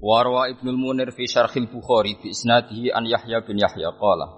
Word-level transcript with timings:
Warwa 0.00 0.52
Ibnu 0.52 0.76
Munir 0.76 1.08
fi 1.16 1.24
Syarhil 1.24 1.72
Bukhari 1.72 2.20
bi 2.20 2.28
isnadihi 2.28 2.92
an 2.92 3.08
Yahya 3.08 3.40
bin 3.40 3.56
Yahya. 3.56 3.96
Qala. 3.96 4.28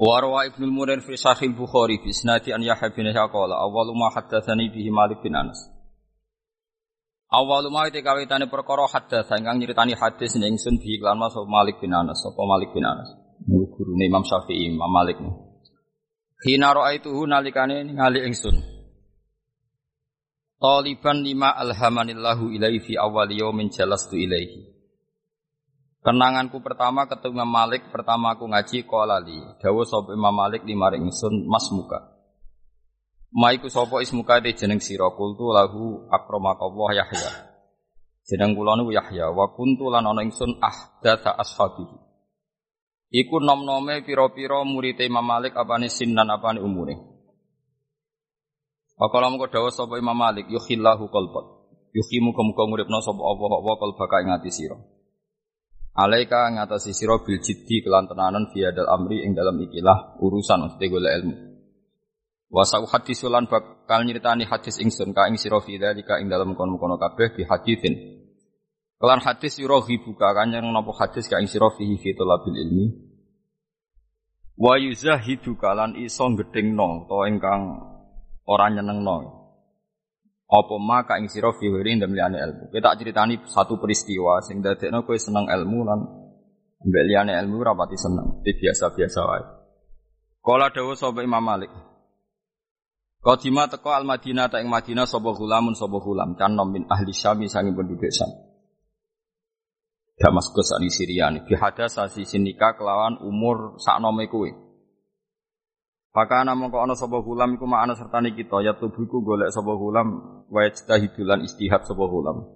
Warwa 0.00 0.48
Ibnu 0.48 0.72
Munir 0.72 1.04
fi 1.04 1.20
Syarhil 1.20 1.52
Bukhari 1.52 2.00
bi 2.00 2.08
isnadi 2.08 2.56
an 2.56 2.64
Yahya 2.64 2.88
bin 2.96 3.04
Yahya. 3.12 3.28
Qala 3.28 3.60
awwalu 3.60 3.92
ma 3.92 4.08
haddatsani 4.08 4.72
bihi 4.72 4.88
Malik 4.88 5.20
bin 5.20 5.36
Anas. 5.36 5.68
Awwalu 7.28 7.70
ma 7.70 7.84
te 7.92 8.00
kawitane 8.00 8.48
perkara 8.48 8.88
haddatsa 8.88 9.36
ingkang 9.36 9.60
nyritani 9.60 9.94
hadis 9.94 10.34
ning 10.40 10.56
ingsun 10.56 10.80
bihi 10.80 10.96
lan 10.98 11.20
Mas 11.20 11.36
Malik 11.44 11.76
bin 11.76 11.92
Anas 11.92 12.24
sapa 12.24 12.40
Malik 12.48 12.72
bin 12.72 12.88
Anas? 12.88 13.12
Gurune 13.46 14.08
Imam 14.08 14.24
Syafi'i 14.24 14.72
Imam 14.72 14.88
Malik. 14.88 15.20
Hina 16.40 16.72
ra'aituhu 16.72 17.28
nalikane 17.28 17.84
ningali 17.84 18.24
ingsun 18.24 18.79
Taliban 20.60 21.24
lima 21.24 21.56
alhamanillahu 21.56 22.52
ilaihi 22.52 22.84
fi 22.84 22.92
awal 23.00 23.32
yaumin 23.32 23.72
jalastu 23.72 24.20
ilaihi. 24.20 24.68
Kenanganku 26.04 26.60
pertama 26.60 27.08
ketemu 27.08 27.40
Imam 27.40 27.48
Malik, 27.48 27.88
pertama 27.88 28.36
aku 28.36 28.44
ngaji 28.44 28.84
kolali. 28.84 29.40
Dawa 29.56 29.88
sapa 29.88 30.12
Imam 30.12 30.36
Malik 30.36 30.68
lima 30.68 30.92
ringsun 30.92 31.48
mas 31.48 31.64
muka. 31.72 32.12
Maiku 33.32 33.72
sapa 33.72 34.04
ismuka 34.04 34.36
de 34.44 34.52
jeneng 34.52 34.84
sira 34.84 35.08
kultu 35.16 35.48
lahu 35.48 36.04
akramakallah 36.12 36.92
Yahya. 36.92 37.32
Jeneng 38.28 38.52
kula 38.52 38.76
niku 38.76 38.92
Yahya 38.92 39.32
wa 39.32 39.56
kuntu 39.56 39.88
lan 39.88 40.12
ana 40.12 40.20
ingsun 40.20 40.60
ahdatsa 40.60 41.40
ashabihi. 41.40 41.96
Iku 43.16 43.40
nom-nome 43.40 44.04
pira-pira 44.04 44.60
murid 44.68 45.00
Imam 45.00 45.24
Malik 45.24 45.56
apane 45.56 45.88
sinan 45.88 46.28
apane 46.28 46.60
umure. 46.60 47.09
Wakala 49.00 49.32
mengko 49.32 49.48
dawuh 49.48 49.72
sapa 49.72 49.96
Imam 49.96 50.12
Malik 50.12 50.44
yukhillahu 50.52 51.08
qalbak. 51.08 51.46
Yukhimu 51.96 52.36
muga 52.36 52.68
nguripna 52.68 53.00
sapa 53.00 53.16
apa 53.16 53.44
apa 53.48 53.72
qalbaka 53.80 54.16
ing 54.20 54.28
ati 54.36 54.52
sira. 54.52 54.76
Alaika 55.96 56.52
ngatasi 56.52 56.92
sira 56.92 57.16
bil 57.24 57.40
jiddi 57.40 57.80
kelan 57.80 58.04
tenanan 58.12 58.52
fi 58.52 58.60
amri 58.68 59.24
ing 59.24 59.32
dalam 59.32 59.56
ikilah 59.56 60.20
urusan 60.20 60.68
mesti 60.68 60.84
golek 60.92 61.16
ilmu. 61.16 61.36
Wa 62.52 62.68
sa 62.68 62.84
hadisulan 62.84 63.48
bakal 63.48 64.04
nyritani 64.04 64.44
hadis 64.44 64.76
ingsun 64.76 65.16
ka 65.16 65.32
ing 65.32 65.40
sira 65.40 65.64
fi 65.64 65.80
dalika 65.80 66.20
ing 66.20 66.28
dalam 66.28 66.52
kono-kono 66.52 67.00
kabeh 67.00 67.32
bi 67.32 67.42
haditsin. 67.48 68.20
Kelan 69.00 69.24
hadis 69.24 69.56
yurahi 69.64 69.96
buka 70.04 70.36
kanyang 70.36 70.68
napa 70.76 70.92
hadis 70.92 71.24
ka 71.24 71.40
ing 71.40 71.48
sira 71.48 71.72
fi 71.72 71.88
ilmi. 71.88 72.86
Wa 74.60 74.76
yuzahidu 74.76 75.56
kalan 75.56 75.96
iso 75.96 76.28
gedhengno 76.36 77.08
to 77.08 77.24
ingkang 77.24 77.89
Orang 78.46 78.78
nyenengno. 78.78 79.40
Apa 80.50 80.74
maka 80.82 81.14
ing 81.22 81.30
sira 81.30 81.54
fi 81.54 81.70
wirin 81.70 82.02
dan 82.02 82.10
liyane 82.10 82.42
ilmu. 82.42 82.74
Kita 82.74 82.98
ceritani 82.98 83.38
satu 83.46 83.78
peristiwa 83.78 84.42
sing 84.42 84.58
dadekno 84.58 85.06
kowe 85.06 85.14
seneng 85.14 85.46
ilmu 85.46 85.78
lan 85.86 86.00
mbek 86.82 87.04
liyane 87.06 87.38
ilmu 87.38 87.62
rapati 87.62 87.94
seneng. 87.94 88.42
Itu 88.42 88.66
biasa-biasa 88.66 89.20
wae. 89.30 89.44
Kala 90.42 90.72
dawuh 90.74 90.98
sapa 90.98 91.22
Imam 91.22 91.44
Malik. 91.44 91.70
Qadima 93.20 93.68
teko 93.68 93.92
al 93.92 94.08
Madinah 94.08 94.48
ta 94.48 94.58
ing 94.58 94.72
Madinah 94.72 95.04
sapa 95.04 95.30
gulamun 95.36 95.76
sapa 95.76 96.00
gulam 96.00 96.34
kan 96.34 96.56
min 96.66 96.88
ahli 96.88 97.12
Syami 97.12 97.46
sangi 97.46 97.70
penduduk 97.70 98.08
Syam. 98.08 98.50
Damaskus 100.20 100.76
ani 100.76 100.92
Syria 100.92 101.32
ni 101.32 101.40
bihada 101.40 101.88
sasi 101.88 102.28
sinika 102.28 102.76
kelawan 102.76 103.20
umur 103.24 103.80
saknome 103.80 104.28
kowe. 104.28 104.69
Pakana 106.10 106.58
mongko 106.58 106.82
ana 106.82 106.98
sapa 106.98 107.22
gulam 107.22 107.54
iku 107.54 107.70
ma'ana 107.70 107.94
sertane 107.94 108.34
kita 108.34 108.66
ya 108.66 108.74
tubuhku 108.74 109.22
golek 109.22 109.54
sapa 109.54 109.70
gulam 109.78 110.42
wa 110.50 110.60
hidulan 110.66 111.46
istihad 111.46 111.86
sapa 111.86 112.02
gulam. 112.02 112.50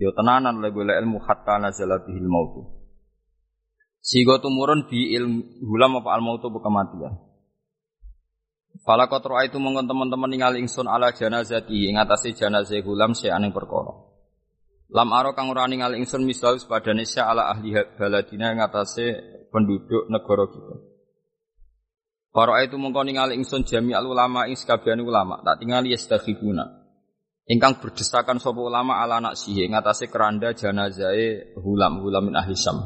Yo 0.00 0.16
tenanan 0.16 0.64
le 0.64 0.72
golek 0.72 0.96
ilmu 0.96 1.20
hatta 1.20 1.60
nazala 1.60 2.00
bihil 2.00 2.24
maut. 2.24 2.72
Sigo 4.00 4.40
tumurun 4.40 4.88
bi 4.88 5.12
ilmu 5.12 5.60
gulam 5.60 6.00
apa 6.00 6.08
al 6.16 6.24
mautu 6.24 6.48
kematian. 6.48 7.20
Fala 8.80 9.12
qatra 9.12 9.44
itu 9.44 9.60
mongkon 9.60 9.84
teman-teman 9.84 10.32
ningali 10.32 10.64
ingsun 10.64 10.88
ala 10.88 11.12
janazati 11.12 11.84
ing 11.84 12.00
atase 12.00 12.32
janazah 12.32 12.80
gulam 12.80 13.12
aning 13.12 13.52
perkara. 13.52 13.92
Lam 14.88 15.12
aro 15.12 15.36
kang 15.36 15.52
ora 15.52 15.68
ningali 15.68 16.00
ingsun 16.00 16.24
misal 16.24 16.56
sepadane 16.56 17.04
ala 17.20 17.52
ahli 17.52 17.76
baladina 18.00 18.56
ing 18.56 18.64
atase 18.64 19.20
penduduk 19.52 20.08
negara 20.08 20.48
kita. 20.48 20.89
Para 22.30 22.62
itu 22.62 22.78
mongko 22.78 23.02
ningali 23.02 23.34
ingsun 23.42 23.66
jami 23.66 23.90
al 23.90 24.06
ulama 24.06 24.46
ing 24.46 24.54
sekabian 24.54 25.02
ulama, 25.02 25.42
tak 25.42 25.58
tingali 25.58 25.90
yastaghibuna. 25.90 26.62
Ingkang 27.50 27.82
berdesakan 27.82 28.38
sapa 28.38 28.62
ulama 28.62 29.02
ala 29.02 29.18
anak 29.18 29.34
sihe 29.34 29.66
ngatasé 29.66 30.06
keranda 30.06 30.54
janazahe 30.54 31.58
hulam 31.58 31.98
hulam 31.98 32.30
min 32.30 32.38
ahli 32.38 32.54
syam. 32.54 32.78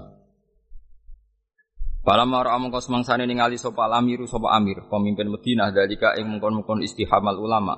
Pala 2.01 2.25
mara 2.25 2.57
mongko 2.57 2.81
semangsane 2.81 3.29
ningali 3.29 3.61
sapa 3.61 3.93
amiru 3.93 4.25
sapa 4.25 4.57
amir, 4.57 4.89
pemimpin 4.89 5.29
Madinah 5.29 5.69
dalika 5.69 6.17
ing 6.17 6.33
mongkon-mongkon 6.33 6.81
istihamal 6.81 7.37
ulama. 7.37 7.77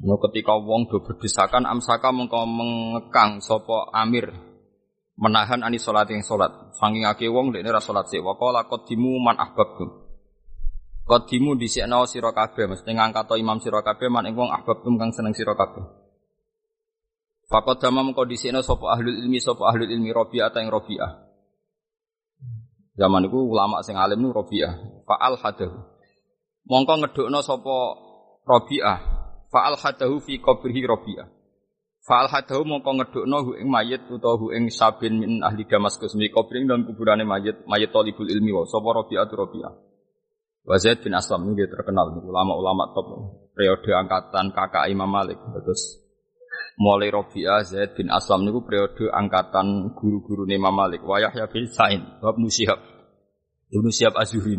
No 0.00 0.16
ketika 0.16 0.56
wong 0.56 0.88
do 0.88 1.04
berdesakan 1.04 1.68
amsaka 1.68 2.08
mongko 2.08 2.48
mengekang 2.48 3.44
sapa 3.44 3.92
amir 3.92 4.32
menahan 5.20 5.60
ani 5.60 5.76
salat 5.76 6.08
yang 6.08 6.24
salat. 6.24 6.50
Saking 6.80 7.04
akeh 7.04 7.28
wong 7.28 7.52
dekne 7.52 7.68
ra 7.68 7.84
salat 7.84 8.08
sik. 8.08 8.24
Wa 8.24 8.40
qala 8.40 8.64
qaddimu 8.64 9.20
man 9.20 9.36
ahbabtum. 9.36 10.01
Kodimu 11.12 11.60
dhisikno 11.60 12.08
sira 12.08 12.32
kabeh 12.32 12.72
mesti 12.72 12.88
ngangkat 12.88 13.36
imam 13.36 13.60
sira 13.60 13.84
kabeh 13.84 14.08
man 14.08 14.24
ing 14.24 14.32
wong 14.32 14.48
ahbabtum 14.48 14.96
kang 14.96 15.12
seneng 15.12 15.36
sira. 15.36 15.52
Fakot 17.52 17.76
dama 17.84 18.00
mengko 18.00 18.24
dhisikno 18.24 18.64
sapa 18.64 18.96
ahlul 18.96 19.20
ilmi 19.20 19.36
sapa 19.36 19.60
ahlul 19.68 19.92
ilmi 19.92 20.08
Rabi'ah 20.08 20.48
ta 20.48 20.64
ing 20.64 20.72
Rabi'ah. 20.72 21.12
Zaman 22.96 23.28
iku 23.28 23.44
ulama 23.44 23.84
sing 23.84 24.00
alim 24.00 24.24
niku 24.24 24.40
Rabi'ah. 24.40 25.04
Fa'al 25.04 25.36
hadahu. 25.36 25.84
Mongko 26.72 27.04
ngedukno 27.04 27.44
sapa 27.44 27.76
Rabi'ah. 28.48 28.98
Fa'al 29.52 29.76
hadahu 29.84 30.16
fi 30.16 30.40
qabrihi 30.40 30.80
Rabi'ah. 30.88 31.28
Fa'al 32.08 32.32
hadahu 32.32 32.64
mongko 32.64 32.88
ngedukno 32.88 33.36
hu 33.44 33.50
ing 33.60 33.68
mayit 33.68 34.08
utawa 34.08 34.40
hu 34.40 34.48
ing 34.48 34.72
sabin 34.72 35.20
min 35.20 35.44
ahli 35.44 35.68
Damaskus 35.68 36.16
mi 36.16 36.32
qabring 36.32 36.64
dan 36.64 36.88
kuburane 36.88 37.28
mayit 37.28 37.68
mayit 37.68 37.92
talibul 37.92 38.32
ilmi 38.32 38.48
wa 38.48 38.64
sapa 38.64 38.88
Rabi'ah 38.96 39.28
tu 39.28 39.36
Rabi'ah. 39.36 39.91
Wa 40.62 40.78
Zaid 40.78 41.02
bin 41.02 41.10
Aslam 41.18 41.50
ini 41.50 41.66
terkenal 41.66 42.14
ulama-ulama 42.22 42.94
top. 42.94 43.06
Periode 43.52 43.90
angkatan 43.92 44.54
kakak 44.54 44.86
Imam 44.88 45.10
Malik. 45.10 45.36
Terus 45.36 45.98
mulai 46.78 47.10
Robi'ah 47.10 47.66
Zaid 47.66 47.98
bin 47.98 48.08
Aslam 48.08 48.46
niku 48.46 48.62
periode 48.62 49.10
angkatan 49.10 49.92
guru-guru 49.98 50.46
Imam 50.46 50.72
Malik. 50.72 51.02
Wa 51.02 51.18
Yahya 51.18 51.50
bin 51.50 51.66
Sa'in 51.66 52.02
wa 52.22 52.30
Ibnu 52.30 52.48
Syihab 52.48 52.80
Ibnu 53.72 53.90
Syihab 53.90 54.14
Az-Zuhri 54.16 54.56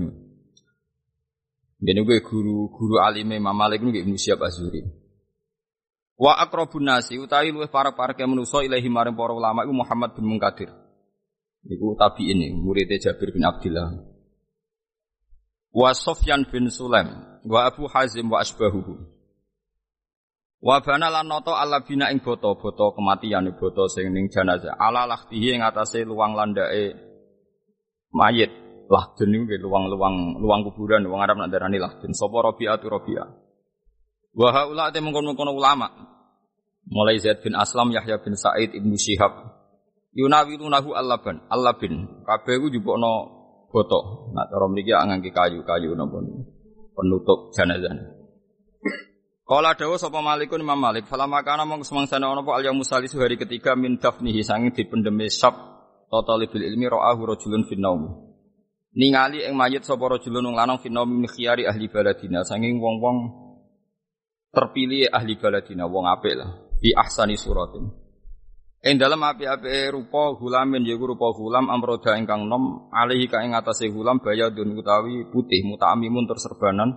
Dene 1.83 1.99
gue 2.07 2.19
guru-guru 2.23 2.99
alim 2.99 3.31
Imam 3.31 3.55
Malik 3.55 3.79
niku 3.79 4.03
Ibnu 4.03 4.19
Syihab 4.19 4.43
Az-Zuhri. 4.43 4.83
Wa 6.19 6.37
akrabun 6.37 6.85
nasi 6.85 7.17
utawi 7.17 7.49
luwih 7.49 7.71
para 7.71 7.95
para 7.97 8.13
ke 8.13 8.21
manusa 8.27 8.61
ilahi 8.61 8.85
maring 8.85 9.17
para 9.17 9.33
ulama 9.33 9.65
iku 9.65 9.73
Muhammad 9.73 10.13
bin 10.13 10.29
Munkadir. 10.29 10.69
Niku 11.63 11.95
tabi'in 11.95 12.59
muridnya 12.59 12.99
Jabir 12.99 13.31
bin 13.31 13.47
Abdullah 13.47 14.12
wa 15.73 15.89
Sofyan 15.91 16.45
bin 16.45 16.69
Sulaim 16.69 17.41
wa 17.43 17.65
Abu 17.65 17.89
Hazim 17.89 18.29
wa 18.29 18.45
asbahuhu 18.45 18.93
wa 20.63 20.79
bana 20.79 21.11
lan 21.11 21.27
nata 21.27 21.59
ala 21.59 21.83
bina 21.83 22.07
ing 22.13 22.23
boto-boto 22.23 22.95
kematian 22.95 23.51
boto 23.59 23.91
sing 23.91 24.15
ning 24.15 24.31
jenazah. 24.31 24.79
Ala 24.79 25.03
lahtihi 25.03 25.59
ing 25.59 25.61
atase 25.65 26.07
luang 26.07 26.37
landake 26.39 26.95
mayit. 28.15 28.63
Lahdun 28.83 29.31
niku 29.31 29.63
luang-luang 29.63 30.43
luang 30.43 30.61
kuburan 30.67 31.07
wong 31.07 31.19
Arab 31.23 31.39
nak 31.39 31.49
darani 31.49 31.79
lahdun. 31.79 32.11
Sapa 32.13 32.35
Rabi'atu 32.51 32.85
Rabi'ah? 32.91 33.27
Wa 34.35 34.47
haula 34.53 34.91
te 34.91 34.99
mengkon-mengkon 34.99 35.49
ulama. 35.49 35.87
Mulai 36.83 37.15
Zaid 37.15 37.39
bin 37.41 37.55
Aslam 37.55 37.95
Yahya 37.95 38.19
bin 38.19 38.35
Sa'id 38.35 38.75
Ibnu 38.75 38.99
Syihab 38.99 39.55
yunawilunahu 40.13 40.93
allaban 40.93 41.41
allabin. 41.47 42.23
Kabeh 42.27 42.59
ku 42.59 42.67
jupukno 42.69 43.42
Boto. 43.73 44.29
Nah, 44.37 44.45
cara 44.45 44.69
mriki 44.69 44.93
ngangge 44.93 45.33
kayu-kayu 45.33 45.97
napa 45.97 46.21
penutup 46.93 47.49
jenazah. 47.57 48.21
Kala 49.43 49.73
dawa 49.73 49.97
sapa 49.97 50.21
Malikun 50.21 50.61
Imam 50.61 50.77
Malik, 50.77 51.09
fala 51.09 51.27
makana 51.27 51.65
mong 51.65 51.83
semangsane 51.83 52.23
ana 52.23 52.45
apa 52.45 52.63
al 52.63 52.77
musalisu 52.77 53.19
hari 53.19 53.35
ketiga 53.35 53.75
min 53.75 53.99
dafnihi 53.99 54.39
sanging 54.39 54.71
dipendeme 54.71 55.27
sab 55.27 55.57
total 56.07 56.47
bil 56.47 56.63
ilmi 56.63 56.87
ra'ahu 56.87 57.33
rajulun 57.33 57.65
fin 57.65 57.81
naum. 57.81 58.29
Ningali 58.93 59.41
ing 59.43 59.57
mayit 59.57 59.83
sapa 59.83 60.05
rajulun 60.05 60.53
wong 60.53 60.55
lanang 60.55 60.79
fin 60.79 60.93
naum 60.93 61.09
min 61.09 61.25
khiyari 61.25 61.65
ahli 61.65 61.89
baladina 61.89 62.45
sanging 62.45 62.77
wong-wong 62.77 63.17
terpilih 64.53 65.09
ahli 65.09 65.35
baladina 65.35 65.89
wong 65.89 66.05
apik 66.07 66.37
lah 66.37 66.69
fi 66.77 66.93
ahsani 66.93 67.35
suratin. 67.35 68.02
Ing 68.83 68.99
dalam 68.99 69.23
api-api 69.23 69.95
rupa 69.95 70.35
gulamin 70.35 70.83
yaiku 70.83 71.15
rupa 71.15 71.31
gulam 71.31 71.71
amroda 71.71 72.19
ingkang 72.19 72.51
nom 72.51 72.91
alihi 72.91 73.31
ka 73.31 73.39
ing 73.39 73.55
atase 73.55 73.87
gulam 73.87 74.19
bayadun 74.19 74.75
utawi 74.75 75.23
putih 75.31 75.63
mutamimun 75.63 76.27
terserbanan 76.27 76.91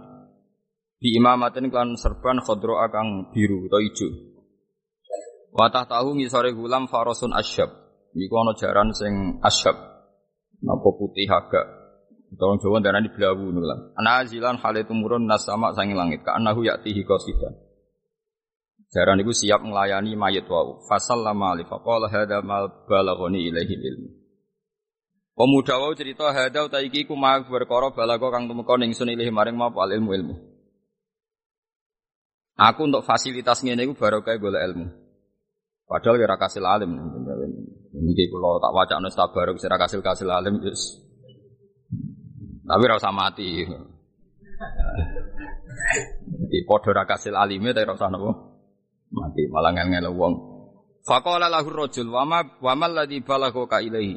di 0.99 1.15
imamatin 1.15 1.71
kan 1.71 1.95
serban 1.95 2.43
khodro 2.43 2.83
akang 2.83 3.31
biru 3.31 3.71
atau 3.71 3.79
hijau. 3.79 4.11
Watah 5.55 5.87
tahu 5.87 6.19
ngisore 6.19 6.51
gulam 6.59 6.91
farosun 6.91 7.31
asyab. 7.31 7.71
Iku 8.19 8.35
ana 8.35 8.59
jaran 8.59 8.91
sing 8.91 9.39
asyab. 9.47 9.79
Napa 10.67 10.91
putih 10.99 11.31
agak. 11.31 11.87
Tolong 12.35 12.59
Jawa 12.59 12.83
darah 12.83 12.99
di 12.99 13.15
belawu 13.15 13.55
nulang. 13.55 13.95
Ana 13.95 14.27
azilan 14.27 14.59
hale 14.59 14.83
tumurun 14.83 15.31
nas 15.31 15.47
sama 15.47 15.71
sangi 15.71 15.95
langit. 15.95 16.27
Ka 16.27 16.35
anahu 16.35 16.67
yaktihi 16.67 17.07
qasidan. 17.07 17.66
Jaran 18.95 19.19
itu 19.19 19.35
siap 19.35 19.67
melayani 19.67 20.15
mayat 20.15 20.47
wau. 20.47 20.87
Fasal 20.87 21.27
lama 21.27 21.59
alif. 21.59 21.67
Faqala 21.67 22.07
hada 22.07 22.39
mal 22.43 22.87
balagoni 22.87 23.51
ilaihi 23.51 23.75
ilmu. 23.75 24.09
Pemuda 25.37 25.77
wau 25.83 25.93
cerita 25.93 26.31
hada 26.31 26.65
utaiki 26.65 27.05
ku 27.05 27.19
ma 27.19 27.37
berkara 27.43 27.91
balago 27.91 28.31
kang 28.31 28.47
tumeka 28.47 28.79
ning 28.79 28.95
sun 28.95 29.11
ilahi 29.11 29.29
maring 29.35 29.59
ma 29.59 29.69
ilmu 29.75 30.11
ilmu. 30.15 30.35
Aku 32.57 32.89
untuk 32.89 33.05
fasilitas 33.05 33.61
ngene 33.61 33.85
iku 33.85 33.99
baru 33.99 34.25
kayak 34.25 34.41
golek 34.41 34.65
ilmu. 34.65 34.87
Padahal 35.85 36.17
kira 36.17 36.37
kasil 36.41 36.65
alim. 36.65 36.89
Ini 37.93 38.25
kalau 38.33 38.57
tak 38.63 38.73
wajah 38.73 38.99
nus 39.03 39.19
baru 39.19 39.53
kira 39.61 39.77
kasil 39.77 40.01
kasil 40.01 40.31
alim 40.31 40.57
terus. 40.63 41.05
Tapi 42.65 42.85
rasa 42.89 43.13
mati. 43.13 43.67
Di 46.49 46.59
podo 46.65 46.97
kasil 46.97 47.37
alimnya 47.37 47.77
tapi 47.77 47.93
rasa 47.93 48.09
nopo 48.09 48.46
mati 49.37 49.53
malah 49.53 49.77
ngel 49.77 50.09
wong. 50.17 50.35
Fakola 51.05 51.53
lahu 51.53 51.69
rojul 51.69 52.09
wama 52.09 52.57
wamal 52.65 52.97
ladhi 52.97 53.21
balago 53.21 53.69
ka 53.69 53.85
ilahi. 53.85 54.17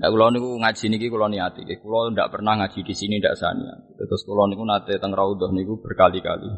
Nah, 0.00 0.08
kalau 0.08 0.32
niku 0.32 0.56
ngaji 0.56 0.84
niki 0.96 1.06
kalau 1.12 1.28
niati, 1.28 1.60
kalau 1.76 2.08
ndak 2.08 2.32
pernah 2.32 2.56
ngaji 2.56 2.80
di 2.82 2.94
sini 2.96 3.20
ndak 3.20 3.36
sania. 3.36 3.72
Terus 3.94 4.24
kalau 4.24 4.48
niku 4.48 4.64
nate 4.64 4.96
teng 4.96 5.12
raudhah 5.12 5.52
niku 5.52 5.76
berkali-kali. 5.78 6.50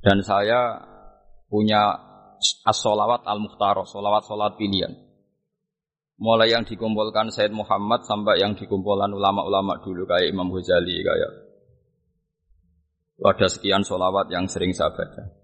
Dan 0.00 0.22
saya 0.24 0.78
punya 1.50 1.90
as-solawat 2.64 3.26
al-mukhtarah, 3.26 3.84
solawat 3.84 4.24
solat 4.24 4.54
pilihan. 4.56 4.94
Mulai 6.22 6.54
yang 6.54 6.62
dikumpulkan 6.62 7.34
Said 7.34 7.50
Muhammad 7.50 8.06
sampai 8.06 8.38
yang 8.38 8.54
dikumpulkan 8.54 9.10
ulama-ulama 9.10 9.82
dulu 9.82 10.06
kayak 10.06 10.30
Imam 10.30 10.54
Ghazali 10.54 11.02
kayak 11.02 11.32
ada 13.20 13.46
sekian 13.50 13.82
solawat 13.82 14.30
yang 14.32 14.46
sering 14.48 14.70
saya 14.72 14.94
baca. 14.94 15.39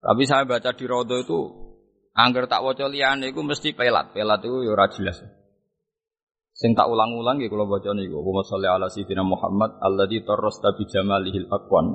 Tapi 0.00 0.22
saya 0.24 0.48
baca 0.48 0.72
di 0.72 0.84
Rodo 0.88 1.16
itu 1.20 1.38
angger 2.16 2.48
tak 2.48 2.64
waca 2.64 2.88
liyane 2.88 3.30
iku 3.30 3.44
mesti 3.44 3.76
pelat. 3.76 4.16
Pelat 4.16 4.40
itu 4.40 4.64
ya 4.64 4.72
ora 4.72 4.88
jelas. 4.88 5.20
Sing 6.56 6.76
tak 6.76 6.88
ulang-ulang 6.88 7.40
ya 7.40 7.48
kalau 7.48 7.68
baca 7.68 7.92
niku. 7.92 8.20
Allahumma 8.20 8.44
sholli 8.44 8.68
ala 8.68 8.88
sayyidina 8.88 9.24
Muhammad 9.24 9.80
alladzi 9.80 10.24
tarrasta 10.24 10.76
bi 10.76 10.84
jamalihil 10.88 11.48
aqwan. 11.48 11.86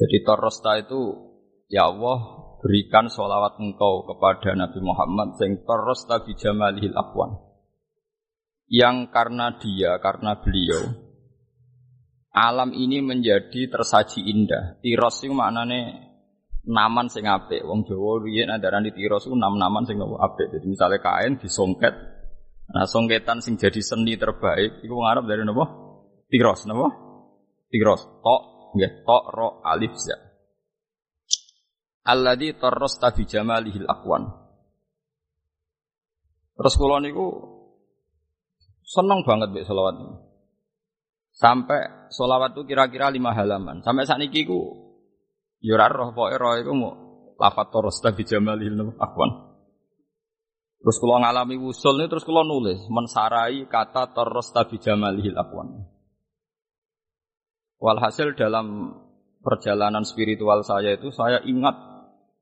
Jadi 0.00 0.16
torosta 0.24 0.80
itu 0.80 1.00
ya 1.68 1.92
Allah 1.92 2.18
berikan 2.64 3.12
sholawat 3.12 3.60
engkau 3.60 4.08
kepada 4.08 4.56
Nabi 4.56 4.80
Muhammad 4.80 5.36
sing 5.36 5.60
torosta 5.68 6.24
bijamalihil 6.24 6.96
akwan. 6.96 7.36
Yang 8.70 9.10
karena 9.10 9.58
dia, 9.60 9.98
karena 9.98 10.38
beliau 10.40 10.99
alam 12.30 12.70
ini 12.74 13.02
menjadi 13.02 13.70
tersaji 13.70 14.22
indah. 14.26 14.78
Tiros 14.82 15.22
itu 15.22 15.34
maknane 15.34 16.10
naman 16.66 17.10
sing 17.10 17.26
apik. 17.26 17.66
Wong 17.66 17.86
Jawa 17.86 18.22
riyen 18.22 18.50
andarane 18.50 18.94
tiros 18.94 19.26
itu 19.26 19.34
nam-naman 19.34 19.86
sing 19.86 19.98
apik. 19.98 20.54
Jadi 20.54 20.66
misalnya 20.70 21.02
kain 21.02 21.38
disongket. 21.38 21.94
Nah, 22.70 22.86
songketan 22.86 23.42
sing 23.42 23.58
jadi 23.58 23.82
seni 23.82 24.14
terbaik 24.14 24.86
iku 24.86 24.94
ngarep 25.02 25.26
dari 25.26 25.42
napa? 25.42 25.66
Tiros, 26.30 26.70
napa? 26.70 26.86
Tiros. 27.66 28.06
Tok 28.22 28.42
nggih 28.74 29.02
tok 29.02 29.24
ro 29.34 29.48
alif 29.66 29.94
za 29.98 30.16
alladzi 32.06 32.54
tarrasta 32.54 33.10
bi 33.14 33.26
jamalihil 33.26 33.86
aqwan 33.90 34.30
terus 36.54 36.74
kula 36.78 37.02
niku 37.02 37.26
seneng 38.86 39.26
banget 39.26 39.50
mbek 39.50 39.66
selawat 39.66 39.94
ini 39.98 40.16
sampai 41.40 42.12
selawat 42.12 42.52
itu 42.52 42.68
kira-kira 42.68 43.08
lima 43.08 43.32
halaman 43.32 43.80
sampai 43.80 44.04
saat 44.04 44.20
ini 44.20 44.44
ku 44.44 44.60
yurar 45.64 45.88
ya 45.88 45.96
roh 45.96 46.12
pokoke 46.12 46.36
roh 46.36 46.54
iku 46.60 46.72
mau 46.76 46.92
lafat 47.40 47.72
tarrasta 47.72 48.12
bi 48.12 48.28
jamalihil 48.28 48.76
aqwan 49.00 49.50
Terus 50.80 50.96
kalau 50.96 51.20
ngalami 51.20 51.60
usul 51.60 52.00
ini 52.00 52.08
terus 52.08 52.24
kalau 52.24 52.40
nulis 52.40 52.80
mensarai 52.88 53.68
kata 53.68 54.16
tarrasta 54.16 54.64
bi 54.64 54.80
jamalihil 54.80 55.36
aqwan. 55.36 55.84
Walhasil 57.76 58.32
dalam 58.32 58.96
perjalanan 59.44 60.08
spiritual 60.08 60.64
saya 60.64 60.96
itu 60.96 61.12
saya 61.12 61.44
ingat 61.44 61.76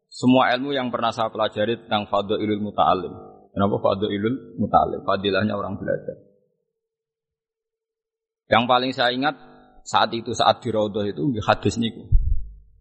semua 0.06 0.54
ilmu 0.54 0.70
yang 0.70 0.94
pernah 0.94 1.10
saya 1.10 1.34
pelajari 1.34 1.82
tentang 1.82 2.06
ilul 2.14 2.62
muta'alim. 2.62 3.10
Kenapa 3.50 3.74
ilul 4.06 4.54
muta'alim? 4.54 5.02
Fadilahnya 5.02 5.58
orang 5.58 5.74
belajar. 5.74 6.27
Yang 8.48 8.64
paling 8.64 8.92
saya 8.96 9.12
ingat 9.12 9.36
saat 9.84 10.12
itu 10.16 10.32
saat 10.32 10.64
di 10.64 10.72
Raudhah 10.72 11.04
itu 11.04 11.20
hadis 11.44 11.76
niku. 11.76 12.08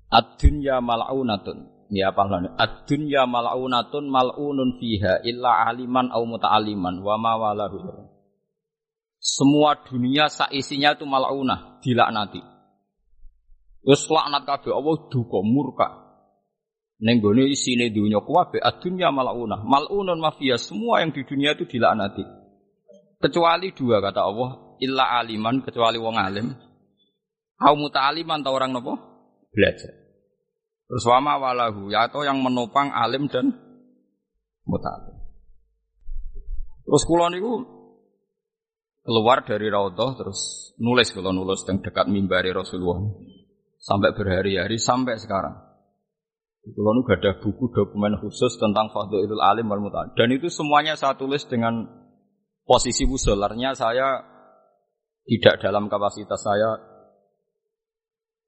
Ad-dunya 0.07 0.79
mal'unatun. 0.79 1.91
Ya 1.91 2.11
apa 2.11 2.27
Ad-dunya 2.59 3.23
mal'unatun 3.27 4.07
mal'unun 4.07 4.79
fiha 4.79 5.23
illa 5.27 5.67
aliman 5.67 6.11
au 6.11 6.23
muta'aliman 6.27 7.03
wa 7.03 7.15
ma 7.19 7.35
walahu. 7.35 7.79
Semua 9.19 9.75
dunia 9.83 10.31
saisinya 10.31 10.95
itu 10.95 11.03
mal'unah, 11.03 11.83
dilaknati. 11.83 12.39
Wis 13.87 14.07
laknat 14.11 14.43
kabeh 14.43 14.71
Allah 14.71 14.95
duka 15.07 15.39
murka. 15.43 15.87
Ning 17.03 17.23
gone 17.23 17.47
isine 17.47 17.87
dunya 17.91 18.19
kabeh 18.23 18.59
adunya 18.59 19.11
mal'unah. 19.11 19.63
Mal'unun 19.63 20.19
mafia 20.19 20.55
semua 20.55 21.03
yang 21.03 21.11
di 21.11 21.23
dunia 21.23 21.55
itu 21.55 21.67
dilaknati. 21.67 22.23
Kecuali 23.17 23.71
dua 23.73 24.03
kata 24.03 24.21
Allah, 24.21 24.66
illa 24.79 25.19
aliman 25.21 25.61
kecuali 25.65 25.97
wong 25.97 26.15
alim. 26.17 26.47
Au 27.57 27.73
muta'aliman 27.73 28.45
ta 28.45 28.53
orang 28.53 28.73
nopo? 28.73 28.93
Belajar. 29.49 29.93
Terus 30.87 31.03
wama 31.03 31.35
walahu, 31.35 31.91
ya 31.91 32.07
atau 32.07 32.23
yang 32.23 32.39
menopang 32.39 32.93
alim 32.93 33.27
dan 33.27 33.51
muta'alim. 34.63 35.17
Terus 36.87 37.03
kula 37.03 37.27
niku 37.27 37.65
keluar 39.03 39.43
dari 39.43 39.67
Raudhah 39.67 40.19
terus 40.19 40.71
nulis 40.79 41.11
kalau 41.11 41.35
nulis 41.35 41.63
yang 41.67 41.83
dekat 41.83 42.07
mimbari 42.07 42.51
Rasulullah 42.51 43.03
sampai 43.79 44.15
berhari-hari 44.15 44.79
sampai 44.79 45.19
sekarang. 45.19 45.67
Kalau 46.67 46.91
nu 46.99 47.03
ada 47.07 47.39
buku 47.39 47.71
dokumen 47.71 48.19
khusus 48.19 48.59
tentang 48.59 48.91
Fadlul 48.91 49.39
Alim 49.39 49.71
wal 49.71 49.79
Muta'al. 49.79 50.11
Dan 50.19 50.35
itu 50.35 50.51
semuanya 50.51 50.99
saya 50.99 51.15
tulis 51.15 51.47
dengan 51.47 51.87
posisi 52.67 53.07
wusularnya 53.07 53.71
saya 53.71 54.19
tidak 55.27 55.59
dalam 55.59 55.91
kapasitas 55.91 56.39
saya 56.39 56.79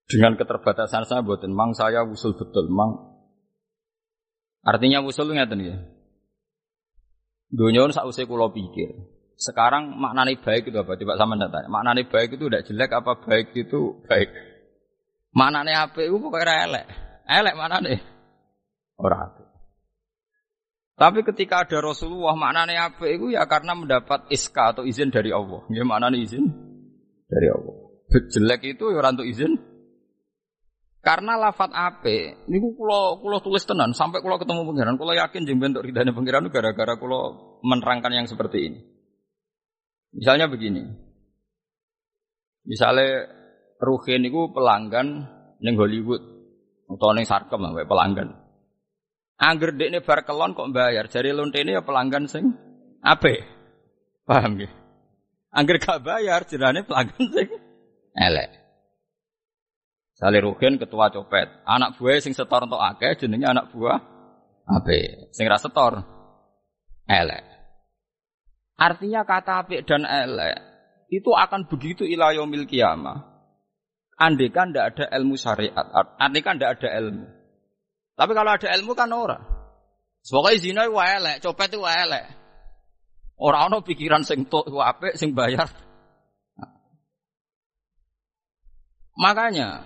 dengan 0.10 0.40
keterbatasan 0.40 1.06
saya 1.06 1.22
buat 1.22 1.44
memang 1.44 1.76
saya 1.76 2.02
usul 2.08 2.34
betul 2.34 2.72
memang 2.72 3.20
artinya 4.64 5.04
usul 5.04 5.36
ngeten 5.36 5.60
ya 5.62 5.78
dunia 7.52 7.86
sak 7.92 8.08
usai 8.08 8.26
kulo 8.26 8.50
pikir 8.56 9.20
sekarang 9.40 9.96
maknanya 9.96 10.36
baik 10.44 10.68
itu 10.68 10.76
apa? 10.76 11.00
Coba 11.00 11.16
sama 11.16 11.40
tanya. 11.40 11.72
Maknanya 11.72 12.12
baik 12.12 12.36
itu 12.36 12.52
tidak 12.52 12.68
jelek 12.68 12.92
apa 12.92 13.12
baik 13.24 13.56
itu 13.56 14.04
baik? 14.04 14.36
Maknanya 15.32 15.88
apa 15.88 16.00
itu 16.04 16.20
pokoknya 16.20 16.56
elek. 16.68 16.86
Elek 17.24 17.56
maknanya 17.56 18.04
orang 19.00 19.32
apik. 19.32 19.48
Tapi 21.00 21.20
ketika 21.24 21.64
ada 21.64 21.80
Rasulullah 21.80 22.36
maknanya 22.36 22.92
apa 22.92 23.08
itu 23.08 23.32
ya 23.32 23.48
karena 23.48 23.72
mendapat 23.80 24.28
iska 24.28 24.76
atau 24.76 24.84
izin 24.84 25.08
dari 25.08 25.32
Allah. 25.32 25.64
Ya 25.72 25.88
maknanya 25.88 26.20
izin 26.20 26.52
dari 27.30 27.48
Allah. 27.48 27.76
Jelek 28.10 28.62
itu 28.66 28.90
ya 28.90 29.06
orang 29.06 29.22
izin 29.22 29.54
karena 31.00 31.40
lafat 31.40 31.72
ape, 31.72 32.44
niku 32.52 32.76
kulo 32.76 33.24
kulo 33.24 33.40
tulis 33.40 33.64
tenan 33.64 33.96
sampai 33.96 34.20
kulo 34.20 34.36
ketemu 34.36 34.68
pangeran, 34.68 35.00
kulo 35.00 35.16
yakin 35.16 35.48
jeng 35.48 35.64
bentuk 35.64 35.88
ridane 35.88 36.12
pangeran 36.12 36.52
gara-gara 36.52 37.00
kulo 37.00 37.20
menerangkan 37.64 38.12
yang 38.12 38.28
seperti 38.28 38.68
ini. 38.68 38.80
Misalnya 40.12 40.52
begini. 40.52 40.84
Misalnya 42.68 43.32
Ruhin 43.80 44.28
itu 44.28 44.52
pelanggan 44.52 45.24
ning 45.64 45.80
Hollywood 45.80 46.20
atau 46.92 47.16
ning 47.16 47.24
Sarkem 47.24 47.64
lah 47.64 47.72
pelanggan. 47.88 48.36
Angger 49.40 49.72
dekne 49.72 50.04
bar 50.04 50.28
kelon 50.28 50.52
kok 50.52 50.68
bayar, 50.76 51.08
jari 51.08 51.32
lontene 51.32 51.80
ya 51.80 51.82
pelanggan 51.86 52.28
sing 52.28 52.52
ape. 53.00 53.48
Paham 54.28 54.60
ya? 54.60 54.68
Angger 55.50 55.82
gak 55.82 56.06
bayar 56.06 56.46
jerane 56.46 56.86
pelanggan 56.86 57.26
sing 57.34 57.50
elek. 58.14 58.50
Sale 60.14 60.40
Ruhin 60.44 60.78
ketua 60.78 61.10
copet, 61.10 61.48
anak 61.64 61.96
buah 61.96 62.20
sing 62.20 62.36
setor 62.36 62.68
entuk 62.68 62.78
akeh 62.78 63.16
jenenge 63.18 63.48
anak 63.48 63.72
buah 63.72 63.98
ape. 64.68 65.32
Sing 65.34 65.50
ra 65.50 65.58
setor 65.58 66.04
elek. 67.10 67.44
Artinya 68.78 69.26
kata 69.26 69.66
apik 69.66 69.88
dan 69.90 70.06
elek 70.06 70.60
itu 71.10 71.34
akan 71.34 71.66
begitu 71.66 72.06
ilayomil 72.06 72.70
kiamah. 72.70 73.26
Andai 74.20 74.52
kan 74.52 74.70
tidak 74.76 74.94
ada 74.94 75.06
ilmu 75.16 75.40
syariat, 75.40 75.88
andai 76.20 76.44
kan 76.44 76.60
tidak 76.60 76.78
ada 76.78 76.90
ilmu. 77.00 77.26
Tapi 78.20 78.32
kalau 78.36 78.52
ada 78.52 78.68
ilmu 78.76 78.92
kan 78.92 79.10
ora. 79.16 79.40
Semoga 80.20 80.52
zina 80.60 80.84
itu 80.84 81.00
elek, 81.00 81.40
copet 81.40 81.72
itu 81.72 81.80
elek. 81.88 82.28
Orang 83.40 83.72
ono 83.72 83.78
pikiran 83.88 84.28
sing 84.28 84.52
tok 84.52 84.68
apik 84.68 85.16
sing 85.16 85.32
bayar. 85.32 85.72
Makanya 89.16 89.84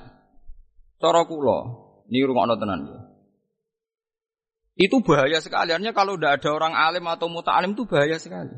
cara 0.98 1.22
kula 1.30 1.60
niru 2.10 2.34
ngono 2.34 2.58
tenan 2.58 2.82
ya. 2.90 3.00
Itu 4.74 5.06
bahaya 5.06 5.38
sekali. 5.38 5.70
Artinya 5.70 5.94
kalau 5.94 6.18
tidak 6.18 6.42
ada 6.42 6.50
orang 6.50 6.74
alim 6.74 7.06
atau 7.06 7.30
muta'alim 7.30 7.78
itu 7.78 7.86
bahaya 7.86 8.18
sekali. 8.18 8.58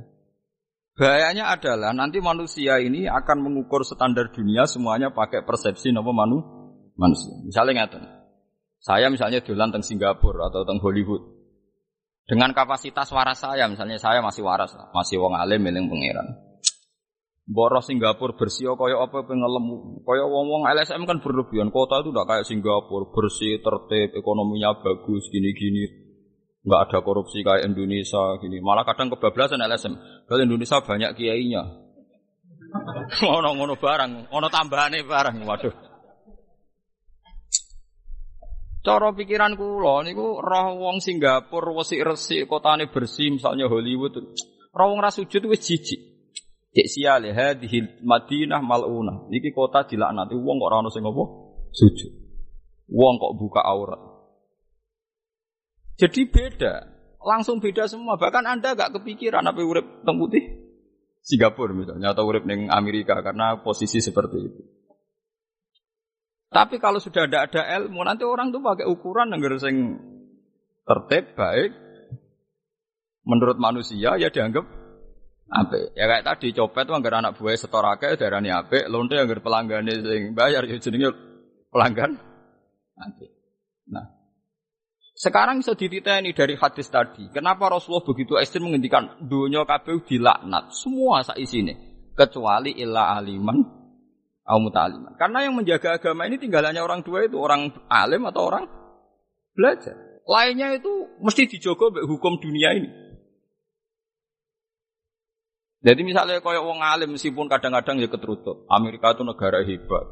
Bahayanya 0.96 1.52
adalah 1.52 1.92
nanti 1.92 2.24
manusia 2.24 2.80
ini 2.80 3.04
akan 3.04 3.44
mengukur 3.44 3.84
standar 3.84 4.32
dunia 4.32 4.64
semuanya 4.64 5.12
pakai 5.12 5.44
persepsi 5.44 5.92
nopo 5.92 6.16
manu 6.16 6.40
manusia. 6.96 7.36
Misalnya 7.44 7.84
ngaten. 7.84 8.04
Saya 8.80 9.12
misalnya 9.12 9.44
dolan 9.44 9.76
teng 9.76 9.84
Singapura 9.84 10.48
atau 10.48 10.64
teng 10.64 10.80
Hollywood. 10.80 11.35
Dengan 12.26 12.58
kapasitas 12.58 13.14
waras 13.14 13.38
saya, 13.38 13.70
misalnya 13.70 14.02
saya 14.02 14.18
masih 14.22 14.42
waras, 14.42 14.74
masih 14.94 15.22
wong 15.22 15.38
alim 15.38 15.62
miling 15.62 15.86
pangeran. 15.86 16.26
Boros 17.46 17.86
Singapura 17.86 18.34
bersih 18.34 18.74
kaya 18.74 18.98
apa 18.98 19.22
pengelem 19.22 20.02
kaya 20.02 20.26
wong-wong 20.26 20.66
LSM 20.66 21.06
kan 21.06 21.22
berlebihan 21.22 21.70
kota 21.70 22.02
itu 22.02 22.10
udah 22.10 22.26
kayak 22.26 22.50
Singapura 22.50 23.06
bersih 23.14 23.62
tertib 23.62 24.18
ekonominya 24.18 24.74
bagus 24.82 25.30
gini-gini 25.30 26.06
nggak 26.66 26.82
ada 26.90 27.00
korupsi 27.06 27.46
kayak 27.46 27.70
Indonesia 27.70 28.42
gini. 28.42 28.58
Malah 28.58 28.84
kadang 28.90 29.14
kebablasan 29.14 29.62
LSM. 29.62 29.94
Kalau 30.26 30.42
Indonesia 30.42 30.82
banyak 30.82 31.14
kiainya. 31.14 31.64
ono 33.38 33.50
ngono 33.56 33.78
barang, 33.78 34.34
ono 34.34 34.48
tambahane 34.50 35.06
barang. 35.06 35.46
Waduh. 35.46 35.74
Cara 38.86 39.10
pikiran 39.18 39.58
kula 39.58 40.06
niku 40.06 40.38
roh 40.46 40.78
wong 40.78 41.02
Singapura 41.02 41.74
resik-resik 41.74 42.46
kotane 42.46 42.86
bersih 42.86 43.34
misalnya 43.34 43.66
Hollywood. 43.66 44.14
Roh 44.70 44.88
wong 44.94 45.02
ra 45.02 45.10
sujud 45.10 45.42
wis 45.50 45.66
jijik. 45.66 45.98
Cek 46.70 46.86
siale 46.86 47.34
hadhil 47.34 48.06
Madinah 48.06 48.62
maluna. 48.62 49.26
Iki 49.34 49.50
kota 49.58 49.90
dilaknati 49.90 50.38
wong 50.38 50.62
kok 50.62 50.70
ora 50.70 50.78
ono 50.86 50.94
sing 50.94 51.02
apa? 51.02 51.24
Sujud. 51.74 52.12
Wong 52.94 53.18
kok 53.18 53.34
buka 53.42 53.66
aurat. 53.66 54.02
Jadi 55.98 56.28
beda, 56.30 56.86
langsung 57.26 57.58
beda 57.58 57.90
semua. 57.90 58.20
Bahkan 58.20 58.46
Anda 58.46 58.76
gak 58.76 59.00
kepikiran 59.00 59.48
apa 59.48 59.64
urip 59.64 60.04
teng 60.04 60.20
putih 60.20 60.44
Singapura 61.26 61.74
misalnya 61.74 62.14
atau 62.14 62.30
urip 62.30 62.46
neng 62.46 62.70
Amerika 62.70 63.18
karena 63.26 63.58
posisi 63.66 63.98
seperti 63.98 64.38
itu. 64.38 64.62
Tapi 66.56 66.80
kalau 66.80 67.04
sudah 67.04 67.28
ada 67.28 67.44
ada 67.44 67.68
ilmu, 67.84 68.00
nanti 68.08 68.24
orang 68.24 68.56
tuh 68.56 68.64
pakai 68.64 68.88
ukuran 68.88 69.28
yang 69.28 69.44
sing 69.60 70.00
tertib 70.88 71.36
baik. 71.36 71.76
Menurut 73.28 73.60
manusia 73.60 74.16
ya 74.16 74.32
dianggap 74.32 74.64
apa 75.46 75.94
ya 75.94 76.06
kayak 76.10 76.26
tadi 76.26 76.56
copet 76.58 76.90
anggar 76.90 77.22
anak 77.22 77.38
buah 77.38 77.54
setorake 77.54 78.18
darani 78.18 78.50
ape 78.50 78.90
lonte 78.90 79.14
anggar 79.14 79.44
pelanggan 79.44 79.86
sing 79.90 80.32
bayar 80.32 80.64
ya 80.64 80.80
jenenge 80.80 81.12
pelanggan. 81.68 82.16
Nanti 82.96 83.28
nah. 83.92 84.16
Sekarang 85.16 85.60
bisa 85.60 85.76
dititeni 85.76 86.32
dari 86.32 86.56
hadis 86.56 86.88
tadi. 86.88 87.28
Kenapa 87.36 87.68
Rasulullah 87.68 88.04
begitu 88.08 88.40
ekstrim 88.40 88.72
menghentikan 88.72 89.20
dunia 89.28 89.68
kabeh 89.68 90.08
dilaknat 90.08 90.72
semua 90.72 91.20
sak 91.20 91.36
isine 91.36 91.76
kecuali 92.16 92.80
illa 92.80 93.16
aliman 93.20 93.85
au. 94.46 94.62
Karena 95.18 95.40
yang 95.42 95.58
menjaga 95.58 95.98
agama 95.98 96.30
ini 96.30 96.38
tinggalannya 96.38 96.80
orang 96.80 97.02
dua 97.02 97.26
itu 97.26 97.42
orang 97.42 97.74
alim 97.90 98.30
atau 98.30 98.42
orang 98.46 98.66
belajar. 99.58 99.98
Lainnya 100.26 100.74
itu 100.78 100.90
mesti 101.22 101.50
dijogo 101.50 101.90
hukum 101.90 102.38
dunia 102.42 102.78
ini. 102.78 102.90
Jadi 105.86 106.02
misalnya 106.02 106.42
kaya 106.42 106.66
wong 106.66 106.82
alim 106.82 107.14
meskipun 107.14 107.46
kadang-kadang 107.46 108.02
ya 108.02 108.10
keterutut. 108.10 108.66
Amerika 108.74 109.14
itu 109.14 109.22
negara 109.22 109.62
hebat. 109.62 110.06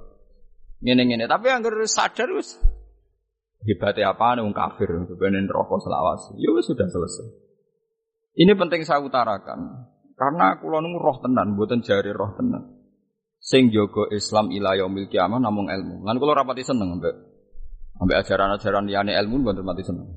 Ngene-ngene, 0.84 1.26
tapi 1.26 1.50
yang 1.50 1.64
sadar 1.88 2.30
wis 2.36 2.60
Hebatnya 3.64 4.12
apa 4.12 4.36
nih 4.36 4.44
kafir, 4.52 4.92
sebenarnya 5.08 5.48
rokok 5.48 5.80
selawas. 5.88 6.36
Ya 6.36 6.52
sudah 6.60 6.84
selesai. 6.84 7.28
Ini 8.36 8.60
penting 8.60 8.84
saya 8.84 9.00
utarakan. 9.00 9.88
Karena 10.20 10.60
kulo 10.60 10.84
nunggu 10.84 11.00
roh 11.00 11.18
tenan, 11.24 11.56
buatan 11.56 11.80
jari 11.80 12.12
roh 12.12 12.36
tenan. 12.36 12.73
Sing 13.44 13.68
Islam 14.16 14.56
ila 14.56 14.80
yaumil 14.80 15.12
kiamah 15.12 15.36
namung 15.36 15.68
ilmu. 15.68 16.08
Lan 16.08 16.16
kulo 16.16 16.32
rapati 16.32 16.64
seneng 16.64 16.96
mbak. 16.96 17.12
Ambek 18.00 18.24
ajaran-ajaran 18.24 18.88
liyane 18.88 19.12
ilmu 19.20 19.44
buatan 19.44 19.68
mati 19.68 19.84
seneng. 19.84 20.08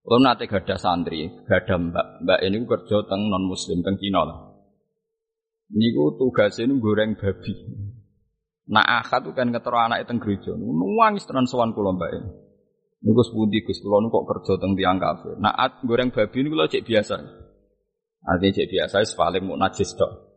Kulo 0.00 0.16
nate 0.16 0.48
gada 0.48 0.80
santri, 0.80 1.28
gada 1.44 1.76
mbak. 1.76 2.24
Mbak 2.24 2.40
ini 2.40 2.64
kerja 2.64 3.04
teng 3.04 3.28
non 3.28 3.44
muslim 3.44 3.84
teng 3.84 4.00
Cina 4.00 4.24
lah. 4.24 4.38
Niku 5.76 6.16
tugasnya 6.16 6.72
goreng 6.80 7.20
babi. 7.20 7.52
Nak 8.64 9.04
akad 9.04 9.28
tuh 9.28 9.36
kan 9.36 9.52
ketero 9.52 9.76
anak 9.76 10.08
itu 10.08 10.16
gereja. 10.24 10.52
Nuwangis 10.56 11.28
tenan 11.28 11.44
sowan 11.44 11.76
kula 11.76 12.00
mbak 12.00 12.10
ini. 12.16 12.30
Niku 13.04 13.20
sepundi 13.28 13.60
Gus 13.60 13.84
kula 13.84 14.00
kok 14.08 14.24
kerja 14.24 14.52
teng 14.56 14.72
tiang 14.72 14.96
kafir. 14.96 15.36
Nak 15.36 15.84
goreng 15.84 16.08
babi 16.08 16.48
niku 16.48 16.56
lho 16.56 16.64
cek 16.64 16.80
biasa. 16.80 17.20
Artinya 18.24 18.56
cek 18.56 18.68
biasa 18.72 19.04
paling 19.20 19.44
mau 19.44 19.60
najis 19.60 19.92
dok. 19.92 20.33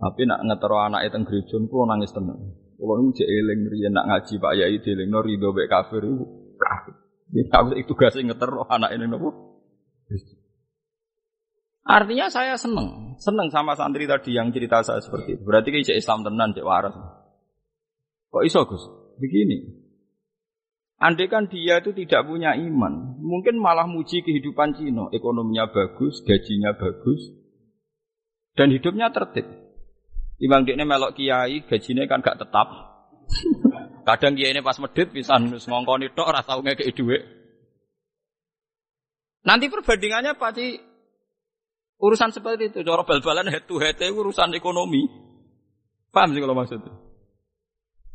Tapi 0.00 0.24
nak 0.24 0.40
ngetero 0.48 0.80
anak 0.80 1.12
itu 1.12 1.20
gereja 1.28 1.56
niku 1.60 1.84
nangis 1.84 2.16
tenan. 2.16 2.40
Kula 2.80 3.04
niku 3.04 3.20
cek 3.20 3.28
eling 3.28 3.60
nak 3.92 4.08
ngaji 4.08 4.34
Pak 4.40 4.52
Yai 4.56 4.76
dielingno 4.80 5.20
rido 5.20 5.52
mek 5.52 5.68
kafir 5.68 6.00
iku 6.00 6.24
kafir. 6.56 6.94
Ya 7.30 7.44
aku 7.52 7.76
itu 7.76 7.92
gak 7.92 8.16
sing 8.16 8.32
ngetero 8.32 8.64
anak 8.64 8.96
ini 8.96 9.04
nopo. 9.04 9.60
Artinya 11.84 12.32
saya 12.32 12.56
seneng, 12.56 13.18
seneng 13.20 13.52
sama 13.52 13.76
santri 13.76 14.08
tadi 14.08 14.36
yang 14.36 14.50
cerita 14.50 14.80
saya 14.80 15.04
seperti 15.04 15.36
itu. 15.36 15.42
Berarti 15.44 15.68
kayak 15.74 15.98
Islam 16.00 16.24
tenan, 16.24 16.56
cek 16.56 16.64
waras. 16.64 16.96
Kok 18.30 18.44
iso 18.46 18.62
Gus? 18.64 18.84
Begini. 19.18 19.80
Andai 21.00 21.32
kan 21.32 21.48
dia 21.48 21.80
itu 21.80 21.96
tidak 21.96 22.28
punya 22.28 22.52
iman, 22.52 23.16
mungkin 23.24 23.56
malah 23.56 23.88
muji 23.88 24.20
kehidupan 24.20 24.76
Cina. 24.76 25.08
Ekonominya 25.16 25.72
bagus, 25.72 26.20
gajinya 26.28 26.76
bagus, 26.76 27.24
dan 28.52 28.68
hidupnya 28.68 29.08
tertib. 29.08 29.48
Imang 30.40 30.64
dia 30.64 30.76
melok 30.80 31.20
kiai, 31.20 31.68
gajinya 31.68 32.08
kan 32.08 32.24
gak 32.24 32.40
tetap. 32.40 32.68
Kadang 34.08 34.34
kiai 34.34 34.56
ini 34.56 34.64
pas 34.64 34.80
medit 34.80 35.12
bisa 35.12 35.36
ngongkoni 35.36 36.16
tok 36.16 36.32
ngekei 36.32 36.96
duit. 36.96 37.22
Nanti 39.44 39.68
perbandingannya 39.72 40.36
pasti 40.36 40.76
urusan 42.00 42.32
seperti 42.32 42.72
itu. 42.72 42.80
Cara 42.84 43.04
bal-balan 43.04 43.52
head 43.52 43.64
to 43.68 43.76
head 43.80 44.00
urusan 44.00 44.56
ekonomi. 44.56 45.04
Paham 46.10 46.34
sih 46.34 46.40
kalau 46.42 46.56
maksudnya? 46.56 46.92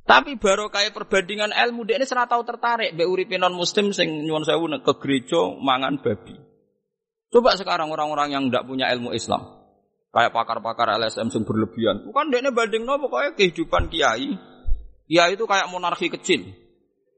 Tapi 0.06 0.38
baru 0.38 0.70
kayak 0.70 0.94
perbandingan 0.94 1.50
ilmu 1.50 1.82
dia 1.82 1.98
ini 1.98 2.06
serata 2.06 2.38
tertarik 2.46 2.94
be 2.94 3.10
non 3.42 3.58
muslim 3.58 3.90
sing 3.90 4.22
nyuwun 4.22 4.46
sewu 4.46 4.70
ke 4.86 4.94
gereja 5.02 5.58
mangan 5.58 5.98
babi. 5.98 6.38
Coba 7.34 7.58
sekarang 7.58 7.90
orang-orang 7.90 8.30
yang 8.30 8.44
tidak 8.54 8.70
punya 8.70 8.86
ilmu 8.94 9.18
Islam. 9.18 9.65
Kayak 10.16 10.32
pakar-pakar 10.32 10.96
LSM 10.96 11.28
sing 11.28 11.44
berlebihan. 11.44 12.08
Bukan 12.08 12.32
dia 12.32 12.48
banding 12.48 12.88
no 12.88 12.96
pokoknya 12.96 13.36
kehidupan 13.36 13.92
kiai. 13.92 14.32
Kiai 15.12 15.36
itu 15.36 15.44
kayak 15.44 15.68
monarki 15.68 16.08
kecil. 16.08 16.56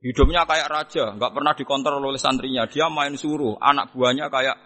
Hidupnya 0.01 0.50
kayak 0.50 0.66
raja, 0.66 1.13
nggak 1.13 1.34
pernah 1.34 1.54
dikontrol 1.54 2.01
oleh 2.01 2.18
santrinya. 2.18 2.66
Dia 2.66 2.89
main 2.89 3.13
suruh, 3.13 3.62
anak 3.62 3.94
buahnya 3.94 4.34
kayak 4.34 4.58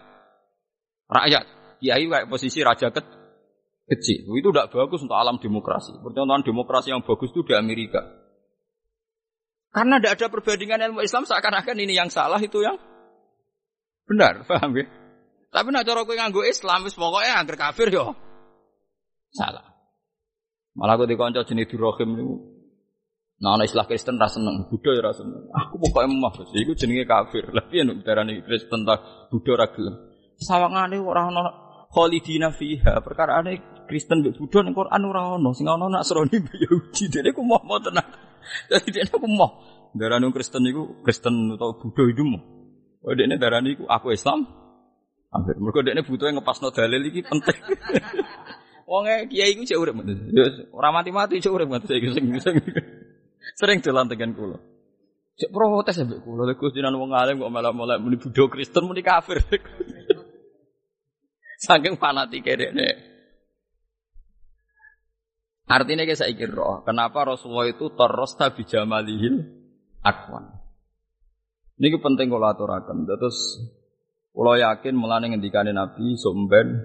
rakyat. 1.12 1.44
Kiai 1.84 2.08
kayak 2.08 2.28
posisi 2.32 2.64
raja 2.64 2.88
kecil 2.88 3.22
kecil. 3.92 4.24
Itu 4.38 4.48
tidak 4.50 4.72
bagus 4.72 5.04
untuk 5.04 5.18
alam 5.18 5.36
demokrasi. 5.36 5.92
Percontohan 6.00 6.40
demokrasi 6.40 6.94
yang 6.94 7.02
bagus 7.04 7.28
itu 7.34 7.44
di 7.44 7.54
Amerika. 7.56 8.00
Karena 9.72 9.96
tidak 10.00 10.20
ada 10.20 10.26
perbandingan 10.28 10.80
ilmu 10.92 11.00
Islam 11.00 11.24
seakan-akan 11.24 11.76
ini 11.80 11.96
yang 11.96 12.12
salah 12.12 12.40
itu 12.40 12.60
yang 12.60 12.76
benar, 14.04 14.42
paham 14.48 14.76
ya? 14.76 14.84
Tapi 15.52 15.68
nak 15.68 15.84
cara 15.84 16.00
kowe 16.08 16.16
nganggo 16.16 16.48
Islam 16.48 16.88
wis 16.88 16.96
pokoknya 16.96 17.44
angger 17.44 17.60
kafir 17.60 17.92
yo. 17.92 18.16
Salah. 19.36 19.68
Malah 20.72 20.96
aku 20.96 21.04
dikonco 21.04 21.44
jenis 21.44 21.68
Durahim 21.68 22.10
niku. 22.16 22.36
Nah, 23.42 23.58
ana 23.58 23.66
istilah 23.66 23.90
Kristen 23.90 24.16
ra 24.22 24.30
seneng, 24.30 24.70
Buddha 24.70 24.94
ya 24.94 25.02
ra 25.02 25.12
seneng. 25.12 25.50
Aku 25.50 25.74
pokoke 25.76 26.06
emah, 26.06 26.30
iku 26.54 26.72
jenenge 26.78 27.04
kafir. 27.04 27.50
Lah 27.50 27.66
piye 27.66 27.82
nek 27.82 28.06
darani 28.06 28.38
Kristen 28.46 28.86
ta 28.86 28.96
Buddha 29.28 29.58
ra 29.58 29.66
gelem. 29.74 29.98
Sawangane 30.38 30.96
ora 31.02 31.26
ana 31.26 31.42
khalidina 31.90 32.54
fiha. 32.54 33.02
Perkara 33.02 33.42
ane 33.42 33.84
Kristen 33.90 34.22
mbek 34.22 34.38
Buddha 34.38 34.62
ning 34.62 34.72
Quran 34.72 35.02
ora 35.04 35.36
ana, 35.36 35.50
sing 35.58 35.66
ana 35.66 35.90
Nasrani 35.90 36.38
mbek 36.38 36.54
Yahudi. 36.54 37.04
Dene 37.10 37.34
ku 37.34 37.42
moh 37.42 37.60
tenan. 37.82 38.06
Dadi 38.70 38.88
dene 38.94 39.10
ku 39.10 39.26
moh. 39.26 39.50
Darani 39.90 40.30
Kristen 40.30 40.62
iku 40.64 41.02
Kristen 41.02 41.58
utawa 41.58 41.76
Buddha 41.82 42.02
itu 42.08 42.22
moh. 42.22 42.42
Oh 43.02 43.12
dene 43.18 43.42
darani 43.42 43.74
aku 43.90 44.14
Islam. 44.14 44.61
Hampir. 45.32 45.56
Mergo 45.56 45.80
dene 45.80 46.04
butuh 46.04 46.28
ngepasno 46.28 46.68
dalil 46.70 47.08
iki 47.08 47.24
penting. 47.24 47.56
Wonge 48.90 49.32
kiai 49.32 49.56
iku 49.56 49.64
cek 49.64 49.80
urip. 49.80 49.96
Ya 50.36 50.44
ora 50.76 50.92
mati-mati 50.92 51.40
cek 51.40 51.48
urip 51.48 51.72
ngoten 51.72 51.88
saiki 51.88 52.12
sing 52.12 52.28
sering 53.56 53.80
dolan 53.80 54.12
tekan 54.12 54.36
kula. 54.36 54.60
Cek 55.40 55.48
protes 55.48 55.96
mbek 56.04 56.20
kula 56.20 56.44
lek 56.44 56.60
Gusti 56.60 56.84
wong 56.84 57.16
alim 57.16 57.40
kok 57.40 57.48
malah 57.48 57.72
mulai 57.72 57.96
muni 57.96 58.20
Buddha 58.20 58.44
Kristen 58.52 58.84
muni 58.84 59.00
kafir. 59.00 59.40
Saking 61.64 61.96
fanatike 61.96 62.52
dene. 62.52 63.12
Artinya 65.72 66.04
kayak 66.04 66.20
saya 66.20 66.36
kira, 66.36 66.84
kenapa 66.84 67.32
Rasulullah 67.32 67.70
itu 67.70 67.88
terus 67.96 68.36
tabi 68.36 68.68
jamalihil 68.68 69.40
akwan. 70.04 70.52
Ini 71.80 71.96
penting 71.96 72.28
kalau 72.28 72.50
aturakan. 72.50 73.08
Terus 73.08 73.38
kalau 74.32 74.56
yakin 74.56 74.96
melani 74.96 75.36
ngendikane 75.36 75.76
Nabi 75.76 76.16
somben 76.16 76.80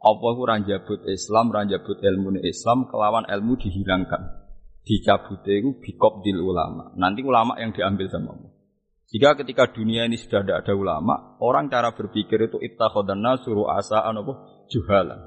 apa 0.00 0.26
ku 0.32 0.42
ranjabut 0.48 1.04
Islam, 1.10 1.52
ranjabut 1.52 2.00
ilmu 2.00 2.40
Islam 2.40 2.88
kelawan 2.88 3.28
ilmu 3.28 3.60
dihilangkan. 3.60 4.48
Dicabute 4.86 5.50
itu 5.50 5.82
bikop 5.82 6.22
dil 6.22 6.38
ulama. 6.38 6.94
Nanti 6.94 7.26
ulama 7.26 7.58
yang 7.58 7.74
diambil 7.74 8.06
sama 8.06 8.38
Allah. 8.38 8.52
Jika 9.10 9.34
ketika 9.42 9.70
dunia 9.70 10.06
ini 10.06 10.14
sudah 10.14 10.46
tidak 10.46 10.58
ada 10.66 10.72
ulama, 10.78 11.38
orang 11.42 11.66
cara 11.66 11.90
berpikir 11.90 12.46
itu 12.46 12.62
ittakhadanna 12.62 13.42
suruh 13.42 13.66
asa 13.66 14.02
apa 14.02 14.32
juhalan. 14.70 15.20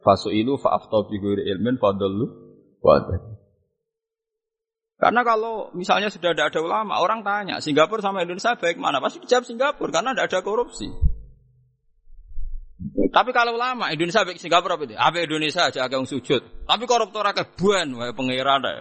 Fasu'ilu 0.00 0.56
fa'afta 0.56 1.08
bi 1.08 1.20
ilmin 1.20 1.76
fadallu 1.80 2.26
wa 2.80 3.00
karena 5.04 5.20
kalau 5.20 5.68
misalnya 5.76 6.08
sudah 6.08 6.32
tidak 6.32 6.48
ada 6.48 6.64
ulama, 6.64 6.96
orang 6.96 7.20
tanya, 7.20 7.60
Singapura 7.60 8.00
sama 8.00 8.24
Indonesia 8.24 8.56
baik 8.56 8.80
mana? 8.80 9.04
Pasti 9.04 9.20
dijawab 9.20 9.44
Singapura, 9.44 9.92
karena 9.92 10.16
tidak 10.16 10.32
ada 10.32 10.40
korupsi. 10.40 10.88
Tapi 13.12 13.30
kalau 13.36 13.52
ulama, 13.60 13.92
Indonesia 13.92 14.24
baik 14.24 14.40
Singapura 14.40 14.80
apa 14.80 14.88
itu? 14.88 14.96
Apa 14.96 15.28
Indonesia 15.28 15.68
aja 15.68 15.84
agak 15.84 16.08
sujud. 16.08 16.40
Tapi 16.64 16.88
koruptor 16.88 17.20
agak 17.20 17.52
buan, 17.52 17.92
wae 18.00 18.16
pengiran 18.16 18.64
deh. 18.64 18.80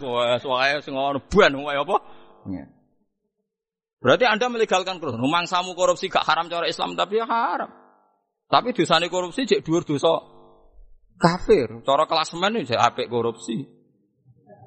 Wah, 0.00 0.40
soalnya 0.40 0.80
semua 0.80 1.12
buan, 1.20 1.52
wae 1.60 1.76
apa? 1.76 1.96
Iya. 2.48 2.64
Berarti 4.00 4.24
Anda 4.24 4.48
melegalkan 4.48 4.96
korupsi. 4.96 5.20
Rumang 5.20 5.44
samu 5.44 5.76
korupsi 5.76 6.08
gak 6.08 6.24
haram 6.24 6.48
cara 6.48 6.64
Islam, 6.64 6.96
tapi 6.96 7.20
ya 7.20 7.28
haram. 7.28 7.68
Tapi 8.48 8.72
dosane 8.72 9.12
korupsi 9.12 9.44
cek 9.44 9.60
dhuwur 9.60 9.84
dosa 9.84 10.24
kafir. 11.20 11.84
Cara 11.84 12.08
klasemen 12.08 12.64
ini 12.64 12.72
apik 12.72 13.12
korupsi. 13.12 13.77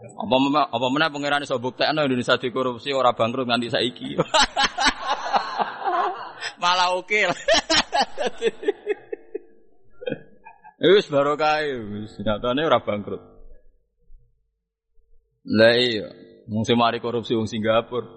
Apa 0.02 0.66
apa 0.74 0.86
mana 0.90 1.14
pangeran 1.14 1.46
iso 1.46 1.62
buktekno 1.62 2.02
Indonesia 2.02 2.42
dikorupsi 2.42 2.90
ora 2.90 3.14
bangkrut 3.14 3.46
nganti 3.46 3.70
saiki. 3.70 4.18
Malah 6.62 6.98
oke. 6.98 7.22
Wis 10.82 11.06
barokah 11.14 11.62
wis 11.62 12.18
nyatane 12.26 12.66
ora 12.66 12.82
bangkrut. 12.82 13.22
Lah 15.46 15.78
iya, 15.78 16.10
mung 16.50 16.66
mari 16.74 16.98
korupsi 16.98 17.38
wong 17.38 17.46
Singapura. 17.46 18.10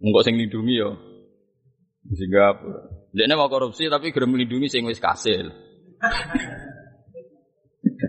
Engko 0.00 0.24
sing 0.24 0.40
lindungi 0.40 0.80
yo 0.80 0.96
Singapura. 2.08 2.88
Dekne 3.12 3.36
mau 3.36 3.52
korupsi 3.52 3.92
tapi 3.92 4.08
gelem 4.08 4.32
melindungi 4.32 4.72
sing 4.72 4.88
wis 4.88 4.96
kasil. 4.96 5.52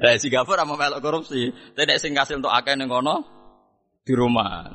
Dari 0.06 0.22
Singapura 0.22 0.70
mau 0.70 0.78
melok 0.78 1.02
korupsi. 1.02 1.50
Tidak 1.50 1.98
sing 1.98 2.14
kasil 2.14 2.38
untuk 2.38 2.54
akeh 2.54 2.78
ning 2.78 2.86
kono 2.86 3.26
di 4.06 4.14
rumah. 4.14 4.70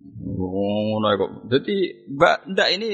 Ngono 0.00 1.08
kok. 1.20 1.30
Jadi 1.52 2.08
mbak 2.08 2.48
ndak 2.56 2.68
ini 2.72 2.90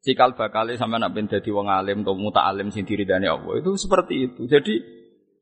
cikal 0.00 0.32
bakal 0.32 0.72
sampai 0.72 0.96
nak 0.96 1.12
ben 1.12 1.28
dadi 1.28 1.52
wong 1.52 1.68
alim 1.68 2.00
atau 2.00 2.16
muta 2.16 2.48
alim 2.48 2.72
sing 2.72 2.88
diridani 2.88 3.28
Allah 3.28 3.60
itu 3.60 3.76
seperti 3.76 4.32
itu. 4.32 4.48
Jadi 4.48 4.74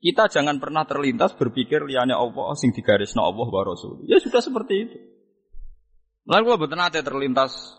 kita 0.03 0.27
jangan 0.27 0.59
pernah 0.59 0.83
terlintas 0.83 1.39
berpikir 1.39 1.87
liane 1.87 2.19
Allah 2.19 2.51
sing 2.59 2.75
digarisno 2.75 3.23
Allah 3.23 3.47
wa 3.47 3.63
Rasul. 3.63 4.11
Ya 4.11 4.19
sudah 4.19 4.43
seperti 4.43 4.75
itu. 4.91 4.99
Lalu 6.27 6.43
gua 6.51 6.59
betul 6.59 6.83
nate 6.83 6.99
terlintas 6.99 7.79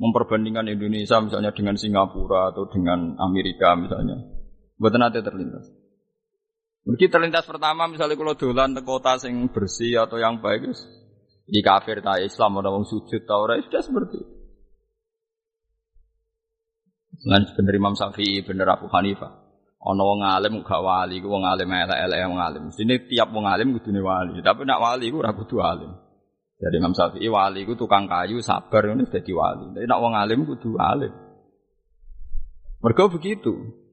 memperbandingkan 0.00 0.72
Indonesia 0.72 1.20
misalnya 1.20 1.52
dengan 1.52 1.76
Singapura 1.76 2.48
atau 2.48 2.64
dengan 2.72 3.12
Amerika 3.20 3.76
misalnya. 3.76 4.33
Buat 4.78 4.98
nanti 4.98 5.22
terlintas. 5.22 5.70
Mungkin 6.84 7.08
terlintas 7.08 7.48
pertama 7.48 7.88
misalnya 7.88 8.18
kalau 8.18 8.36
dolan 8.36 8.76
ke 8.76 8.82
kota 8.84 9.16
sing 9.16 9.48
bersih 9.48 10.04
atau 10.04 10.20
yang 10.20 10.44
baik, 10.44 10.68
di 11.48 11.60
kafir 11.64 12.04
tak 12.04 12.24
Islam 12.24 12.60
ada 12.60 12.72
wong 12.72 12.84
sujud 12.84 13.24
tau 13.24 13.48
ora 13.48 13.56
sudah 13.60 13.80
seperti 13.80 14.16
itu. 14.20 14.34
Lan 17.24 17.48
bener 17.56 17.74
Imam 17.76 17.96
Syafi'i 17.96 18.44
bener 18.44 18.68
Abu 18.68 18.92
Hanifah. 18.92 19.32
Ana 19.84 20.00
wong 20.00 20.24
alim 20.24 20.64
gak 20.64 20.80
wali, 20.80 21.20
ku 21.20 21.28
wong 21.28 21.44
alim 21.44 21.68
elek-elek 21.68 22.20
wong 22.28 22.40
alim. 22.40 22.64
Sini 22.72 23.04
tiap 23.04 23.32
wong 23.32 23.44
alim 23.44 23.76
kudune 23.76 24.00
wali, 24.00 24.40
tapi 24.40 24.64
nak 24.64 24.80
wali 24.80 25.12
ku 25.12 25.20
ora 25.20 25.36
kudu 25.36 25.60
alim. 25.60 25.92
Jadi 26.60 26.74
Imam 26.80 26.96
Syafi'i 26.96 27.28
wali 27.28 27.64
ku 27.68 27.76
tukang 27.76 28.08
kayu 28.08 28.40
sabar 28.40 28.88
ngono 28.88 29.08
dadi 29.08 29.32
wali. 29.32 29.72
Tapi 29.76 29.84
nak 29.88 30.00
wong 30.00 30.14
alim 30.16 30.40
kudu 30.48 30.80
alim. 30.80 31.12
Mergo 32.80 33.08
begitu 33.08 33.83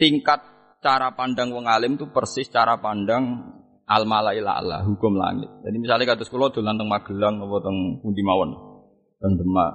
tingkat 0.00 0.40
cara 0.80 1.12
pandang 1.12 1.52
wong 1.52 1.68
alim 1.68 2.00
itu 2.00 2.08
persis 2.08 2.48
cara 2.48 2.80
pandang 2.80 3.52
al 3.84 4.08
malaila 4.08 4.56
Allah, 4.56 4.80
hukum 4.88 5.12
langit. 5.18 5.50
Jadi 5.60 5.76
misalnya 5.76 6.16
kata 6.16 6.24
sekolah 6.24 6.54
dolan 6.54 6.80
teng 6.80 6.88
Magelang 6.88 7.36
apa 7.44 7.56
teng 7.60 7.76
pundi 8.00 8.24
mawon. 8.24 8.50
Teng 9.20 9.36
Demak. 9.36 9.72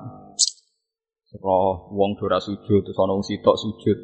Roh 1.36 1.92
wong 1.92 2.16
dora 2.16 2.40
sujud 2.40 2.88
terus 2.88 2.96
ana 2.96 3.12
wong 3.12 3.28
sitok 3.28 3.60
sujud. 3.60 3.98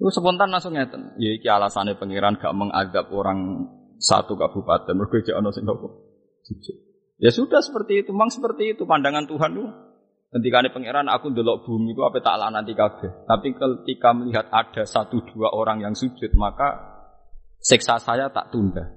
Itu 0.00 0.08
spontan 0.08 0.48
langsung 0.48 0.72
ngeten. 0.72 1.14
Ya 1.20 1.36
iki 1.36 1.52
alasannya 1.52 2.00
pangeran 2.00 2.40
gak 2.40 2.56
mengadab 2.56 3.12
orang 3.12 3.68
satu 4.00 4.40
kabupaten 4.40 4.96
mergo 4.96 5.20
ana 5.20 5.52
sing 5.52 5.68
sujud. 5.68 6.76
Ya 7.16 7.32
sudah 7.32 7.64
seperti 7.64 8.04
itu, 8.04 8.12
memang 8.12 8.28
seperti 8.28 8.76
itu 8.76 8.84
pandangan 8.84 9.24
Tuhan 9.24 9.56
itu. 9.56 9.64
Ketika 10.36 10.60
ini 10.60 10.68
pangeran 10.68 11.08
aku 11.08 11.32
ndelok 11.32 11.64
bumi 11.64 11.96
itu 11.96 12.04
apa 12.04 12.20
tak 12.20 12.36
nanti 12.52 12.76
kabeh. 12.76 13.24
Tapi 13.24 13.56
ketika 13.56 14.12
melihat 14.12 14.52
ada 14.52 14.84
satu 14.84 15.24
dua 15.32 15.48
orang 15.56 15.80
yang 15.80 15.96
sujud 15.96 16.28
maka 16.36 16.76
seksa 17.56 17.96
saya 17.96 18.28
tak 18.28 18.52
tunda. 18.52 18.92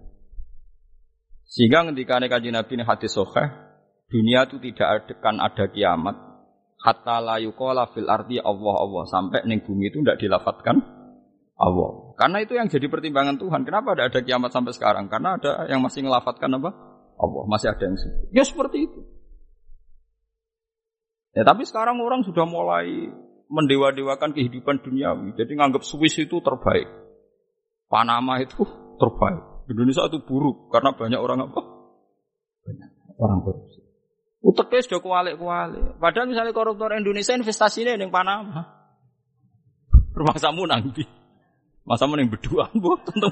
Sehingga 1.47 1.88
ketika 1.95 2.19
ini 2.19 2.28
kaji 2.28 2.49
Nabi 2.52 2.71
ini 2.75 2.84
hadis 2.84 3.15
soheh, 3.15 3.47
dunia 4.12 4.52
itu 4.52 4.60
tidak 4.60 5.15
akan 5.15 5.39
ada 5.39 5.71
kiamat. 5.71 6.15
Hatta 6.84 7.23
la 7.23 7.39
yuqala 7.39 7.88
fil 7.95 8.12
arti 8.12 8.36
Allah 8.43 8.75
Allah 8.75 9.04
sampai 9.08 9.47
neng 9.47 9.63
bumi 9.63 9.95
itu 9.95 10.04
tidak 10.04 10.19
dilafatkan 10.19 10.75
Allah. 11.56 12.19
Karena 12.19 12.43
itu 12.43 12.60
yang 12.60 12.67
jadi 12.67 12.91
pertimbangan 12.91 13.39
Tuhan. 13.39 13.63
Kenapa 13.63 13.95
tidak 13.95 14.12
ada 14.12 14.19
kiamat 14.28 14.52
sampai 14.52 14.75
sekarang? 14.75 15.08
Karena 15.08 15.39
ada 15.39 15.71
yang 15.71 15.80
masih 15.80 16.04
ngelafatkan 16.04 16.52
apa? 16.60 16.71
Allah. 17.15 17.43
Masih 17.47 17.71
ada 17.71 17.84
yang 17.88 17.95
sujud. 17.95 18.28
Ya 18.36 18.43
seperti 18.43 18.91
itu. 18.91 19.18
Ya 21.34 21.46
tapi 21.46 21.65
sekarang 21.65 22.02
orang 22.02 22.26
sudah 22.26 22.46
mulai 22.50 23.10
mendewa-dewakan 23.50 24.34
kehidupan 24.34 24.82
duniawi. 24.82 25.34
Jadi 25.38 25.52
nganggap 25.58 25.86
Swiss 25.86 26.18
itu 26.22 26.42
terbaik. 26.42 26.89
Panama 27.89 28.38
itu 28.42 28.62
terbaik. 29.02 29.70
Indonesia 29.70 30.10
itu 30.10 30.22
buruk 30.26 30.74
karena 30.74 30.94
banyak 30.94 31.20
orang 31.22 31.50
apa? 31.50 31.62
Banyak 32.65 32.89
orang 33.22 33.39
korupsi. 33.46 33.80
Uteknya 34.39 34.82
sudah 34.86 35.02
kualik-kualik. 35.04 36.00
Padahal 36.00 36.30
misalnya 36.32 36.54
koruptor 36.56 36.96
Indonesia 36.96 37.36
investasinya 37.36 37.94
yang 37.94 38.10
Panama. 38.10 38.65
Rumah 40.15 40.36
nanti. 40.65 41.04
Masa 41.89 42.06
yang 42.06 42.30
berdua, 42.30 42.70
bu, 42.82 43.02
tentu 43.02 43.30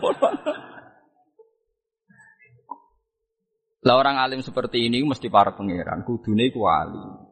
Lah 3.85 3.95
orang 3.95 4.17
alim 4.17 4.41
seperti 4.41 4.89
ini 4.89 5.05
mesti 5.05 5.29
para 5.29 5.53
pangeran, 5.53 6.01
kudune 6.01 6.49
kuali. 6.49 7.26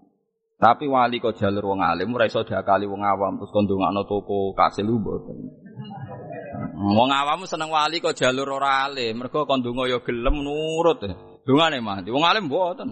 Tapi 0.66 0.90
wali 0.90 1.22
kok 1.22 1.38
jalur 1.38 1.62
wong 1.62 1.86
alim 1.86 2.10
ora 2.18 2.26
iso 2.26 2.42
diakali 2.42 2.90
wong 2.90 3.06
awam 3.06 3.38
terus 3.38 3.54
kon 3.54 3.70
ndongakno 3.70 4.02
toko 4.10 4.50
kasil 4.58 4.90
mboten. 4.90 5.38
Wong 6.74 7.10
awam 7.14 7.46
seneng 7.46 7.70
wali 7.70 8.02
kok 8.02 8.18
jalur 8.18 8.50
ora 8.50 8.90
alim, 8.90 9.22
mergo 9.22 9.46
kon 9.46 9.62
ndonga 9.62 9.86
ya 9.86 10.02
gelem 10.02 10.42
nurut. 10.42 11.06
Dongane 11.46 11.78
mati. 11.86 12.10
Wong 12.10 12.26
alim 12.26 12.50
mboten. 12.50 12.90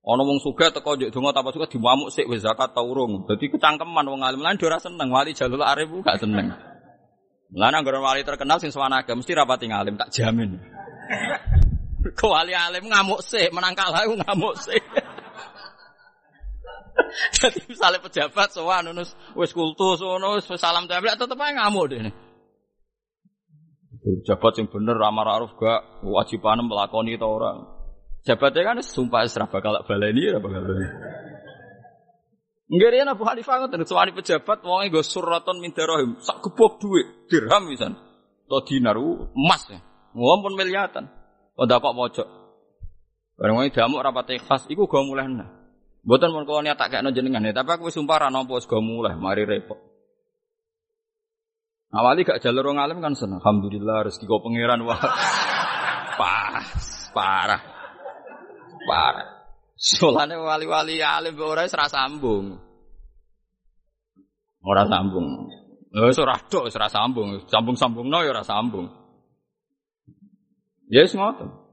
Ana 0.00 0.22
wong 0.24 0.40
sugih 0.40 0.72
teko 0.72 0.96
njuk 0.96 1.12
donga 1.12 1.36
tanpa 1.36 1.52
suka 1.52 1.68
diwamuk 1.68 2.08
sik 2.08 2.24
wis 2.24 2.40
zakat 2.40 2.72
ta 2.72 2.80
urung. 2.80 3.28
Dadi 3.28 3.52
kecangkeman 3.52 4.08
wong 4.08 4.24
alim 4.24 4.40
lan 4.40 4.56
ora 4.56 4.80
seneng 4.80 5.12
wali 5.12 5.36
jalur 5.36 5.60
arif 5.60 5.92
gak 6.00 6.24
seneng. 6.24 6.56
Lah 7.52 7.68
nang 7.68 7.84
wali 7.84 8.24
terkenal 8.24 8.64
sing 8.64 8.72
swanaga 8.72 9.12
mesti 9.12 9.36
rapati 9.36 9.68
ngalim 9.68 10.00
tak 10.00 10.08
jamin. 10.08 10.56
Kewali 12.16 12.56
alim 12.56 12.88
ngamuk 12.88 13.20
sih, 13.20 13.52
menang 13.52 13.76
kalah 13.76 14.08
ngamuk 14.08 14.56
sih. 14.56 14.80
Jadi 17.38 17.60
misalnya 17.68 17.98
pejabat 18.02 18.48
sowan 18.52 18.90
nunus 18.90 19.16
wis 19.34 19.52
kultus 19.52 20.00
ngono 20.00 20.38
wis 20.38 20.46
salam 20.60 20.86
tempel 20.86 21.14
tetep 21.14 21.38
aja 21.38 21.52
ngamuk 21.56 21.84
deh. 21.90 22.00
Pejabat 23.98 24.52
yang 24.56 24.66
bener 24.70 24.96
ramah 24.96 25.26
aruf 25.26 25.52
gak 25.58 26.00
kewajiban 26.00 26.64
melakoni 26.64 27.18
itu 27.18 27.26
orang. 27.26 27.66
Jabatnya 28.24 28.62
kan 28.62 28.78
sumpah 28.84 29.26
serah 29.26 29.48
bakal 29.48 29.80
baleni 29.84 30.28
ora 30.28 30.38
bakal 30.38 30.62
baleni. 30.64 30.88
Enggak 32.68 32.90
dia 32.92 33.04
Abu 33.08 33.24
Hanifah 33.24 33.64
ngoten 33.64 33.88
suwani 33.88 34.12
pejabat 34.12 34.60
wonge 34.60 34.92
nggo 34.92 35.00
suraton 35.00 35.56
min 35.64 35.72
darahim 35.72 36.20
sak 36.20 36.44
gebok 36.44 36.76
dhuwit 36.76 37.28
dirham 37.32 37.64
misan. 37.64 37.96
To 38.48 38.60
dinar 38.64 38.96
emas 39.00 39.62
ya. 39.68 39.80
Ngompun 40.12 40.52
miliatan. 40.56 41.08
Kok 41.56 41.64
kok 41.68 41.96
pojok. 41.96 42.28
Bareng 43.38 43.54
wong 43.54 43.70
damuk 43.72 44.02
rapat 44.02 44.36
ikhlas 44.36 44.68
iku 44.68 44.84
go 44.84 45.04
mulai 45.04 45.30
nah. 45.30 45.57
Mboten 46.08 46.32
mun 46.32 46.48
kula 46.48 46.72
tak 46.72 46.88
kekno 46.88 47.12
jenengan 47.12 47.44
ya, 47.44 47.52
tapi 47.52 47.76
aku 47.76 47.92
sumpah 47.92 48.16
ra 48.16 48.28
nampa 48.32 48.56
wis 48.56 48.64
go 48.64 48.80
mulai 48.80 49.12
mari 49.12 49.44
repot. 49.44 49.76
Awali 51.92 52.24
gak 52.24 52.40
jalur 52.40 52.72
wong 52.72 52.80
alim 52.80 53.04
kan 53.04 53.12
seneng. 53.12 53.44
Alhamdulillah 53.44 54.08
rezeki 54.08 54.24
kok 54.24 54.40
pangeran 54.40 54.88
wah. 54.88 54.96
Pas, 56.20 56.64
parah. 57.12 57.60
Parah. 58.88 59.28
Solane 59.76 60.40
wali-wali 60.40 61.04
alim 61.04 61.36
ora 61.44 61.68
wis 61.68 61.76
sambung. 61.76 62.56
Ora 64.64 64.88
sambung. 64.88 65.52
Wis 65.92 66.16
ora 66.16 66.40
wis 66.40 66.72
ora 66.72 66.88
sambung. 66.88 67.36
Sambung-sambungno 67.52 68.24
ya 68.24 68.32
ora 68.32 68.48
sambung. 68.48 68.88
Ya 70.88 71.04
wis 71.04 71.12
ngoten. 71.12 71.67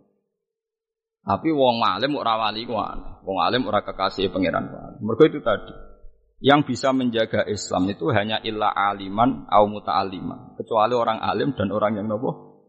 Tapi 1.26 1.50
wong 1.50 1.82
alim 1.82 2.14
ora 2.22 2.38
wali 2.38 2.70
ku 2.70 2.78
Wong 3.26 3.38
alim 3.42 3.66
ora 3.66 3.82
kekasih 3.82 4.30
pangeran 4.30 4.70
ku 4.70 4.78
Mergo 5.02 5.26
itu 5.26 5.42
tadi. 5.42 5.74
Yang 6.38 6.62
bisa 6.70 6.94
menjaga 6.94 7.50
Islam 7.50 7.90
itu 7.90 8.14
hanya 8.14 8.38
illa 8.46 8.70
aliman 8.70 9.50
au 9.50 9.66
muta'aliman. 9.66 10.54
Kecuali 10.62 10.94
orang 10.94 11.18
alim 11.26 11.58
dan 11.58 11.74
orang 11.74 11.98
yang 11.98 12.06
nopo. 12.06 12.62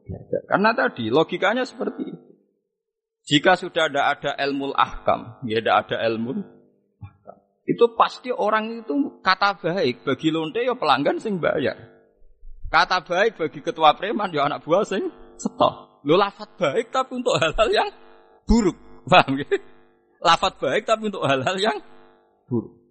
Karena 0.48 0.72
tadi 0.72 1.12
logikanya 1.12 1.68
seperti 1.68 2.02
itu. 2.08 2.26
Jika 3.26 3.58
sudah 3.58 3.90
ada 3.90 4.14
ada 4.14 4.32
ilmu 4.38 4.70
ahkam, 4.72 5.44
ya 5.44 5.58
ada 5.60 5.82
ada 5.82 5.96
ilmu 6.08 6.40
ahkam. 7.02 7.36
Itu 7.66 7.92
pasti 7.98 8.30
orang 8.30 8.86
itu 8.86 9.20
kata 9.20 9.58
baik 9.60 10.06
bagi 10.06 10.30
lonte 10.30 10.62
ya 10.62 10.78
pelanggan 10.78 11.18
sing 11.18 11.42
bayar. 11.42 11.74
Kata 12.70 13.02
baik 13.02 13.36
bagi 13.36 13.60
ketua 13.60 13.98
preman 13.98 14.30
ya 14.30 14.46
anak 14.46 14.62
buah 14.62 14.86
sing 14.86 15.10
setok. 15.36 16.06
Lo 16.06 16.14
lafat 16.14 16.54
baik 16.54 16.94
tapi 16.94 17.18
untuk 17.18 17.34
hal-hal 17.34 17.68
yang 17.74 17.90
buruk. 18.46 18.78
Paham 19.06 19.42
ya? 19.42 19.46
Lafat 20.22 20.58
baik 20.58 20.86
tapi 20.88 21.12
untuk 21.12 21.22
hal-hal 21.26 21.56
yang 21.58 21.78
buruk. 22.48 22.86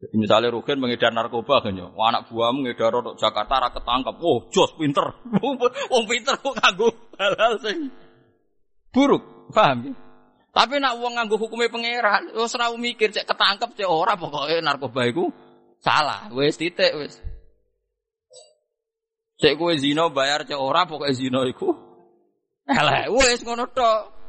Jadi 0.00 0.16
misalnya 0.16 0.48
Rugen 0.48 0.80
mengedar 0.80 1.12
narkoba 1.12 1.60
kan 1.60 1.76
ya, 1.76 1.92
anak 1.92 2.32
buahmu 2.32 2.64
ngedar 2.64 3.04
untuk 3.04 3.20
Jakarta 3.20 3.60
ra 3.60 3.68
ketangkep. 3.68 4.16
Oh, 4.24 4.48
jos 4.48 4.72
pinter. 4.80 5.12
Wong 5.92 6.04
pinter 6.08 6.40
kok 6.40 6.56
kanggo 6.56 6.88
hal-hal 7.20 7.60
sing 7.60 7.92
buruk, 8.96 9.52
paham 9.52 9.92
ya? 9.92 9.94
Tapi 10.50 10.82
nak 10.82 10.98
uang 10.98 11.14
nganggo 11.14 11.36
hukumnya 11.38 11.70
pangeran, 11.70 12.34
wis 12.34 12.56
ora 12.58 12.74
mikir 12.74 13.14
cek 13.14 13.22
ketangkep 13.22 13.70
cek 13.78 13.86
ora 13.86 14.18
pokoknya 14.18 14.64
narkoba 14.64 15.06
iku 15.06 15.30
salah, 15.78 16.26
wis 16.34 16.58
titik 16.58 16.90
wis. 16.96 17.20
Cek 19.38 19.54
kowe 19.60 19.70
zina 19.78 20.10
bayar 20.10 20.42
cek 20.42 20.58
ora 20.58 20.90
pokoknya 20.90 21.14
zina 21.14 21.40
iku 21.46 21.70
elek, 22.66 23.14
wis 23.14 23.44
ngono 23.46 23.68
tok. 23.70 24.19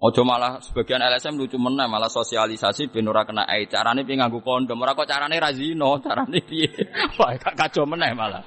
Ojo 0.00 0.24
malah 0.24 0.64
sebagian 0.64 1.04
LSM 1.04 1.36
lucu 1.36 1.60
meneh 1.60 1.84
malah 1.84 2.08
sosialisasi 2.08 2.88
ben 2.88 3.04
ora 3.04 3.28
kena 3.28 3.44
ai. 3.44 3.68
Carane 3.68 4.00
piye 4.00 4.16
nganggo 4.16 4.40
kondom, 4.40 4.80
ora 4.80 4.96
kok 4.96 5.04
carane 5.04 5.36
ra 5.36 5.52
zina, 5.52 5.92
carane 6.04 6.40
piye. 6.40 6.72
Wah, 7.20 7.36
kacau 7.36 7.84
meneh 7.84 8.16
malah. 8.16 8.40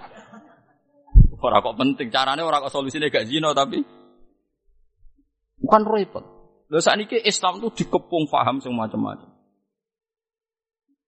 Ora 1.37 1.61
kok 1.61 1.77
penting, 1.77 2.09
carane 2.09 2.41
ora 2.41 2.57
kok 2.57 2.73
solusine 2.73 3.13
gak 3.13 3.29
zina 3.29 3.53
tapi 3.53 3.85
bukan 5.61 5.83
repot. 5.85 6.25
Lho 6.73 6.81
sakniki 6.81 7.21
Islam 7.21 7.61
itu 7.61 7.85
dikepung 7.85 8.25
faham 8.25 8.57
sing 8.57 8.73
macam-macam. 8.73 9.29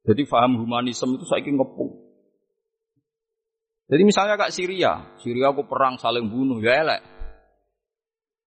Jadi 0.05 0.21
faham 0.29 0.61
humanisme 0.61 1.17
itu 1.17 1.25
saiki 1.25 1.49
ngepung. 1.49 2.05
Jadi 3.89 4.01
misalnya 4.05 4.37
kak 4.37 4.53
Syria, 4.53 5.17
Syria 5.17 5.49
aku 5.49 5.65
perang 5.65 5.97
saling 5.97 6.29
bunuh 6.29 6.61
ya 6.61 6.85
elek. 6.85 7.14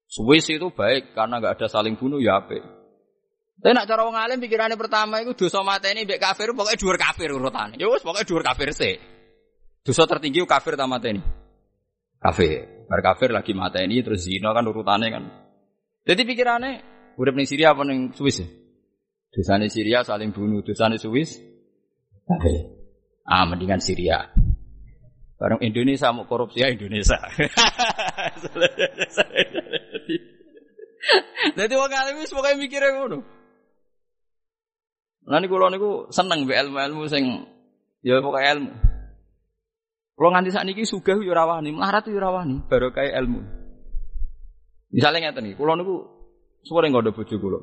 Swiss 0.09 0.49
itu 0.49 0.73
baik 0.73 1.13
karena 1.13 1.37
nggak 1.37 1.61
ada 1.61 1.67
saling 1.69 2.01
bunuh 2.01 2.17
ya 2.17 2.41
apa. 2.41 2.57
Tapi 3.59 3.75
nak 3.77 3.85
cara 3.85 4.09
wong 4.09 4.17
alim 4.17 4.41
pikirannya 4.41 4.81
pertama 4.81 5.21
itu 5.21 5.37
dosa 5.37 5.61
mata 5.61 5.93
ini 5.93 6.09
mbek 6.09 6.17
kafir 6.17 6.57
pokoknya 6.57 6.81
dua 6.81 6.97
kafir 6.97 7.29
urutannya. 7.29 7.77
Ya 7.77 7.93
wis 7.93 8.01
pokoknya 8.01 8.25
dua 8.25 8.41
kafir 8.41 8.73
sih. 8.73 8.97
Dosa 9.85 10.09
tertinggi 10.09 10.41
kafir 10.49 10.81
ta 10.81 10.89
ini 10.89 11.21
kafir. 12.23 12.89
Bar 12.89 13.05
kafir 13.05 13.37
lagi 13.37 13.53
mata 13.53 13.85
ini 13.85 14.01
terus 14.01 14.25
zina 14.25 14.57
kan 14.57 14.65
urutannya 14.65 15.09
kan. 15.13 15.25
Jadi 16.09 16.25
pikirannya 16.25 16.73
udah 17.21 17.33
ning 17.37 17.45
Syria 17.45 17.77
apa 17.77 17.85
ning 17.85 18.17
Swiss? 18.17 18.41
Dosane 19.29 19.69
Syria 19.69 20.01
saling 20.07 20.33
bunuh, 20.33 20.65
dosane 20.65 20.97
Swiss 20.97 21.37
kafir. 22.25 22.65
Ah 23.29 23.45
mendingan 23.45 23.83
Syria. 23.83 24.25
Bareng 25.39 25.63
Indonesia 25.63 26.11
mau 26.15 26.27
korupsi 26.27 26.61
ya 26.63 26.71
Indonesia. 26.71 27.15
Jadi 31.59 31.75
wong 31.75 31.93
alim 31.93 32.21
wis 32.21 32.33
pokoke 32.33 32.59
mikire 32.59 32.89
ngono. 32.95 33.19
Lah 35.29 35.39
niku 35.45 35.61
kula 35.61 35.69
niku 35.69 36.09
seneng 36.09 36.49
mbek 36.49 36.69
ilmu-ilmu 36.69 37.05
sing 37.09 37.25
ya 38.01 38.21
pokoke 38.25 38.45
ilmu. 38.45 38.73
Kalau 40.19 40.31
nganti 40.35 40.51
saat 40.51 40.67
ini 40.67 40.83
suga 40.83 41.15
yo 41.15 41.31
rawani, 41.31 41.71
melarat 41.71 42.11
yo 42.11 42.19
rawani, 42.19 42.67
baru 42.67 42.91
kayak 42.91 43.23
ilmu. 43.23 43.39
Misalnya 44.91 45.31
ngeten 45.31 45.47
nih, 45.47 45.55
kalau 45.55 45.79
niku 45.79 45.95
nggak 46.67 47.05
ada 47.07 47.15
bojo 47.15 47.37
kulo. 47.39 47.59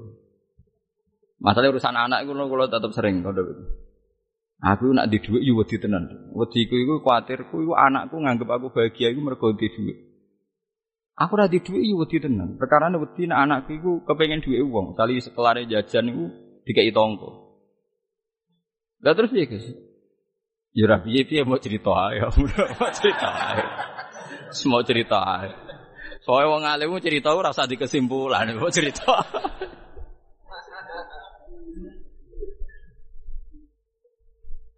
Masalah 1.43 1.67
urusan 1.73 1.99
anak 1.99 2.23
kulo 2.23 2.47
kulo 2.47 2.71
tetap 2.71 2.95
sering 2.95 3.25
ada 3.27 3.43
Aku 4.63 4.95
nak 4.95 5.11
di 5.11 5.19
duit 5.19 5.43
yo 5.43 5.59
wedi 5.59 5.75
tenan. 5.77 6.31
Wedi 6.31 6.65
ku 6.71 6.79
iku 6.79 7.03
kuatirku 7.03 7.59
iku 7.59 7.73
anakku 7.75 8.15
nganggep 8.23 8.47
aku 8.47 8.71
bahagia 8.71 9.11
iku 9.11 9.19
mergo 9.19 9.51
di 9.51 9.67
duit. 9.67 9.97
Aku 11.15 11.39
ora 11.39 11.47
yo 11.47 11.95
wedi 12.03 12.19
tenan. 12.19 12.59
Perkara 12.59 12.91
wedi 12.91 13.23
nak 13.31 13.39
anakku 13.47 13.71
iku 13.71 13.91
kepengen 14.03 14.43
duit 14.43 14.59
uang. 14.59 14.99
Kali 14.99 15.23
sekelare 15.23 15.63
jajan 15.63 16.11
iku 16.11 16.25
dikai 16.67 16.91
tonggo. 16.91 17.55
Lah 18.99 19.15
terus 19.15 19.31
piye, 19.31 19.47
Guys? 19.47 19.63
Ya 20.75 20.91
ora 20.91 20.99
piye-piye 20.99 21.47
mau 21.47 21.55
cerita 21.55 22.11
ae. 22.11 22.19
Mau 22.79 22.91
cerita 22.91 23.27
ae. 23.31 23.63
Semua 24.51 24.83
cerita 24.83 25.23
ae. 25.23 25.55
Soale 26.25 26.51
wong 26.51 26.67
alim 26.67 26.99
cerita 26.99 27.31
ora 27.31 27.53
usah 27.53 27.69
dikesimpulan, 27.69 28.57
mau 28.57 28.73
cerita. 28.73 29.05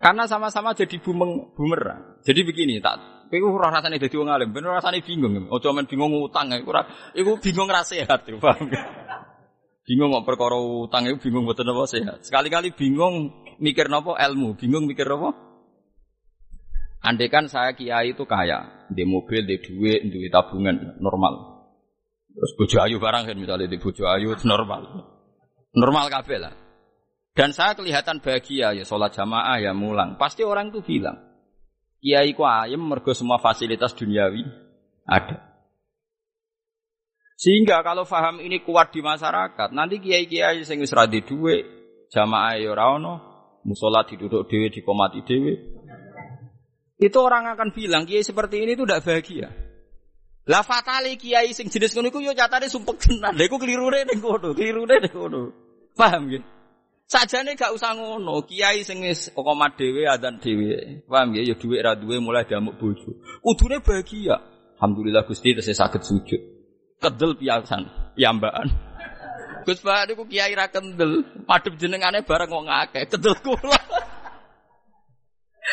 Karena 0.03 0.29
sama-sama 0.29 0.75
jadi 0.77 0.99
bumerang. 1.01 2.21
Jadi 2.21 2.45
begini, 2.45 2.77
tak 2.77 3.16
kowe 3.27 3.59
ora 3.59 3.69
rasane 3.69 3.99
dadi 3.99 4.15
wong 4.17 4.31
alim, 4.31 4.49
ben 4.55 4.65
rasane 4.65 5.03
bingung. 5.03 5.47
Ojo 5.51 5.69
men 5.75 5.85
bingung 5.85 6.11
utang, 6.17 6.51
iku 6.55 6.71
ora 6.71 6.87
iku 7.13 7.37
bingung 7.39 7.67
ra 7.67 7.83
sehat, 7.83 8.25
paham 8.39 8.67
Bingung 9.87 10.11
kok 10.11 10.25
perkara 10.27 10.59
utang 10.59 11.07
iku 11.07 11.17
bingung 11.23 11.47
mboten 11.47 11.71
apa 11.71 11.83
sehat. 11.87 12.19
Sekali-kali 12.27 12.75
bingung 12.75 13.31
mikir 13.63 13.87
napa 13.87 14.19
ilmu, 14.19 14.59
bingung 14.59 14.83
mikir 14.83 15.07
apa? 15.07 15.31
Andai 17.07 17.31
kan 17.31 17.47
saya 17.47 17.71
kiai 17.71 18.11
itu 18.11 18.27
kaya, 18.27 18.87
di 18.91 19.07
mobil, 19.07 19.47
di 19.47 19.61
duit, 19.63 20.03
di 20.11 20.27
tabungan 20.27 20.99
normal. 20.99 21.63
Terus 22.35 22.51
bojo 22.57 22.77
ayu 22.83 22.97
barang 22.99 23.31
kan 23.31 23.37
misalnya 23.39 23.69
di 23.69 23.79
bojo 23.79 24.03
ayu 24.11 24.35
normal. 24.43 25.07
Normal 25.71 26.05
kabeh 26.11 26.37
lah. 26.41 26.53
Dan 27.37 27.53
saya 27.53 27.77
kelihatan 27.77 28.17
bahagia 28.17 28.73
ya 28.73 28.81
sholat 28.81 29.13
jamaah 29.13 29.61
ya 29.61 29.71
mulang. 29.71 30.17
Pasti 30.17 30.41
orang 30.41 30.73
itu 30.73 30.81
bilang, 30.81 31.21
kiai 32.01 32.31
ku 32.33 32.45
ayem 32.45 32.81
mergo 32.81 33.13
semua 33.13 33.41
fasilitas 33.41 33.93
duniawi 33.93 34.45
ada. 35.07 35.43
Sehingga 37.37 37.85
kalau 37.85 38.01
faham 38.01 38.41
ini 38.41 38.65
kuat 38.65 38.89
di 38.89 39.05
masyarakat, 39.05 39.69
nanti 39.69 40.01
kiai-kiai 40.01 40.65
sing 40.65 40.81
wis 40.81 40.89
di 40.89 41.21
duit, 41.21 41.63
jamaah 42.09 42.57
ya 42.57 42.73
ora 42.73 42.97
ono, 42.97 43.13
musola 43.61 44.01
diduduk 44.09 44.49
dhewe 44.49 44.73
dikomati 44.73 45.21
dhewe, 45.21 45.53
itu 46.97 47.17
orang 47.21 47.45
akan 47.53 47.69
bilang 47.77 48.09
kiai 48.09 48.25
seperti 48.25 48.65
ini 48.65 48.73
itu 48.73 48.89
tidak 48.89 49.05
bahagia. 49.05 49.53
Lah 50.49 50.65
fatali 50.65 51.13
kiai 51.13 51.53
sing 51.53 51.69
jenis 51.69 51.93
ngono 51.93 52.09
iku 52.09 52.25
yo 52.25 52.33
nyatane 52.33 52.65
sumpek 52.65 52.97
tenan. 52.97 53.37
Lha 53.37 53.45
iku 53.45 53.61
klirune 53.61 54.01
ning 54.01 54.17
kono, 54.17 54.57
klirune 54.57 54.95
ning 54.97 55.13
kono. 55.13 55.53
Paham 55.93 56.25
ya? 56.33 56.41
Sajane 57.07 57.55
gak 57.55 57.71
usah 57.71 57.95
ngono, 57.95 58.43
kiai 58.43 58.83
sing 58.83 58.99
wis 58.99 59.31
komat 59.31 59.79
dhewe 59.79 60.03
adzan. 60.03 60.43
Paham 61.07 61.39
ya, 61.39 61.41
ya 61.47 61.55
dhuwit 61.55 61.79
ra 61.79 61.95
mulai 61.95 62.43
diamuk 62.43 62.75
bojo. 62.75 63.15
Kudune 63.39 63.79
bahagia. 63.79 64.35
Alhamdulillah 64.75 65.23
Gusti 65.23 65.55
tesih 65.55 65.71
saged 65.71 66.03
sujud. 66.03 66.41
Kedel 66.99 67.39
piasan, 67.39 67.87
piyambakan. 68.19 68.67
Gus 69.63 69.79
Pak 69.79 70.11
niku 70.11 70.27
kiai 70.27 70.51
ra 70.51 70.67
kendel, 70.67 71.23
madhep 71.47 71.79
jenengane 71.79 72.27
bareng 72.27 72.51
wong 72.51 72.67
akeh, 72.67 73.07
kedel 73.07 73.39
kula. 73.39 73.79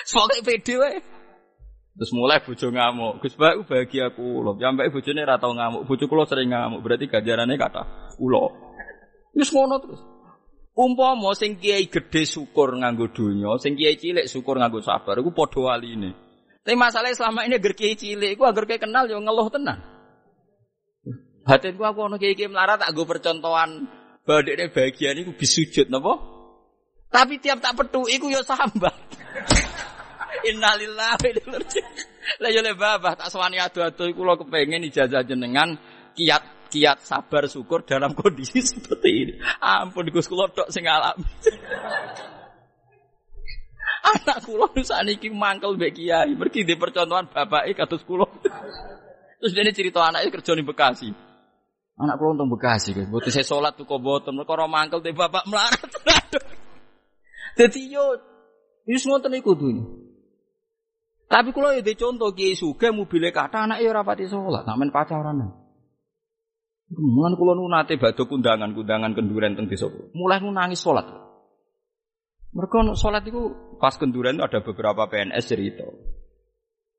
Soale 0.07 0.39
pede 0.47 0.75
wae. 0.79 1.03
Terus 1.99 2.11
mulai 2.15 2.39
bojo 2.47 2.71
ngamuk. 2.71 3.19
Gus 3.27 3.35
Pak 3.35 3.67
bahagia 3.67 4.15
kula. 4.15 4.55
Piyambake 4.55 4.95
bojone 4.95 5.27
ra 5.27 5.43
tau 5.43 5.51
ngamuk, 5.51 5.83
bojo 5.91 6.07
kula 6.07 6.31
sering 6.31 6.55
ngamuk, 6.55 6.79
berarti 6.79 7.11
ganjarane 7.11 7.59
kata 7.59 7.83
kula. 8.15 8.55
Wis 9.35 9.51
ngono 9.51 9.83
terus. 9.83 10.14
Umpama 10.75 11.31
sing 11.39 11.55
kiai 11.55 11.87
gede 11.87 12.27
syukur 12.27 12.75
nganggo 12.75 13.07
donya, 13.15 13.55
sing 13.63 13.79
kiai 13.79 13.95
cilik 13.95 14.27
syukur 14.27 14.59
nganggo 14.59 14.83
sabar, 14.83 15.23
iku 15.23 15.31
padha 15.31 15.71
waline. 15.71 16.11
Tapi 16.67 16.75
masalahnya 16.75 17.15
selama 17.15 17.47
ini 17.47 17.63
agar 17.63 17.79
kiai 17.79 17.95
cilik, 17.95 18.35
iku 18.35 18.43
agar 18.43 18.67
kiai 18.67 18.83
kenal 18.83 19.07
yo 19.07 19.23
ngeluh 19.23 19.47
tenan. 19.55 19.79
Batinku 21.45 21.85
aku 21.85 22.09
ono 22.09 22.17
kiai-kiai 22.17 22.49
melarat 22.49 22.81
tak 22.81 22.97
percontohan 22.97 23.85
bahwa 24.25 24.41
dia 24.49 24.67
bahagia 24.73 25.13
ini 25.13 25.29
bisujud 25.37 25.93
napa? 25.93 26.17
Tapi 27.13 27.37
tiap 27.39 27.61
tak 27.61 27.77
petu 27.77 28.09
iku 28.09 28.33
yo 28.33 28.41
sambat. 28.41 28.97
Innalillahi 30.49 31.21
wa 31.21 31.31
inna 31.31 31.59
ilaihi 31.61 31.83
Lah 32.41 32.51
yo 32.51 32.61
babah 32.75 33.15
tak 33.21 33.29
sewani 33.29 33.61
adu-adu 33.61 34.09
iku 34.09 34.25
lho 34.25 34.41
kepengin 34.41 34.89
ijazah 34.89 35.23
jenengan 35.29 35.77
kiat 36.17 36.43
kiat 36.75 37.07
sabar 37.07 37.47
syukur 37.47 37.87
dalam 37.87 38.19
kondisi 38.19 38.59
seperti 38.75 39.11
ini. 39.15 39.33
Ampun 39.63 40.11
Gus 40.11 40.27
kula 40.27 40.51
tok 40.51 40.75
sing 40.75 40.83
alami. 40.91 41.23
Anak 44.11 44.43
kula 44.43 44.67
sakniki 44.83 45.31
mangkel 45.31 45.79
mbek 45.79 45.95
kiai, 45.95 46.35
mergi 46.35 46.67
di 46.67 46.75
percontohan 46.75 47.31
bapake 47.31 47.79
kados 47.79 48.03
kula. 48.03 48.27
Terus 49.39 49.53
dia 49.55 49.71
cerita 49.71 50.03
anaknya 50.03 50.35
kerja 50.35 50.59
di 50.59 50.65
Bekasi. 50.67 51.09
Anak 51.95 52.19
kula 52.19 52.35
untung 52.35 52.51
Bekasi, 52.51 52.91
guys. 52.91 53.07
Butuh 53.07 53.31
saya 53.31 53.47
sholat 53.47 53.79
tuh 53.79 53.87
kok 53.87 54.03
boten, 54.03 54.35
mereka 54.35 54.67
mangkel 54.67 54.99
di 54.99 55.15
bapak 55.15 55.47
melarat. 55.47 55.91
Jadi 57.55 57.87
yo, 57.87 58.19
yus 58.91 59.07
ngoten 59.07 59.39
iku 59.39 59.55
dunya. 59.55 59.87
Tapi 61.31 61.55
kalau 61.55 61.73
ya 61.73 61.81
contoh 61.97 62.35
kiai 62.35 62.59
suge 62.59 62.93
mobilnya 62.93 63.33
kata 63.33 63.65
anak 63.65 63.79
ya 63.81 63.95
rapati 63.95 64.27
sholat, 64.29 64.67
namen 64.69 64.93
pacaran. 64.93 65.64
Mulan 66.93 67.33
kula 67.41 67.57
nu 67.57 67.65
nate 67.65 67.97
badhe 67.97 68.29
kundangan-kundangan 68.29 69.17
kenduren 69.17 69.57
teng 69.57 69.67
desa 69.73 69.89
Mulai 70.13 70.45
nu 70.45 70.53
nangis 70.53 70.85
salat. 70.85 71.09
Mereka 72.53 72.93
salat 72.95 73.25
itu 73.25 73.51
pas 73.81 73.97
kenduren 73.97 74.39
ada 74.39 74.61
beberapa 74.61 75.09
PNS 75.09 75.45
cerita. 75.49 75.89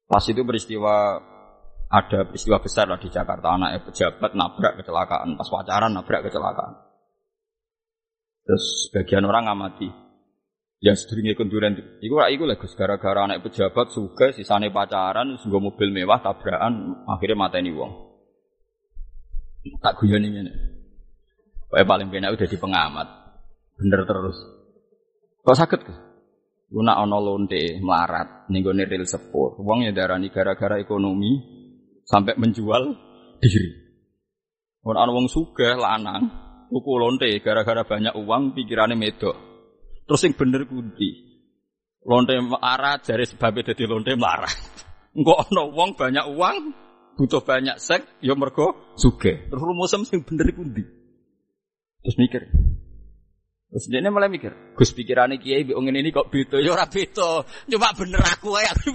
Pas 0.10 0.26
itu 0.26 0.42
peristiwa 0.42 1.22
ada 1.86 2.20
peristiwa 2.26 2.58
besar 2.60 2.90
lah 2.90 2.98
di 2.98 3.14
Jakarta 3.14 3.56
anak 3.56 3.88
pejabat 3.88 4.34
nabrak 4.34 4.82
kecelakaan 4.82 5.38
pas 5.38 5.48
pacaran 5.48 5.94
nabrak 5.94 6.28
kecelakaan. 6.28 6.74
Terus 8.46 8.90
sebagian 8.90 9.26
orang 9.26 9.50
amati. 9.50 9.90
Yang 10.84 11.08
sedurunge 11.08 11.34
kenduren 11.40 11.74
iku 12.04 12.20
rak 12.20 12.30
iku 12.36 12.46
lho 12.46 12.58
gara-gara 12.58 13.26
anak 13.26 13.42
pejabat 13.48 13.90
suka 13.90 14.36
sisane 14.36 14.70
pacaran 14.70 15.40
sungguh 15.40 15.62
mobil 15.62 15.90
mewah 15.94 16.20
tabrakan 16.20 17.06
akhirnya 17.10 17.38
mateni 17.38 17.72
wong. 17.72 18.15
Tak 19.82 19.98
guyon 19.98 20.26
ini. 20.26 20.52
Pokoknya 21.66 21.86
paling 21.90 22.08
penak 22.14 22.38
udah 22.38 22.48
di 22.48 22.58
pengamat. 22.62 23.08
Bener 23.82 24.02
terus. 24.06 24.38
Kok 25.42 25.58
sakit 25.58 25.82
ke? 25.82 25.96
Guna 26.70 26.98
ono 27.02 27.22
lonte 27.22 27.78
melarat 27.82 28.50
nih 28.50 28.62
gue 28.62 28.86
ril 28.86 29.06
sepur. 29.06 29.58
Uangnya 29.62 29.94
darani 29.94 30.34
gara-gara 30.34 30.82
ekonomi 30.82 31.38
sampai 32.06 32.38
menjual 32.38 32.84
diri. 33.42 33.70
Ono 34.86 35.12
wong 35.14 35.26
sugih 35.26 35.78
lanang 35.78 36.30
tuku 36.70 36.92
lonte 36.98 37.30
gara-gara 37.42 37.86
banyak 37.86 38.14
uang 38.18 38.54
pikirannya 38.54 38.98
medok. 38.98 39.38
Terus 40.06 40.22
yang 40.26 40.34
bener 40.38 40.62
kunti. 40.70 41.10
Lonte 42.06 42.38
melarat 42.38 43.02
jari 43.02 43.26
sebabnya 43.26 43.74
jadi 43.74 43.90
lonte 43.90 44.14
melarat. 44.14 44.54
Enggak 45.18 45.50
ono 45.50 45.64
uang 45.74 45.90
banyak 45.98 46.26
uang 46.38 46.85
butuh 47.16 47.42
banyak 47.42 47.80
seks, 47.80 48.06
ya 48.20 48.36
mergo 48.36 48.96
suge. 49.00 49.48
Terus 49.48 49.64
rumusem 49.64 50.04
sing 50.04 50.22
bener 50.22 50.52
iku 50.52 50.62
ndi? 50.68 50.84
Terus 52.04 52.16
mikir. 52.20 52.44
Terus 53.72 53.86
dia 53.92 54.08
mulai 54.08 54.32
mikir, 54.32 54.56
Gus 54.78 54.96
pikirannya 54.96 55.42
kiai 55.42 55.68
bi 55.68 55.76
ini 55.76 56.14
kok 56.14 56.32
beda, 56.32 56.64
ya 56.64 56.72
ora 56.72 56.88
beda, 56.88 57.44
cuma 57.68 57.92
bener 57.92 58.22
aku 58.24 58.56
aja. 58.56 58.72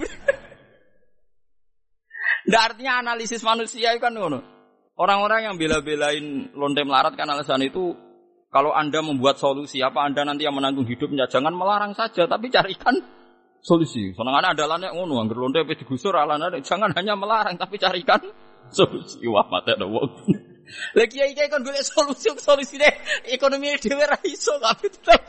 Nggak 2.49 2.63
artinya 2.73 2.97
analisis 2.97 3.45
manusia 3.45 3.93
itu 3.93 4.01
kan 4.01 4.17
ngono. 4.17 4.41
Orang-orang 4.97 5.45
yang 5.49 5.55
bela-belain 5.61 6.49
lonte 6.57 6.81
melarat 6.81 7.13
kan 7.13 7.29
alasan 7.29 7.61
itu 7.61 7.93
kalau 8.51 8.75
Anda 8.75 8.99
membuat 9.05 9.37
solusi 9.37 9.79
apa 9.79 10.03
Anda 10.03 10.27
nanti 10.27 10.43
yang 10.45 10.57
menanggung 10.57 10.85
hidupnya 10.85 11.29
jangan 11.29 11.55
melarang 11.55 11.95
saja 11.95 12.27
tapi 12.27 12.51
carikan 12.51 12.99
solusi. 13.61 14.11
Senengane 14.17 14.51
adalane 14.51 14.89
ngono, 14.91 15.21
angger 15.21 15.37
lonte 15.37 15.61
pe 15.63 15.77
digusur 15.77 16.17
alane 16.17 16.59
jangan 16.65 16.91
hanya 16.97 17.13
melarang 17.13 17.55
tapi 17.55 17.77
carikan 17.77 18.19
solusi. 18.73 19.23
Wah, 19.29 19.45
mate 19.47 19.77
ada 19.77 19.85
wong. 19.85 20.11
Lah 20.95 21.07
kiai 21.09 21.35
kiai 21.35 21.51
kon 21.51 21.67
golek 21.67 21.83
solusi 21.83 22.79
deh 22.79 22.95
ekonomi 23.27 23.75
dhewe 23.75 24.07
ra 24.07 24.15
iso 24.23 24.55
kabeh 24.55 24.87
tetep. 24.87 25.21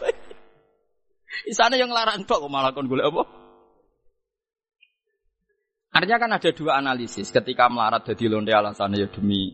Isane 1.50 1.80
yang 1.80 1.90
larang 1.90 2.22
tok 2.28 2.46
malah 2.46 2.70
kon 2.70 2.86
golek 2.86 3.10
apa? 3.10 3.22
Artinya 5.92 6.16
kan 6.16 6.30
ada 6.38 6.50
dua 6.56 6.80
analisis. 6.80 7.28
Ketika 7.28 7.68
melarat 7.68 8.06
jadi 8.06 8.32
lonte 8.32 8.54
alasannya 8.54 9.02
ya 9.02 9.08
demi 9.12 9.52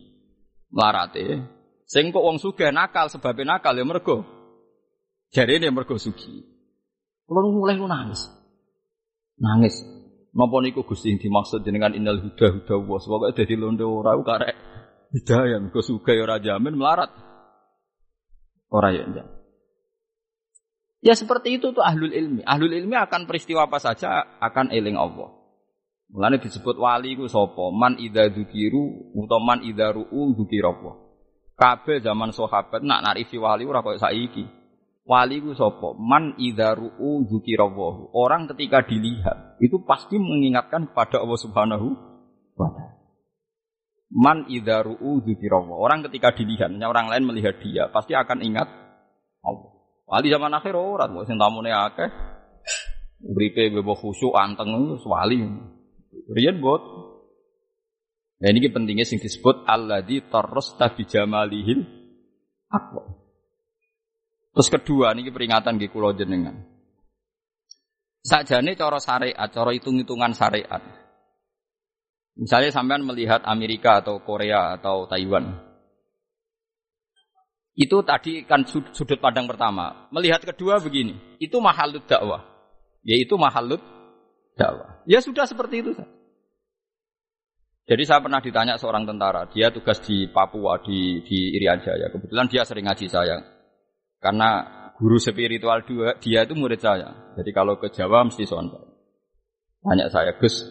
melarate. 0.70 1.42
Sing 1.88 2.12
kok 2.12 2.20
wong 2.20 2.36
sugih 2.36 2.68
nakal 2.68 3.08
sebabnya 3.08 3.58
nakal 3.58 3.74
ya 3.74 3.82
mergo. 3.82 4.22
Jari 5.32 5.56
ini 5.56 5.72
mergo 5.72 5.96
sugi. 5.96 6.44
Kalau 7.24 7.52
mulai 7.52 7.80
lu 7.80 7.88
nangis. 7.88 8.37
Nangis. 9.38 9.86
Napa 10.34 10.60
niku 10.60 10.84
Gusti 10.84 11.14
dimaksud 11.16 11.64
dengan 11.64 11.94
innal 11.94 12.20
huda 12.20 12.58
huda 12.58 12.74
wa. 12.78 12.98
Pokoke 13.00 13.34
dadi 13.34 13.54
londo 13.56 13.88
ora 13.90 14.14
karek 14.18 14.56
hidayah 15.14 15.58
mergo 15.62 15.80
sugih 15.80 16.20
ora 16.20 16.38
jamin 16.38 16.76
melarat. 16.76 17.10
Ora 18.68 18.92
ya 18.92 19.08
enggak. 19.08 19.26
Ya 20.98 21.14
seperti 21.14 21.56
itu 21.56 21.70
tuh 21.72 21.80
ahlul 21.80 22.12
ilmi. 22.12 22.42
Ahlul 22.44 22.74
ilmi 22.74 22.98
akan 22.98 23.24
peristiwa 23.24 23.70
apa 23.70 23.78
saja 23.78 24.38
akan 24.42 24.74
eling 24.74 24.98
Allah. 24.98 25.30
Mulane 26.08 26.42
disebut 26.42 26.76
wali 26.80 27.14
ku 27.14 27.28
sapa? 27.28 27.70
Man 27.70 28.00
idza 28.00 28.32
dzukiru 28.32 29.14
utawa 29.14 29.40
man 29.44 29.58
idza 29.64 29.92
ru'u 29.92 30.34
dzukira 30.34 30.72
Kabeh 31.58 31.98
zaman 31.98 32.30
sahabat 32.30 32.86
nak 32.86 33.02
narifi 33.02 33.34
wali 33.34 33.66
ora 33.66 33.82
koyo 33.82 33.98
saiki. 33.98 34.57
Wali 35.08 35.40
itu 35.40 35.56
sopo 35.56 35.96
man 35.96 36.36
idharu'u 36.36 37.24
dzukirawahu. 37.24 38.12
Orang 38.12 38.44
ketika 38.52 38.84
dilihat 38.84 39.56
itu 39.56 39.80
pasti 39.88 40.20
mengingatkan 40.20 40.92
kepada 40.92 41.24
Allah 41.24 41.40
Subhanahu 41.40 41.88
wa 42.52 42.68
taala. 42.76 43.00
Man 44.12 44.52
idharu'u 44.52 45.24
dzukirawahu. 45.24 45.80
Orang 45.80 46.04
ketika 46.04 46.36
dilihat, 46.36 46.68
orang 46.84 47.08
lain 47.08 47.24
melihat 47.24 47.56
dia 47.64 47.88
pasti 47.88 48.12
akan 48.12 48.44
ingat 48.44 48.68
Allah. 49.40 49.80
Wali 50.04 50.28
zaman 50.28 50.52
akhir 50.52 50.76
ora 50.76 51.08
kok 51.08 51.24
sing 51.24 51.40
tamune 51.40 51.72
akeh. 51.72 52.08
Uripe 53.24 53.72
bebo 53.72 53.96
khusyuk 53.96 54.36
anteng 54.36 54.76
wali. 55.08 55.40
Riyen 56.28 56.60
bot. 56.60 56.84
Nah 58.44 58.48
ini 58.52 58.68
pentingnya 58.68 59.08
sing 59.08 59.24
disebut 59.24 59.64
alladzi 59.64 60.20
tarrasta 60.28 60.92
bi 60.92 61.08
jamalihil 61.08 61.80
aqwa. 62.70 63.17
Terus 64.58 64.74
kedua 64.74 65.14
niki 65.14 65.30
peringatan 65.30 65.78
nggih 65.78 65.86
kula 65.86 66.18
jenengan. 66.18 66.58
Sakjane 68.26 68.74
cara 68.74 68.98
syariat, 68.98 69.46
cara 69.46 69.70
hitung-hitungan 69.70 70.34
syariat. 70.34 70.82
Misalnya 72.34 72.74
sampean 72.74 73.06
melihat 73.06 73.46
Amerika 73.46 74.02
atau 74.02 74.18
Korea 74.18 74.74
atau 74.74 75.06
Taiwan. 75.06 75.46
Itu 77.78 78.02
tadi 78.02 78.42
kan 78.42 78.66
sudut 78.66 79.22
pandang 79.22 79.46
pertama. 79.46 80.10
Melihat 80.10 80.42
kedua 80.42 80.82
begini, 80.82 81.38
itu 81.38 81.62
mahalut 81.62 82.02
dakwah. 82.10 82.42
Yaitu 83.06 83.38
mahalut 83.38 83.78
dakwah. 84.58 85.06
Ya 85.06 85.22
sudah 85.22 85.46
seperti 85.46 85.86
itu. 85.86 85.94
Jadi 87.86 88.02
saya 88.02 88.18
pernah 88.18 88.42
ditanya 88.42 88.74
seorang 88.74 89.06
tentara, 89.06 89.46
dia 89.54 89.70
tugas 89.70 90.02
di 90.02 90.26
Papua 90.26 90.82
di 90.82 91.22
di 91.22 91.54
Irian 91.54 91.78
Jaya. 91.78 92.10
Kebetulan 92.10 92.50
dia 92.50 92.66
sering 92.66 92.90
ngaji 92.90 93.06
saya. 93.06 93.57
Karena 94.18 94.66
guru 94.98 95.16
spiritual 95.22 95.86
dua, 95.86 96.18
dia 96.18 96.42
itu 96.42 96.58
murid 96.58 96.82
saya. 96.82 97.34
Jadi 97.38 97.50
kalau 97.54 97.78
ke 97.78 97.94
Jawa 97.94 98.26
mesti 98.26 98.42
sontak. 98.44 98.82
Tanya 99.78 100.10
saya, 100.10 100.34
Gus, 100.34 100.66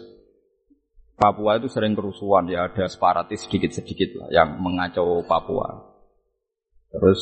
Papua 1.18 1.58
itu 1.58 1.72
sering 1.72 1.96
kerusuhan 1.96 2.46
ya, 2.52 2.68
ada 2.68 2.86
separatis 2.92 3.48
sedikit-sedikit 3.48 4.20
lah 4.20 4.30
yang 4.30 4.60
mengacau 4.60 5.24
Papua. 5.24 5.96
Terus 6.92 7.20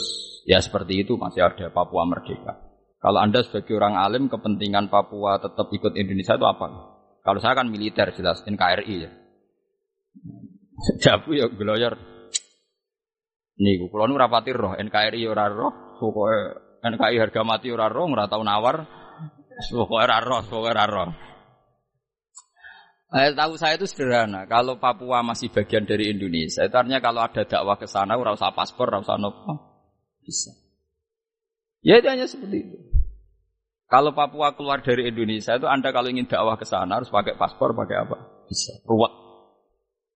ya 0.49 0.59
seperti 0.59 1.05
itu 1.05 1.15
masih 1.15 1.45
ada 1.45 1.69
Papua 1.69 2.03
merdeka. 2.09 2.59
Kalau 2.99 3.21
Anda 3.21 3.45
sebagai 3.45 3.77
orang 3.77 4.01
alim 4.01 4.25
kepentingan 4.27 4.89
Papua 4.89 5.38
tetap 5.38 5.69
ikut 5.69 5.93
Indonesia 5.93 6.35
itu 6.35 6.47
apa? 6.49 6.67
Kalau 7.21 7.39
saya 7.39 7.53
kan 7.53 7.69
militer 7.69 8.09
jelas 8.17 8.41
NKRI 8.43 8.95
ya. 8.97 9.11
Jabu 11.05 11.38
ya 11.38 11.45
geloyor. 11.53 11.95
Nih, 13.55 13.79
kalau 13.88 14.09
nu 14.09 14.19
rapati 14.19 14.51
roh 14.51 14.75
NKRI 14.75 15.23
ora 15.31 15.47
roh, 15.47 15.85
pokoke 15.97 16.62
NKRI 16.86 17.17
harga 17.17 17.41
mati 17.41 17.73
ora 17.73 17.89
roh, 17.89 18.05
ora 18.12 18.29
tau 18.29 18.45
nawar. 18.45 18.86
Pokoke 19.71 19.95
ora 19.97 20.21
roh, 20.21 20.41
pokoke 20.45 20.69
ora 20.69 20.86
roh. 20.86 21.10
Eh, 23.15 23.31
tahu 23.31 23.55
saya 23.55 23.79
itu 23.79 23.88
sederhana. 23.88 24.43
Kalau 24.43 24.75
Papua 24.75 25.23
masih 25.23 25.47
bagian 25.47 25.88
dari 25.88 26.12
Indonesia, 26.12 26.67
itu 26.67 26.75
artinya 26.75 26.99
kalau 26.99 27.23
ada 27.23 27.47
dakwah 27.47 27.79
ke 27.79 27.88
sana, 27.88 28.19
ora 28.19 28.36
usah 28.36 28.51
paspor, 28.51 28.91
ora 28.91 28.99
usah 28.99 29.15
nopo, 29.15 29.55
bisa. 30.19 30.51
Ya 31.79 32.01
itu 32.01 32.12
hanya 32.12 32.27
seperti 32.27 32.65
itu. 32.65 32.77
Kalau 33.88 34.12
Papua 34.12 34.58
keluar 34.58 34.81
dari 34.81 35.08
Indonesia 35.08 35.55
itu 35.55 35.63
Anda 35.69 35.93
kalau 35.93 36.12
ingin 36.12 36.27
dakwah 36.27 36.58
ke 36.60 36.65
sana 36.65 36.99
harus 36.99 37.08
pakai 37.08 37.38
paspor, 37.39 37.71
pakai 37.77 38.03
apa? 38.03 38.17
Bisa. 38.51 38.73
Ruwet. 38.84 39.13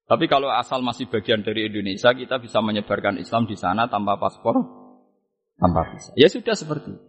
Tapi 0.09 0.25
kalau 0.25 0.49
asal 0.49 0.81
masih 0.81 1.05
bagian 1.05 1.45
dari 1.45 1.69
Indonesia, 1.69 2.09
kita 2.11 2.41
bisa 2.41 2.59
menyebarkan 2.65 3.21
Islam 3.21 3.45
di 3.45 3.53
sana 3.53 3.85
tanpa 3.85 4.17
paspor, 4.17 4.57
tanpa 5.59 5.91
visa. 5.93 6.15
Ya 6.15 6.31
sudah 6.31 6.55
seperti 6.55 6.95
itu. 6.95 7.03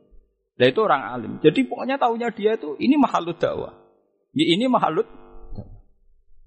Nah 0.60 0.66
itu 0.68 0.80
orang 0.84 1.02
alim. 1.08 1.32
Jadi 1.40 1.64
pokoknya 1.64 1.96
tahunya 1.96 2.28
dia 2.36 2.52
itu 2.58 2.76
ini 2.76 3.00
mahalut 3.00 3.40
dakwah. 3.40 3.72
Ya, 4.36 4.44
ini 4.44 4.68
mahalut 4.68 5.08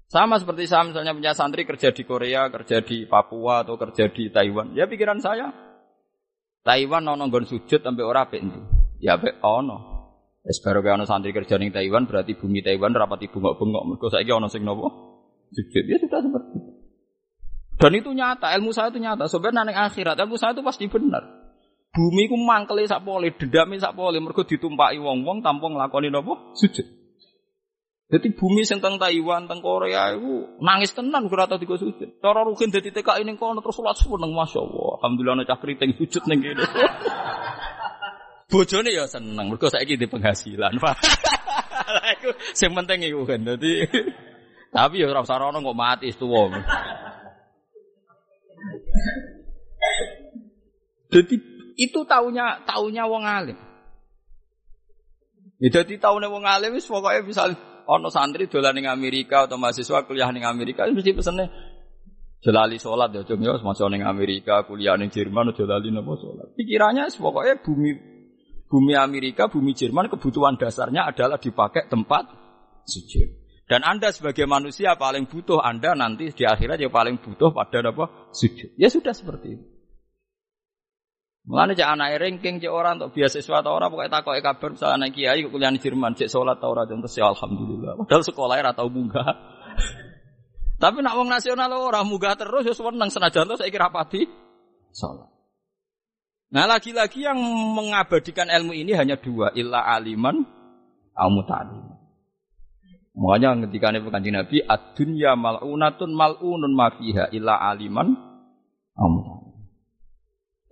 sama 0.06 0.38
seperti 0.38 0.70
saya 0.70 0.86
misalnya 0.86 1.10
punya 1.10 1.34
santri 1.34 1.66
kerja 1.66 1.90
di 1.90 2.06
Korea, 2.06 2.46
kerja 2.46 2.78
di 2.86 3.02
Papua 3.02 3.66
atau 3.66 3.74
kerja 3.74 4.06
di 4.06 4.30
Taiwan. 4.30 4.70
Ya 4.78 4.86
pikiran 4.86 5.18
saya, 5.18 5.50
Taiwan 6.62 7.02
nono 7.02 7.26
gon 7.26 7.42
sujud 7.42 7.82
sampai 7.82 8.04
ora 8.06 8.30
apik 8.30 8.46
Ya 9.02 9.18
apik 9.18 9.42
ono. 9.42 9.92
Wis 10.46 10.62
baru 10.62 10.86
ono 10.86 11.02
santri 11.02 11.34
kerja 11.34 11.58
di 11.58 11.74
Taiwan 11.74 12.06
berarti 12.06 12.38
bumi 12.38 12.62
Taiwan 12.62 12.94
rapati 12.94 13.26
bengok-bengok. 13.26 13.82
Mergo 13.90 14.06
saiki 14.06 14.30
ono 14.30 14.46
sing 14.46 14.62
nopo? 14.62 14.86
Sujud. 15.50 15.84
Ya 15.90 15.98
sudah 15.98 16.20
seperti 16.22 16.52
itu. 16.62 16.70
Dan 17.74 17.92
itu 17.98 18.10
nyata, 18.14 18.54
ilmu 18.54 18.70
saya 18.70 18.94
itu 18.94 19.02
nyata. 19.02 19.26
Sebenarnya 19.26 19.66
ning 19.66 19.76
akhirat 19.76 20.14
ilmu 20.22 20.38
saya 20.38 20.54
itu 20.54 20.62
pasti 20.62 20.86
benar. 20.86 21.43
Bumi 21.94 22.26
ku 22.26 22.34
mangkele 22.34 22.90
sak 22.90 23.06
pole, 23.06 23.30
dendame 23.38 23.78
sak 23.78 23.94
pole 23.94 24.18
mergo 24.18 24.42
ditumpaki 24.42 24.98
wong-wong 24.98 25.46
tanpa 25.46 25.70
nglakoni 25.70 26.10
napa? 26.10 26.34
Sujud. 26.58 27.04
Jadi 28.10 28.36
bumi 28.36 28.66
sing 28.66 28.84
teng 28.84 29.00
Taiwan, 29.00 29.48
teng 29.48 29.64
Korea 29.64 30.12
itu 30.12 30.58
nangis 30.60 30.92
tenan 30.92 31.30
kira 31.30 31.48
tau 31.48 31.56
digo 31.56 31.78
sujud. 31.78 32.20
Cara 32.20 32.44
rugen 32.44 32.68
dadi 32.68 32.92
TKI 32.92 33.24
ning 33.24 33.40
kono 33.40 33.64
terus 33.64 33.80
salat 33.80 33.96
seneng 33.96 34.34
masyaallah. 34.34 35.00
Alhamdulillah 35.00 35.34
ana 35.40 35.48
cah 35.48 35.56
kriting 35.56 35.96
sujud 35.96 36.22
ning 36.28 36.44
kene. 36.44 36.66
Bojone 38.52 38.90
ya 38.92 39.08
seneng 39.08 39.48
mergo 39.48 39.70
saiki 39.72 39.96
di 39.96 40.04
penghasilan. 40.10 40.76
Lah 41.94 42.06
iku 42.18 42.34
sing 42.52 42.76
penting 42.76 43.06
iku 43.08 43.24
kan. 43.24 43.40
Dadi 43.40 43.88
tapi 44.76 45.00
ya 45.00 45.08
ora 45.08 45.22
usah 45.24 45.38
rono 45.40 45.64
kok 45.64 45.78
mati 45.78 46.10
tuwa. 46.12 46.52
Jadi 51.08 51.53
itu 51.74 52.06
taunya 52.06 52.62
taunya 52.66 53.04
wong 53.06 53.24
alim. 53.26 53.58
Ya 55.62 55.68
dadi 55.70 55.98
taune 55.98 56.26
wong 56.26 56.44
alim 56.46 56.74
wis 56.74 56.86
pokoke 56.86 57.22
bisa 57.26 57.50
ono 57.86 58.08
santri 58.08 58.50
dolan 58.50 58.74
ning 58.74 58.86
Amerika 58.88 59.46
atau 59.46 59.60
mahasiswa 59.60 60.06
kuliah 60.08 60.30
ning 60.32 60.44
Amerika 60.44 60.88
mesti 60.88 61.12
pesene 61.14 61.46
Jelali 62.44 62.76
sholat 62.76 63.08
ya 63.16 63.24
cung 63.24 63.40
ya 63.40 63.56
masuk 63.56 63.88
ning 63.88 64.04
Amerika 64.04 64.68
kuliah 64.68 65.00
ning 65.00 65.08
Jerman 65.08 65.56
aja 65.56 65.64
lali 65.64 65.88
napa 65.88 66.12
sholat. 66.20 66.52
Pikirannya 66.52 67.08
pokoknya 67.08 67.56
bumi 67.64 67.90
bumi 68.68 68.92
Amerika, 68.92 69.48
bumi 69.48 69.72
Jerman 69.72 70.12
kebutuhan 70.12 70.60
dasarnya 70.60 71.08
adalah 71.08 71.40
dipakai 71.40 71.88
tempat 71.88 72.28
sujud. 72.84 73.44
Dan 73.64 73.80
Anda 73.80 74.12
sebagai 74.12 74.44
manusia 74.44 74.92
paling 74.92 75.24
butuh 75.24 75.56
Anda 75.64 75.96
nanti 75.96 76.28
di 76.36 76.44
akhirat 76.44 76.76
ya 76.76 76.92
paling 76.92 77.16
butuh 77.16 77.56
pada 77.56 77.80
apa? 77.80 78.28
Sujud. 78.36 78.76
Ya 78.76 78.92
sudah 78.92 79.16
seperti 79.16 79.56
itu. 79.56 79.64
Mulane 81.44 81.76
cek 81.76 81.84
anak 81.84 82.16
ranking 82.16 82.56
cek 82.56 82.72
orang 82.72 82.96
untuk 82.96 83.20
beasiswa 83.20 83.60
atau 83.60 83.76
orang 83.76 83.92
pokoknya 83.92 84.16
takoke 84.16 84.40
kabar 84.40 84.68
misalnya 84.72 84.96
anak 84.96 85.10
kiai 85.12 85.44
kuliah 85.44 85.68
di 85.68 85.80
Jerman 85.80 86.16
cek 86.16 86.32
sholat 86.32 86.56
atau 86.56 86.72
orang 86.72 86.88
contoh 86.88 87.10
ya 87.12 87.28
alhamdulillah. 87.28 87.92
Padahal 88.00 88.22
sekolahnya 88.24 88.72
atau 88.72 88.88
munggah. 88.88 89.28
Tapi 90.82 90.98
nak 91.04 91.14
wong 91.20 91.28
nasional 91.28 91.68
orang 91.68 92.08
munggah 92.08 92.32
terus 92.40 92.64
ya 92.64 92.72
seneng 92.72 93.12
senajan 93.12 93.44
tuh 93.44 93.60
saya 93.60 93.68
kira 93.68 93.92
pati 93.92 94.24
sholat. 94.96 95.28
Nah 96.54 96.64
lagi-lagi 96.70 97.26
yang 97.26 97.36
mengabadikan 97.76 98.46
ilmu 98.46 98.72
ini 98.72 98.94
hanya 98.94 99.18
dua, 99.18 99.50
illa 99.58 99.84
aliman, 99.84 100.38
au 101.12 101.28
muta'alim. 101.28 101.82
Makanya 103.14 103.70
ketika 103.70 103.90
ini 103.90 103.98
kanjeng 104.06 104.34
Nabi, 104.38 104.58
ad-dunya 104.62 105.34
mal'unatun 105.38 106.10
mal'unun 106.14 106.72
ma 106.74 106.94
fiha 106.94 107.30
illa 107.34 107.58
aliman 107.58 108.14
amun. 108.98 109.33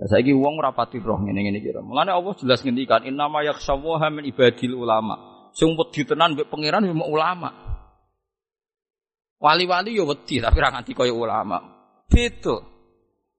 Ya 0.03 0.11
saiki 0.11 0.35
wong 0.35 0.59
ora 0.59 0.75
pati 0.75 0.99
roh 0.99 1.15
ngene-ngene 1.23 1.63
iki. 1.63 1.71
Mulane 1.79 2.11
Allah 2.11 2.35
jelas 2.35 2.59
ngendikan 2.67 3.07
innama 3.07 3.47
yakhshawaha 3.47 4.11
min 4.11 4.27
ibadil 4.27 4.75
ulama. 4.75 5.47
Sing 5.55 5.79
wedi 5.79 6.03
tenan 6.03 6.35
mbek 6.35 6.51
pangeran 6.51 6.83
ya 6.83 6.91
ulama. 6.91 7.55
Wali-wali 9.39 9.95
ya 9.95 10.03
wedi 10.03 10.43
tapi 10.43 10.59
ora 10.59 10.75
nganti 10.75 10.91
kaya 10.91 11.15
ulama. 11.15 11.63
Beda. 12.11 12.59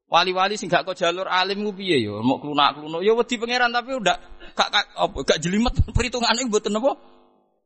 Wali-wali 0.08 0.56
sing 0.56 0.71
gak 0.71 0.88
kok 0.88 0.95
jalur 0.95 1.28
alim 1.28 1.67
ku 1.67 1.76
piye 1.76 1.99
ya? 1.99 2.15
Mau 2.23 2.39
klunak-klunuk 2.39 3.04
ya 3.04 3.12
wedi 3.12 3.36
pangeran 3.36 3.76
tapi 3.76 3.99
udah 3.99 4.15
gak 4.56 4.69
gak, 4.71 4.86
gak 5.28 5.39
jelimet 5.43 5.76
perhitungane 5.99 6.47
mboten 6.47 6.80
apa? 6.80 6.95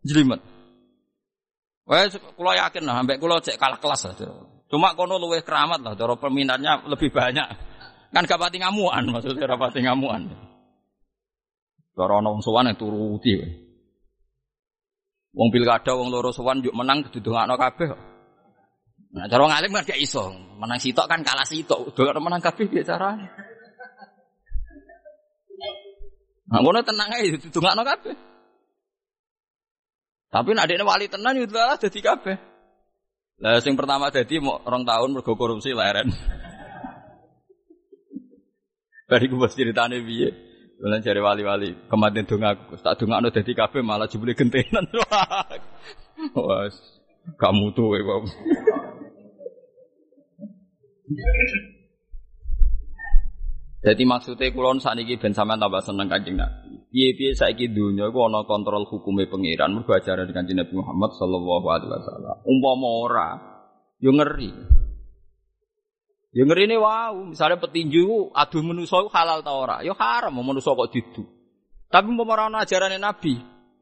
Jelimet. 0.02 0.42
Wah, 1.86 2.04
kulo 2.10 2.52
yakin 2.52 2.84
lah, 2.84 3.00
sampai 3.00 3.16
kulo 3.22 3.40
cek 3.40 3.56
kalah 3.62 3.80
kelas 3.80 4.10
lah. 4.10 4.16
Cuma 4.68 4.92
kono 4.98 5.16
luweh 5.22 5.40
keramat 5.40 5.80
lah, 5.80 5.96
cara 5.96 6.20
peminatnya 6.20 6.84
lebih 6.84 7.16
banyak. 7.16 7.77
Kan 8.12 8.24
gak 8.24 8.40
pati 8.40 8.58
ngamuan, 8.58 9.04
maksudnya 9.12 9.46
gak 9.46 9.60
pati 9.60 9.84
ngamuan. 9.84 10.32
Cara 11.98 12.22
ana 12.22 12.30
wong 12.30 12.46
sowan 12.46 12.72
turuti. 12.78 13.42
Wong 15.34 15.50
pilkada 15.50 15.98
wong 15.98 16.14
loro 16.14 16.30
sowan 16.30 16.64
yuk 16.64 16.74
menang 16.78 17.06
didongakno 17.10 17.58
kabeh. 17.58 17.90
Nah, 19.18 19.26
cara 19.26 19.44
ngalim 19.50 19.74
kan 19.74 19.84
gak 19.86 20.02
iso. 20.02 20.30
Menang 20.62 20.78
sitok 20.78 21.10
kan 21.10 21.26
kalah 21.26 21.46
sitok. 21.46 21.94
Dongakno 21.98 22.22
menang 22.22 22.42
kabeh 22.42 22.66
piye 22.70 22.86
carane? 22.86 23.28
Nah, 26.48 26.60
ngono 26.64 26.80
tenang 26.86 27.10
ae 27.18 27.34
didongakno 27.34 27.84
kabeh. 27.84 28.16
Tapi 30.28 30.50
nak 30.54 30.68
adiknya 30.68 30.86
wali 30.86 31.08
tenan 31.08 31.40
itu 31.40 31.56
lah 31.56 31.80
jadi 31.80 32.00
kabeh. 32.04 32.36
Lah 33.42 33.58
sing 33.62 33.78
pertama 33.78 34.14
jadi 34.14 34.42
mau 34.42 34.60
orang 34.66 34.84
tahun 34.86 35.10
mergo 35.18 35.34
korupsi 35.34 35.72
leren. 35.72 36.14
Bariku 39.08 39.40
bos 39.40 39.56
ceritane 39.56 40.04
piye? 40.04 40.30
Bulan 40.78 41.02
cari 41.02 41.18
wali-wali 41.24 41.70
kematian 41.90 42.30
dong 42.30 42.46
aku, 42.46 42.78
tak 42.78 43.02
dong 43.02 43.10
aku 43.10 43.34
jadi 43.34 43.52
kabeh 43.66 43.82
malah 43.82 44.06
jebule 44.06 44.38
gentenan. 44.38 44.86
Wah, 46.38 46.70
kamu 47.40 47.74
tuh 47.74 47.98
ya 47.98 48.04
Jadi 53.88 54.04
maksudnya 54.04 54.52
kulon 54.52 54.84
saat 54.84 55.00
ini 55.00 55.16
ben 55.16 55.32
sampean 55.32 55.64
tambah 55.64 55.80
seneng 55.80 56.12
kanjeng 56.12 56.36
Nabi. 56.36 56.84
Piye-piye 56.92 57.32
saiki 57.32 57.72
dunya 57.72 58.12
iku 58.12 58.28
ana 58.28 58.44
kontrol 58.44 58.84
hukume 58.86 59.26
pangeran 59.32 59.72
mergo 59.72 59.96
ajaran 59.96 60.30
kanjeng 60.36 60.60
Nabi 60.60 60.76
Muhammad 60.76 61.16
sallallahu 61.16 61.66
alaihi 61.72 61.90
wasallam. 61.96 62.36
Umpama 62.44 62.90
ora, 63.08 63.30
yo 64.04 64.12
ngeri. 64.12 64.52
Ngeri 66.44 66.70
ne 66.70 66.78
wow, 66.78 67.34
misalnya 67.34 67.58
petinju 67.58 68.30
adu 68.36 68.62
manusa 68.62 69.02
halal 69.10 69.42
ta 69.42 69.56
ora? 69.58 69.82
Yo 69.82 69.98
haram 69.98 70.38
manusa 70.38 70.76
kok 70.76 70.92
didu. 70.94 71.24
Tapi 71.88 72.06
umpama 72.12 72.36
ora 72.36 72.44
ana 72.52 72.62
ajarane 72.62 73.00
Nabi, 73.00 73.40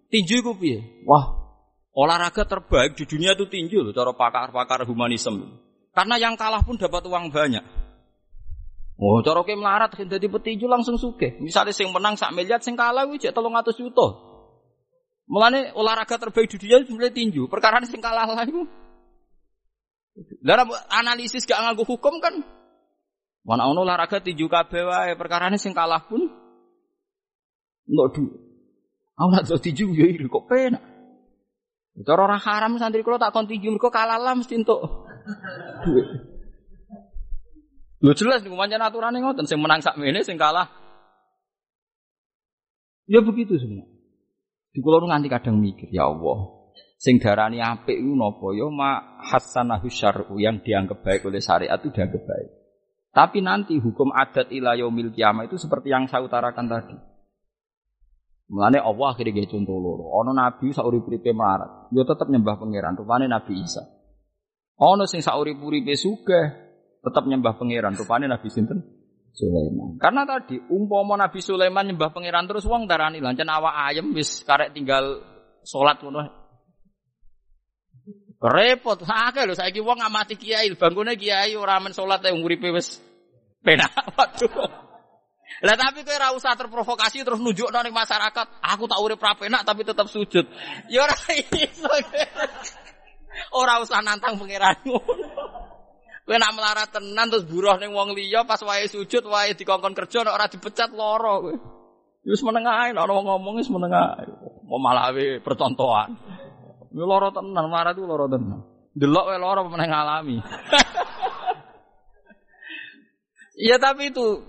tinju 0.08 0.40
iku 0.40 0.54
piye? 0.56 1.04
Wah, 1.04 1.26
olahraga 1.92 2.46
terbaik 2.46 2.94
di 2.96 3.04
dunia 3.10 3.34
itu 3.34 3.50
tinju 3.50 3.82
loh, 3.82 3.92
cara 3.92 4.14
pakar-pakar 4.14 4.86
humanisme. 4.86 5.58
Karena 5.92 6.16
yang 6.22 6.38
kalah 6.38 6.62
pun 6.62 6.78
dapat 6.78 7.04
uang 7.10 7.34
banyak. 7.34 7.66
Oh, 8.96 9.20
cara 9.20 9.44
ke 9.44 9.58
melarat 9.60 9.92
dadi 10.08 10.28
petinju 10.32 10.72
langsung 10.72 10.96
suke. 10.96 11.36
Misalnya 11.44 11.76
sing 11.76 11.92
menang 11.92 12.16
sak 12.16 12.32
miliar, 12.32 12.64
sing 12.64 12.80
kalah 12.80 13.04
wis 13.10 13.20
jek 13.20 13.36
300 13.36 13.76
juta. 13.76 14.08
Mulane 15.28 15.74
olahraga 15.76 16.16
terbaik 16.16 16.48
di 16.48 16.62
dunia 16.62 16.80
sebenarnya 16.86 17.12
tinju. 17.12 17.50
Perkara 17.52 17.84
sing 17.84 18.00
kalah 18.00 18.30
lah 18.30 18.46
iku. 18.48 18.64
Lah 20.48 20.64
analisis 20.96 21.44
gak 21.44 21.60
nganggo 21.60 21.84
hukum 21.84 22.24
kan. 22.24 22.40
Mana 23.46 23.70
ono 23.70 23.86
olahraga 23.86 24.24
tinju 24.24 24.50
kabeh 24.50 24.84
wae, 24.88 25.14
perkara 25.20 25.54
sing 25.60 25.76
kalah 25.76 26.08
pun 26.08 26.26
enggak 27.86 28.08
du. 28.18 28.26
Aku 29.16 29.30
nak 29.32 29.46
tinju 29.62 29.94
yo 29.94 30.06
iri 30.08 30.26
kok 30.26 30.50
penak. 30.50 30.82
Cara 32.04 32.28
orang 32.28 32.42
haram 32.44 32.72
santri 32.76 33.06
kula 33.06 33.22
tak 33.22 33.32
kon 33.32 33.48
tinju 33.48 33.72
mergo 33.72 33.88
kalah 33.94 34.20
lah 34.20 34.34
mesti 34.36 34.60
entuk 34.60 34.82
duit. 35.86 36.08
Lho 38.04 38.12
jelas 38.12 38.44
niku 38.44 38.58
pancen 38.60 38.84
aturane 38.84 39.22
ngoten 39.22 39.48
sing 39.48 39.62
menang 39.62 39.80
sak 39.80 39.96
mene 39.96 40.26
sing 40.26 40.36
kalah. 40.36 40.68
Ya 43.06 43.22
begitu 43.22 43.56
semua. 43.62 43.86
Di 44.74 44.84
kula 44.84 45.06
nganti 45.08 45.32
kadang 45.32 45.62
mikir, 45.62 45.88
ya 45.88 46.10
Allah, 46.12 46.65
sing 47.06 47.22
darani 47.22 47.62
apik 47.62 47.94
iku 47.94 48.18
napa 48.18 48.50
ya 48.58 48.66
ma 48.74 49.22
hasanahu 49.22 49.86
syar'u 49.86 50.42
yang 50.42 50.66
dianggap 50.66 51.06
baik 51.06 51.22
oleh 51.30 51.38
syariat 51.38 51.78
itu 51.78 51.94
dianggap 51.94 52.26
baik. 52.26 52.50
Tapi 53.14 53.46
nanti 53.46 53.78
hukum 53.78 54.10
adat 54.10 54.50
ila 54.50 54.74
yaumil 54.74 55.14
kiamah 55.14 55.46
itu 55.46 55.62
seperti 55.62 55.94
yang 55.94 56.10
saya 56.10 56.26
utarakan 56.26 56.66
tadi. 56.66 56.98
Mulane 58.50 58.82
Allah 58.82 59.08
akhirnya 59.14 59.38
gaya 59.38 59.48
contoh 59.54 59.78
loro. 59.78 60.10
Ono 60.22 60.34
nabi 60.34 60.74
saurip-uripe 60.74 61.34
melarat, 61.34 61.94
yo 61.94 62.06
tetap 62.06 62.30
nyembah 62.30 62.62
pangeran, 62.62 62.94
rupane 62.94 63.26
Nabi 63.26 63.58
Isa. 63.58 63.82
Ono 64.78 65.10
sing 65.10 65.26
saurip-uripe 65.26 65.98
sugih, 65.98 66.46
tetap 67.02 67.26
nyembah 67.26 67.58
pangeran, 67.58 67.98
rupane 67.98 68.30
Nabi 68.30 68.50
sinten? 68.54 68.86
Sulaiman. 69.34 69.98
Karena 69.98 70.24
tadi 70.30 70.62
umpama 70.72 71.18
Nabi 71.18 71.42
Sulaiman 71.42 71.90
nyembah 71.90 72.14
pangeran 72.14 72.46
terus 72.46 72.64
wong 72.70 72.86
darani 72.88 73.20
lancen 73.20 73.50
awak 73.50 73.92
ayam 73.92 74.14
wis 74.14 74.46
karek 74.46 74.72
tinggal 74.78 75.26
salat 75.66 76.00
ngono. 76.00 76.45
Repot 78.42 79.00
akeh 79.00 79.48
lho 79.48 79.56
saiki 79.56 79.80
wong 79.80 80.04
ngamati 80.04 80.36
kiai, 80.36 80.68
bangkune 80.76 81.16
kiai 81.16 81.56
ora 81.56 81.80
men 81.80 81.96
salat 81.96 82.24
e 82.28 82.36
uripe 82.36 82.68
wis 82.76 83.00
penak. 83.64 83.92
Waduh. 84.18 84.86
Lah 85.64 85.76
tapi 85.80 86.04
kowe 86.04 86.12
ora 86.12 86.36
usah 86.36 86.52
terprovokasi 86.60 87.24
terus 87.24 87.40
nunjukno 87.40 87.80
ning 87.80 87.96
masyarakat, 87.96 88.60
aku 88.60 88.84
tak 88.92 89.00
urip 89.00 89.24
ra 89.24 89.34
tapi 89.64 89.82
tetap 89.88 90.12
sujud. 90.12 90.46
Ya 90.92 91.08
ora 91.08 91.16
iso. 91.32 91.88
Ora 93.52 93.84
usah 93.84 94.00
nantang 94.00 94.40
pangeranmu. 94.40 94.96
Kowe 96.26 96.38
nak 96.42 96.56
melarat 96.56 96.90
tenan 96.90 97.28
terus 97.28 97.46
buruh 97.46 97.76
ning 97.78 97.92
wong 97.92 98.16
liya 98.16 98.48
pas 98.48 98.58
wae 98.64 98.88
sujud 98.88 99.28
wae 99.28 99.54
dikongkon 99.54 99.94
kerja 99.94 100.24
nek 100.26 100.34
ora 100.34 100.48
dipecat 100.48 100.90
lara 100.96 101.38
kowe. 101.44 101.54
Wis 102.26 102.42
meneng 102.42 102.66
ae 102.66 102.96
nek 102.96 103.06
ngomong 103.06 103.60
wis. 103.60 103.68
Mau 103.70 104.80
malah 104.80 105.14
percontohan. 105.44 106.16
Yo 106.96 107.04
lara 107.04 107.28
tenan, 107.36 107.68
marah 107.68 107.92
itu 107.92 108.08
lara 108.08 108.32
tenan. 108.32 108.64
Delok 108.96 109.28
wae 109.28 109.36
lara 109.36 109.62
meneng 109.68 109.92
ngalami. 109.92 110.38
Iya 113.60 113.76
tapi 113.84 114.16
itu 114.16 114.40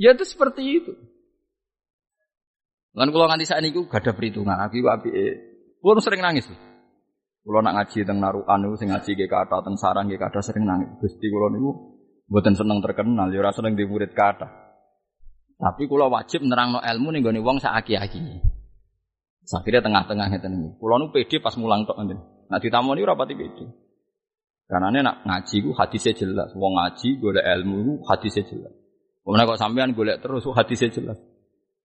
ya 0.00 0.16
itu 0.16 0.24
seperti 0.24 0.64
itu. 0.64 0.92
Lan 2.96 3.12
kula 3.12 3.28
nganti 3.28 3.44
saat 3.44 3.60
niku 3.60 3.84
gak 3.84 4.00
ada 4.00 4.16
perhitungan. 4.16 4.56
Aku 4.64 4.80
apike. 4.88 5.24
Kula 5.84 6.00
sering 6.00 6.24
nangis. 6.24 6.48
Kulo 7.44 7.60
nak 7.60 7.76
ngaji 7.76 8.08
teng 8.08 8.16
narukan 8.16 8.56
niku 8.64 8.80
sing 8.80 8.88
ngaji 8.88 9.10
ge 9.20 9.28
kata 9.28 9.60
teng 9.60 9.76
sarang 9.76 10.08
ge 10.08 10.16
kata 10.16 10.40
sering 10.40 10.64
nangis. 10.64 10.88
Gusti 11.04 11.28
kulo 11.28 11.52
niku 11.52 11.70
mboten 12.32 12.56
seneng 12.56 12.80
terkenal, 12.80 13.28
ya 13.28 13.44
ora 13.44 13.52
seneng 13.52 13.76
di 13.76 13.84
murid 13.84 14.16
kata. 14.16 14.48
Tapi 15.60 15.84
kulo 15.84 16.08
wajib 16.08 16.40
nerangno 16.48 16.80
ilmu 16.80 17.12
ning 17.12 17.20
gone 17.20 17.44
wong 17.44 17.60
sak 17.60 17.76
aki-aki. 17.84 18.53
Akhirnya 19.52 19.84
tengah-tengah 19.84 20.26
ngeten 20.32 20.52
niku. 20.56 20.80
Kulo 20.80 20.94
nu 20.96 21.06
pede 21.12 21.36
pas 21.42 21.52
mulang 21.60 21.84
tok 21.84 22.00
ngeten. 22.00 22.18
Nah 22.48 22.58
ditamoni 22.60 23.04
ora 23.04 23.12
pati 23.12 23.36
pede. 23.36 23.64
Karena 24.64 24.88
nak 25.04 25.28
ngaji 25.28 25.56
ku 25.60 25.70
hadisnya 25.76 26.16
jelas. 26.16 26.48
Wong 26.56 26.80
ngaji 26.80 27.20
golek 27.20 27.44
ilmu 27.44 27.76
ku 27.84 27.92
hadisnya 28.08 28.48
jelas. 28.48 28.72
Kemudian 29.20 29.44
kok 29.44 29.60
sampean 29.60 29.90
golek 29.92 30.24
terus 30.24 30.48
hadisnya 30.48 30.88
jelas. 30.88 31.18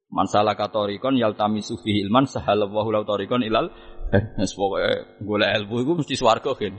Mansalah 0.09 0.55
katorikon 0.55 1.19
yaltami 1.19 1.61
sufi 1.61 2.01
ilman 2.01 2.25
sahalallahu 2.25 2.89
lau 2.89 3.03
torikon 3.05 3.45
ilal 3.45 3.69
Wes 4.09 4.57
pokoke 4.57 5.21
golek 5.21 5.49
ilmu 5.59 5.75
iku 5.83 5.91
mesti 5.99 6.15
swarga 6.17 6.55
kan. 6.55 6.73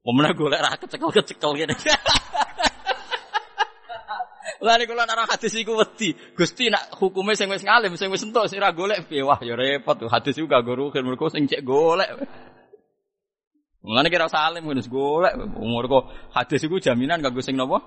Pemenang 0.00 0.32
golek 0.38 0.60
ra 0.62 0.78
kecekel-kecekel 0.78 1.52
kene. 1.58 1.74
Lha 4.60 4.76
kula 4.84 5.08
nara 5.08 5.24
hadis 5.24 5.56
iku 5.56 5.72
wedi. 5.80 6.12
Gusti 6.36 6.68
nak 6.68 6.92
hukume 7.00 7.32
sing 7.32 7.48
wis 7.48 7.64
ngalim, 7.64 7.96
sing 7.96 8.12
wis 8.12 8.20
entuk 8.20 8.44
sing 8.44 8.60
ra 8.60 8.76
golek 8.76 9.08
wah 9.24 9.40
ya 9.40 9.56
repot 9.56 9.96
tuh. 9.96 10.08
Hadis 10.12 10.36
iku 10.36 10.46
gak 10.52 10.68
rugen 10.68 11.04
mergo 11.08 11.32
sing 11.32 11.48
cek 11.48 11.64
golek. 11.64 12.12
Mulane 13.80 14.12
kira 14.12 14.28
usah 14.28 14.52
alim 14.52 14.68
wis 14.68 14.84
golek. 14.84 15.32
Umur 15.56 15.88
kok 15.88 16.04
hadis 16.36 16.60
iku 16.60 16.76
jaminan 16.76 17.24
kanggo 17.24 17.40
sing 17.40 17.56
napa? 17.56 17.80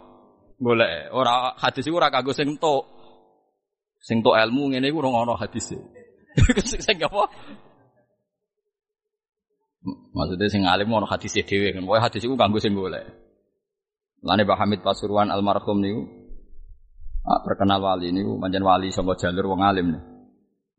Golek. 0.57 1.13
Ora 1.13 1.53
hadis 1.61 1.85
iku 1.85 2.01
ora 2.01 2.09
kanggo 2.09 2.33
sing 2.33 2.57
entuk. 2.57 2.89
Sing 4.01 4.25
entuk 4.25 4.33
ilmu 4.33 4.73
ngene 4.73 4.89
iku 4.89 5.05
ora 5.05 5.29
ono 5.29 5.37
hadis. 5.37 5.77
Sing 6.65 6.97
apa? 6.97 7.29
Maksudnya 10.17 10.49
sing 10.49 10.65
alim 10.65 10.89
ono 10.89 11.05
hadis 11.05 11.37
dhewe 11.37 11.69
kan. 11.69 11.85
Pokoke 11.85 12.01
hadis 12.01 12.25
iku 12.25 12.33
kanggo 12.33 12.57
sing 12.57 12.73
golek. 12.73 13.05
Lane 14.25 14.41
Pak 14.41 14.57
Hamid 14.57 14.81
Pasuruan 14.81 15.29
almarhum 15.29 15.77
niku 15.77 16.22
ah, 17.27 17.39
terkenal 17.43 17.79
wali 17.79 18.11
niku 18.11 18.39
pancen 18.39 18.63
wali 18.63 18.91
saka 18.91 19.15
jalur 19.19 19.55
wong 19.55 19.61
alim 19.63 19.87
nih. 19.95 20.03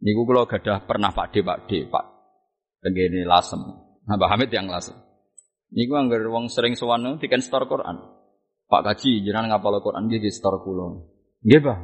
Niku 0.05 0.28
kula 0.28 0.45
gadah 0.45 0.84
pernah 0.84 1.11
Pak 1.11 1.32
D 1.32 1.40
Pak 1.40 1.59
D 1.68 1.88
Pak 1.88 2.05
tengene 2.84 3.24
lasem. 3.24 3.61
Nah 4.05 4.16
Pak 4.20 4.28
Hamid 4.36 4.53
yang 4.53 4.68
lasem. 4.68 4.97
Niku 5.74 5.97
anggar 5.97 6.22
wong 6.28 6.53
sering 6.53 6.76
sowan 6.76 7.18
diken 7.18 7.40
store 7.40 7.66
Quran. 7.66 7.99
Pak 8.64 8.82
Kaji 8.84 9.22
jenengan 9.22 9.57
ngapal 9.57 9.80
Quran 9.84 10.09
nggih 10.09 10.24
di 10.24 10.30
store 10.32 10.64
kula. 10.64 10.88
Nggih, 11.45 11.61
Pak. 11.61 11.78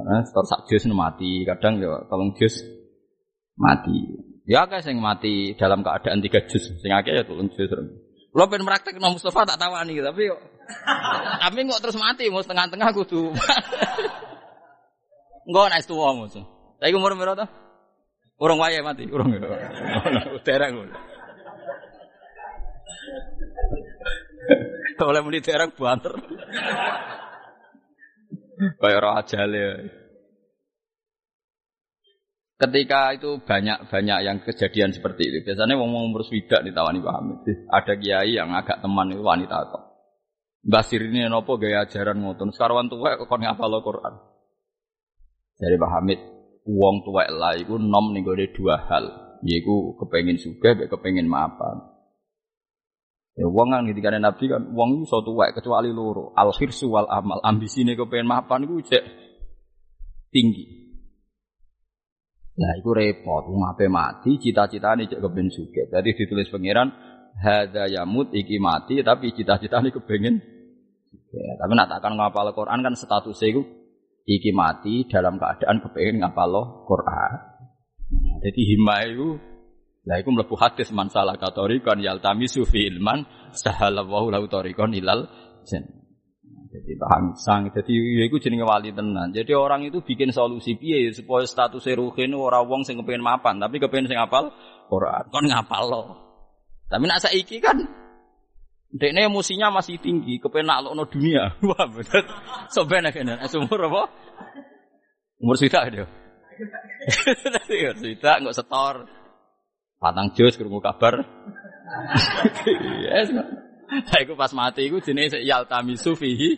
Nah, 0.00 0.22
store 0.26 0.48
sak 0.48 0.60
jus 0.66 0.86
mati, 0.90 1.44
kadang 1.46 1.78
ya 1.78 2.02
tolong 2.10 2.34
jus 2.34 2.62
mati. 3.54 4.18
Ya 4.48 4.66
akeh 4.66 4.82
sing 4.82 4.98
mati 4.98 5.54
dalam 5.54 5.84
keadaan 5.86 6.18
tiga 6.24 6.42
juz, 6.48 6.74
sing 6.80 6.90
akeh 6.90 7.14
ya 7.14 7.22
tulung 7.22 7.52
juz. 7.54 7.70
Lo 8.30 8.46
pengen 8.46 8.66
praktek 8.66 9.02
no 9.02 9.14
Mustafa 9.14 9.42
tak 9.42 9.58
tawani 9.58 9.98
tapi 9.98 10.30
yo 10.30 10.38
tapi 11.40 11.66
kok 11.66 11.82
terus 11.82 11.98
mati 11.98 12.30
mau 12.30 12.42
setengah-tengah 12.44 12.94
kudu. 12.94 13.34
Enggak 15.50 15.66
naik 15.72 15.86
tua 15.88 16.14
musuh. 16.14 16.46
Tapi 16.78 16.94
umur 16.94 17.18
berapa 17.18 17.42
tuh? 17.44 17.50
Orang 18.40 18.56
waya 18.56 18.80
mati, 18.80 19.04
ya. 19.04 19.20
Terang. 20.40 20.72
Oleh 25.00 25.20
muni 25.24 25.40
terang 25.44 25.72
banter. 25.76 26.12
Kayak 28.80 29.00
roh 29.00 29.12
ajale. 29.16 29.64
Ketika 32.60 33.16
itu 33.16 33.40
banyak-banyak 33.40 34.18
yang 34.20 34.36
kejadian 34.44 34.92
seperti 34.92 35.32
itu. 35.32 35.38
Biasanya 35.48 35.80
wong 35.80 36.12
umur 36.12 36.20
swidak 36.28 36.60
ditawani 36.60 37.00
paham. 37.00 37.40
Ada 37.72 37.96
kiai 37.96 38.36
yang 38.36 38.52
agak 38.52 38.84
teman 38.84 39.16
itu 39.16 39.24
wanita 39.24 39.64
atau 39.64 39.90
Basir 40.60 41.00
ini 41.00 41.24
nopo 41.24 41.56
gaya 41.56 41.88
ajaran 41.88 42.20
ngoten. 42.20 42.52
Sekarang 42.52 42.92
tua 42.92 43.16
kok 43.16 43.24
kon 43.24 43.40
ngapal 43.40 43.80
Quran. 43.80 44.14
Dari 45.56 45.76
Pak 45.80 45.90
Hamid, 45.92 46.20
wong 46.68 47.00
tua 47.00 47.24
lah 47.32 47.56
iku 47.56 47.80
nom 47.80 48.12
ning 48.12 48.28
dua 48.28 48.76
hal. 48.76 49.04
Yaiku 49.40 49.96
kepengin 49.96 50.36
juga, 50.36 50.76
kepengin 50.76 51.24
maafan. 51.24 51.80
Ya 53.40 53.48
wong 53.48 53.72
kan 53.72 53.88
ketika 53.88 54.12
Nabi 54.12 54.52
kan 54.52 54.68
wong 54.76 55.08
iso 55.08 55.24
tuwek 55.24 55.56
kecuali 55.56 55.88
loro, 55.88 56.36
al 56.36 56.52
hirsu 56.52 56.92
wal 56.92 57.08
amal. 57.08 57.40
Ambisine 57.40 57.96
kepengin 57.96 58.28
maafan 58.28 58.68
iku 58.68 58.84
cek 58.84 59.04
tinggi. 60.28 60.79
Nah, 62.60 62.76
itu 62.76 62.92
repot. 62.92 63.48
Wong 63.48 63.64
ape 63.72 63.88
mati, 63.88 64.36
cita-citane 64.36 65.08
cek 65.08 65.24
kepengin 65.24 65.48
sugih. 65.48 65.88
Jadi 65.88 66.12
ditulis 66.12 66.52
pangeran 66.52 66.92
hadza 67.40 67.88
yamut 67.88 68.28
iki 68.36 68.60
mati 68.60 69.00
tapi 69.00 69.32
cita-citane 69.32 69.88
kepengin 69.94 70.36
ya, 71.32 71.52
tapi 71.56 71.72
nak 71.72 71.88
takkan 71.88 72.18
ngapal 72.18 72.52
Quran 72.52 72.84
kan 72.84 72.94
statusnya 72.98 73.56
itu 73.56 73.62
iki 74.28 74.50
mati 74.52 75.08
dalam 75.08 75.40
keadaan 75.40 75.80
kepengin 75.80 76.20
ngapal 76.20 76.84
Quran. 76.84 77.32
Jadi 78.42 78.60
himma 78.74 78.96
itu 79.06 79.28
lah 80.08 80.16
iku 80.18 80.32
mlebu 80.32 80.56
hadis 80.56 80.90
man 80.90 81.12
salah 81.12 81.36
katorikan 81.36 82.00
yaltami 82.00 82.48
sufi 82.48 82.88
ilman 82.88 83.28
sahalallahu 83.52 84.32
lahu 84.32 84.48
tariqan 84.48 84.96
ilal 84.96 85.28
jannah. 85.64 85.99
Jadi 86.70 86.94
paham 86.94 87.34
sang. 87.34 87.66
Jadi 87.74 87.90
ya 87.90 88.24
itu 88.30 88.38
jenenge 88.38 88.62
wali 88.62 88.94
tenan. 88.94 89.34
Jadi 89.34 89.50
orang 89.58 89.82
itu 89.82 89.98
bikin 90.06 90.30
solusi 90.30 90.78
piye 90.78 91.10
supaya 91.10 91.42
status 91.42 91.82
ruhin 91.90 92.30
ora 92.38 92.62
wong 92.62 92.86
sing 92.86 92.94
kepengin 93.02 93.26
mapan, 93.26 93.58
tapi 93.58 93.82
kepengin 93.82 94.06
sing 94.06 94.18
apal 94.22 94.54
Quran. 94.86 95.26
Kon 95.34 95.50
ngapal 95.50 95.84
lo. 95.90 96.02
Tapi 96.86 97.04
nak 97.06 97.22
saiki 97.22 97.58
kan 97.58 97.78
Dekne 98.90 99.30
emosinya 99.30 99.70
masih 99.70 100.02
tinggi, 100.02 100.42
kepengen 100.42 100.66
naklokno 100.66 101.06
dunia. 101.06 101.54
Wah, 101.70 101.86
bener. 101.86 102.26
Sobene 102.74 103.14
kene. 103.14 103.38
Umur 103.54 103.86
apa? 103.86 104.02
Umur 105.38 105.54
sita 105.54 105.86
dia. 105.86 106.10
Umur 107.70 107.96
sita 108.02 108.42
nggak 108.42 108.56
setor. 108.58 109.06
Patang 110.02 110.34
jos 110.34 110.58
krungu 110.58 110.82
kabar. 110.82 111.22
Yes. 113.02 113.34
Saya 113.90 114.22
iku 114.22 114.38
pas 114.38 114.54
mati 114.54 114.86
iku 114.86 115.02
jenenge 115.02 115.42
yaltamisu 115.42 116.14
fihi 116.14 116.54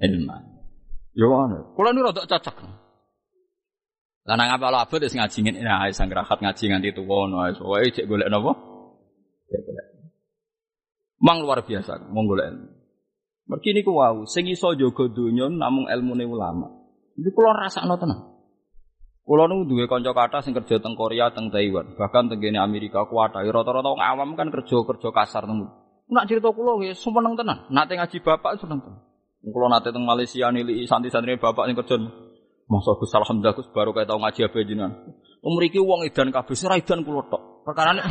ilman. 0.00 0.42
Yo 1.16 1.32
ngono. 1.32 1.72
Kula 1.72 1.96
nu 1.96 2.04
rada 2.04 2.28
cocok. 2.28 2.56
Lah 4.26 4.34
nang 4.34 4.52
apa 4.52 4.68
abot 4.74 5.00
wis 5.00 5.14
ngaji 5.14 5.38
ngene 5.38 5.62
nah 5.62 5.86
sang 5.94 6.10
rahat 6.10 6.42
ngaji 6.42 6.64
nganti 6.66 6.90
tuwa 6.92 7.30
ngono 7.30 7.46
pokoke 7.56 7.94
cek 7.94 8.04
golek 8.10 8.28
napa? 8.28 8.52
Cek 9.48 9.60
golek. 9.64 9.86
Mang 11.16 11.40
luar 11.40 11.64
biasa, 11.64 12.12
mau 12.12 12.26
golek 12.28 12.52
ilmu. 12.52 12.68
Mergi 13.46 13.70
niku 13.72 13.94
wau, 13.94 14.26
sing 14.26 14.50
iso 14.50 14.74
jaga 14.74 15.06
donya 15.08 15.46
namung 15.46 15.86
ilmune 15.86 16.26
ulama. 16.26 16.66
Iki 17.14 17.30
kula 17.30 17.54
rasakno 17.54 17.94
tenan. 17.96 18.20
Kula 19.22 19.46
nu 19.46 19.64
duwe 19.64 19.86
kanca 19.86 20.10
kathah 20.10 20.42
sing 20.42 20.52
kerja 20.52 20.82
teng 20.82 20.98
Korea, 20.98 21.30
teng 21.30 21.48
Taiwan, 21.54 21.94
bahkan 21.94 22.26
teng 22.26 22.42
Amerika 22.58 23.06
kuat 23.06 23.34
rata-rata 23.34 23.88
wong 23.94 24.02
awam 24.02 24.34
kan 24.34 24.50
kerja-kerja 24.50 25.08
kasar 25.14 25.46
teng. 25.46 25.85
Nak 26.06 26.24
cerita 26.30 26.54
kula 26.54 26.78
nggih 26.78 26.94
seneng 26.94 27.34
tenan. 27.34 27.66
Nate 27.66 27.98
ngaji 27.98 28.16
bapak 28.22 28.62
seneng 28.62 28.78
tenan. 28.78 29.02
Kula 29.42 29.66
nate 29.66 29.90
teng 29.90 30.06
Malaysia 30.06 30.50
nilai 30.54 30.86
santri-santri 30.86 31.34
bapak 31.38 31.66
sing 31.66 31.74
kerja. 31.74 31.96
Masa 32.66 32.98
Gus 32.98 33.14
alhamdulillah 33.14 33.54
Gus 33.54 33.70
baru 33.70 33.94
kayak 33.94 34.10
tau 34.10 34.18
ngaji 34.18 34.40
apa 34.46 34.56
jenengan. 34.66 34.92
Umriki 35.46 35.78
wong 35.78 36.02
edan 36.02 36.34
kabeh, 36.34 36.54
ora 36.66 36.74
edan 36.78 37.06
kula 37.06 37.22
tok. 37.30 37.42
Perkarane 37.62 38.02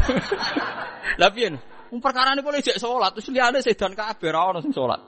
Lah 1.19 1.29
piye? 1.31 1.51
Perkarane 1.91 2.39
kula 2.39 2.59
ijek 2.63 2.79
salat, 2.79 3.15
terus 3.15 3.31
liyane 3.31 3.59
sedan 3.59 3.95
kabeh 3.95 4.31
ora 4.31 4.55
ono 4.55 4.59
sing 4.63 4.71
salat. 4.71 4.99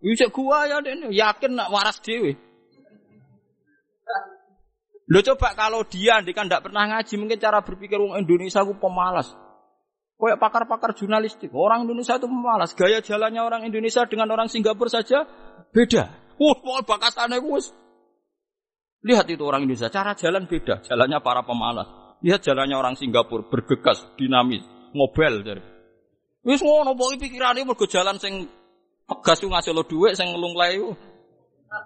Ijek 0.00 0.32
gua 0.32 0.68
ya 0.68 0.80
dene 0.80 1.12
yakin 1.12 1.52
nak 1.56 1.68
waras 1.72 2.00
dhewe. 2.00 2.36
Lo 5.04 5.20
coba 5.20 5.52
kalau 5.52 5.84
dia 5.84 6.16
kan 6.32 6.48
tidak 6.48 6.64
pernah 6.64 6.88
ngaji, 6.88 7.14
mungkin 7.20 7.36
cara 7.36 7.60
berpikir 7.60 8.00
orang 8.00 8.24
Indonesia 8.24 8.64
itu 8.64 8.72
pemalas. 8.80 9.36
Kayak 10.14 10.38
pakar-pakar 10.38 10.94
jurnalistik, 10.94 11.50
orang 11.52 11.84
Indonesia 11.84 12.16
itu 12.16 12.30
pemalas. 12.30 12.70
Gaya 12.72 13.02
jalannya 13.02 13.42
orang 13.42 13.66
Indonesia 13.66 14.06
dengan 14.06 14.30
orang 14.30 14.46
Singapura 14.46 14.88
saja 14.88 15.26
beda. 15.74 16.04
Wah, 16.38 16.56
mau 16.62 16.80
bakasannya 16.86 17.42
gus. 17.42 17.74
Lihat 19.04 19.26
itu 19.28 19.42
orang 19.44 19.66
Indonesia, 19.66 19.90
cara 19.90 20.14
jalan 20.14 20.46
beda. 20.46 20.86
Jalannya 20.86 21.18
para 21.20 21.42
pemalas. 21.42 22.18
Lihat 22.22 22.40
jalannya 22.40 22.78
orang 22.78 22.94
Singapura, 22.94 23.44
bergegas, 23.50 24.06
dinamis, 24.16 24.64
ngobel. 24.94 25.44
Jadi. 25.44 25.62
Wis 26.46 26.62
ngono, 26.62 26.94
pokoke 26.94 27.20
pikirane 27.20 27.66
mergo 27.66 27.84
jalan 27.84 28.16
sing 28.16 28.48
Pegas 29.04 29.36
ku 29.36 29.52
ngasih 29.52 29.76
lo 29.76 29.84
duit 29.84 30.16
sing 30.16 30.32
ku. 30.32 30.92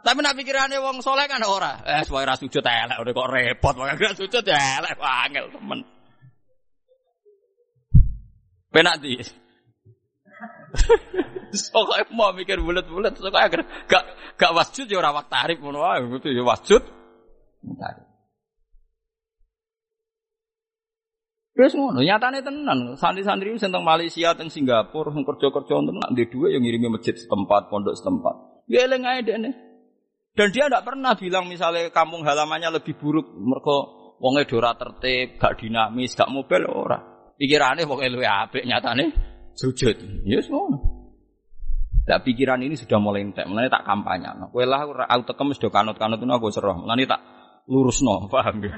Tapi 0.04 0.18
nak 0.20 0.36
pikirane 0.38 0.78
wong 0.78 1.02
soleh 1.02 1.26
kan 1.26 1.42
ora. 1.42 1.82
Eh, 1.82 2.04
supaya 2.06 2.30
ra 2.30 2.34
sujud 2.38 2.62
elek 2.62 3.00
kok 3.00 3.28
repot, 3.32 3.74
gak 3.74 4.14
sujud 4.14 4.44
elek 4.46 4.94
angel 5.00 5.48
temen. 5.50 5.80
Penak 8.68 9.00
di. 9.00 9.16
Soalnya 11.48 12.04
mau 12.12 12.28
mikir 12.36 12.60
bulat-bulat, 12.60 13.16
soalnya 13.16 13.64
gak 13.88 14.04
gak 14.36 14.52
wasjud 14.52 14.84
ya 14.84 15.00
ora 15.00 15.16
wak 15.16 15.32
tarif 15.32 15.56
ngono 15.64 15.80
wae, 15.80 16.04
itu 16.04 16.28
ya 16.28 16.44
wasjud. 16.44 16.84
Terus 21.56 21.72
ngono, 21.74 22.04
nyatane 22.04 22.44
tenan. 22.44 22.94
Santri-santri 23.00 23.56
sing 23.56 23.72
teng 23.72 23.82
Malaysia, 23.82 24.36
teng 24.36 24.52
Singapura, 24.52 25.10
sing 25.10 25.24
kerja-kerja 25.24 25.72
tenan 25.72 26.08
ndek 26.12 26.30
dhuwit 26.30 26.52
yang 26.52 26.62
ngirimi 26.62 26.92
masjid 26.92 27.16
setempat, 27.16 27.72
pondok 27.72 27.96
setempat. 27.96 28.62
Ya 28.68 28.84
eling 28.84 29.08
ae 29.08 29.24
dekne. 29.24 29.50
Dan 30.38 30.54
dia 30.54 30.70
tidak 30.70 30.86
pernah 30.86 31.18
bilang 31.18 31.50
misalnya 31.50 31.90
kampung 31.90 32.22
halamannya 32.22 32.78
lebih 32.78 32.94
buruk 32.94 33.26
mereka 33.34 33.74
wonge 34.22 34.46
ora 34.54 34.76
tertib, 34.78 35.34
gak 35.34 35.58
dinamis, 35.58 36.14
gak 36.14 36.30
mobil 36.30 36.62
ora. 36.62 37.17
Pikirane 37.38 37.86
wong 37.86 38.02
luwih 38.02 38.26
apik 38.26 38.66
nyatane 38.66 39.14
sujud. 39.54 39.94
Ya 40.26 40.42
yes, 40.42 40.50
ngono. 40.50 40.98
Nah, 42.08 42.24
pikiran 42.24 42.64
ini 42.64 42.72
sudah 42.72 42.96
mulai 42.96 43.20
entek, 43.20 43.44
mulai 43.44 43.68
tak 43.68 43.84
kampanye. 43.84 44.32
Kowe 44.48 44.64
lah 44.64 44.88
aku 45.06 45.22
tekem 45.28 45.52
wis 45.52 45.60
do 45.60 45.68
kanut-kanut 45.68 46.18
aku 46.18 46.48
serah. 46.48 46.72
Mulane 46.72 47.04
tak 47.04 47.20
lurusno, 47.68 48.24
paham 48.32 48.64
ya? 48.64 48.74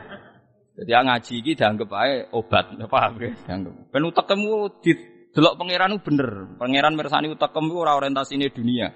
Jadi 0.77 0.91
ngaji 0.91 1.33
iki 1.39 1.53
dianggap 1.55 1.89
ae 1.95 2.27
obat, 2.35 2.75
paham 2.91 3.23
ya? 3.23 3.31
Dianggap. 3.47 3.95
Ben 3.95 4.03
utekmu 4.03 4.83
di 4.83 4.93
delok 5.31 5.55
pangeran 5.63 5.95
bener. 6.03 6.31
Pangeran 6.59 6.93
mirsani 6.99 7.31
utekem 7.31 7.71
iku 7.71 7.87
ora 7.87 7.95
orientasine 7.95 8.51
dunia. 8.51 8.91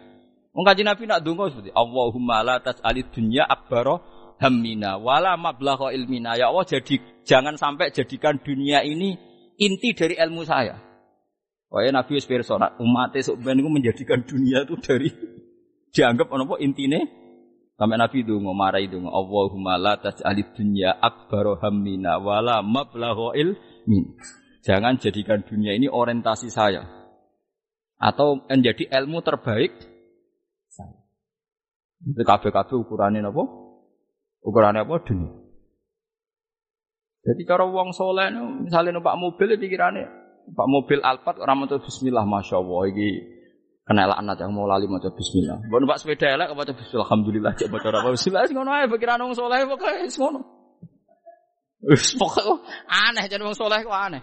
Wong 0.54 0.66
kanjeng 0.66 0.86
Nabi 0.86 1.02
nak 1.10 1.22
donga 1.22 1.50
seperti 1.50 1.74
Allahumma 1.74 2.46
la 2.46 2.56
tas'alid 2.62 3.10
dunya 3.10 3.42
akbaro 3.42 4.02
hammina 4.38 4.98
wala 4.98 5.38
mablagha 5.38 5.94
ilmina. 5.94 6.34
Ya 6.34 6.50
Allah 6.50 6.66
jadi 6.66 7.22
jangan 7.22 7.54
sampai 7.54 7.90
jadikan 7.90 8.38
dunia 8.42 8.82
ini 8.82 9.14
inti 9.58 9.94
dari 9.94 10.14
ilmu 10.18 10.42
saya. 10.46 10.78
Wah 11.70 11.82
Nabi 11.90 12.18
wis 12.18 12.26
pirsa 12.30 12.54
umat 12.54 13.18
sok 13.18 13.42
ben 13.42 13.58
menjadikan 13.58 14.22
dunia 14.22 14.62
itu 14.62 14.78
dari 14.78 15.10
dianggap 15.94 16.30
apa 16.30 16.54
intine 16.62 17.24
Sampai 17.74 17.98
Nabi 17.98 18.22
itu 18.22 18.38
ngomara 18.38 18.78
itu 18.78 19.02
Allahumma 19.02 19.74
la 19.74 19.98
taj'alid 19.98 20.54
dunya 20.54 20.94
akbar 20.94 21.58
hammina 21.58 22.22
wala 22.22 22.62
mablagha. 22.62 23.34
Jangan 24.62 25.02
jadikan 25.02 25.42
dunia 25.42 25.74
ini 25.74 25.90
orientasi 25.90 26.54
saya. 26.54 26.86
Atau 27.98 28.46
menjadi 28.46 28.86
ilmu 29.02 29.26
terbaik 29.26 29.74
saya. 30.70 31.02
Itu 32.06 32.22
kabeh-kabeh 32.22 32.78
ukurannya 32.78 33.26
apa? 33.26 33.42
Ukurannya 34.46 34.86
apa? 34.86 34.94
Dunia. 35.02 35.43
Jadi 37.24 37.40
cara 37.48 37.64
wong 37.64 37.96
soleh 37.96 38.28
misalnya 38.60 39.00
numpak 39.00 39.16
mobil 39.16 39.56
pikirannya 39.56 40.24
Pak 40.52 40.68
mobil 40.68 41.00
Alphard 41.00 41.40
orang 41.40 41.64
mau 41.64 41.80
bismillah 41.80 42.28
masya 42.28 42.60
Allah 42.60 42.80
ini 42.92 43.08
kena 43.88 44.08
laknat 44.08 44.36
yang 44.44 44.52
mau 44.52 44.68
lali 44.68 44.84
maca 44.84 45.08
bismillah. 45.08 45.64
Mbok 45.64 45.78
numpak 45.80 45.98
sepeda 46.04 46.36
elek 46.36 46.52
maca 46.52 46.72
bismillah 46.76 47.04
alhamdulillah 47.08 47.52
cek 47.56 47.68
maca 47.72 47.88
apa 47.88 48.08
bismillah 48.12 48.42
ngono 48.52 48.70
ae 48.76 48.86
pikiran 48.92 49.24
wong 49.24 49.32
saleh 49.32 49.64
pokoke 49.64 50.04
wis 50.04 50.16
ngono. 50.20 50.40
Wis 51.88 52.12
pokoke 52.12 52.60
aneh 52.92 53.24
jadi 53.24 53.40
wong 53.40 53.56
saleh 53.56 53.80
kok 53.80 53.96
aneh. 53.96 54.22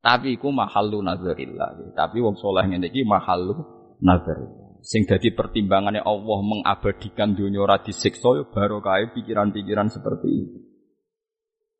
Tapi 0.00 0.40
iku 0.40 0.48
mahallu 0.48 1.04
nazarillah. 1.04 1.92
Tapi 1.92 2.16
wong 2.24 2.40
saleh 2.40 2.64
ngene 2.64 2.88
iki 2.88 3.04
mahallu 3.04 3.60
nazarillah. 4.00 4.80
Sing 4.80 5.04
dadi 5.04 5.36
pertimbangannya 5.36 6.00
Allah 6.00 6.38
mengabadikan 6.46 7.36
dunia 7.36 7.60
ora 7.60 7.82
disiksa 7.82 8.38
ya 8.38 8.44
barokah 8.48 9.04
pikiran-pikiran 9.12 9.92
seperti 9.92 10.28
itu. 10.32 10.58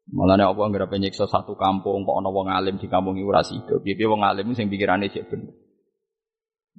Malah 0.07 0.39
Allah 0.39 0.67
nggak 0.71 0.87
penyiksa 0.87 1.27
satu 1.27 1.59
kampung 1.59 2.07
kok 2.07 2.15
ana 2.23 2.31
wong 2.31 2.47
alim 2.47 2.79
di 2.79 2.87
kampung 2.87 3.19
iku 3.19 3.35
ora 3.35 3.43
sida. 3.43 3.83
Piye 3.83 4.07
wong 4.07 4.23
alim 4.23 4.55
sing 4.55 4.71
pikirane 4.71 5.11
cek 5.11 5.27
bener. 5.27 5.51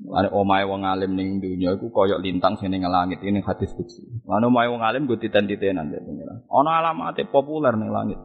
Lane 0.07 0.31
omahe 0.31 0.63
wong 0.63 0.87
alim 0.87 1.11
ning 1.11 1.43
dunya 1.43 1.75
iku 1.75 1.91
koyok 1.91 2.23
lintang 2.23 2.55
sing 2.55 2.71
ning 2.71 2.87
langit 2.87 3.19
ini 3.27 3.43
hadis 3.43 3.75
fiksi. 3.75 4.23
Lane 4.23 4.47
omahe 4.47 4.71
wong 4.71 4.79
alim 4.79 5.11
go 5.11 5.19
titen-titenan 5.19 5.91
dek 5.91 6.07
pengira. 6.07 6.39
Ana 6.47 6.71
alamate 6.79 7.27
populer 7.27 7.75
ning 7.75 7.91
langit. 7.91 8.19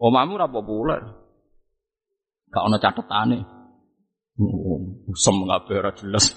Omamu 0.00 0.40
ora 0.40 0.48
populer. 0.48 1.00
Gak 2.48 2.64
ana 2.64 2.80
catetane. 2.80 3.38
Usem 5.04 5.36
kabeh 5.44 5.76
ora 5.84 5.92
jelas. 5.92 6.32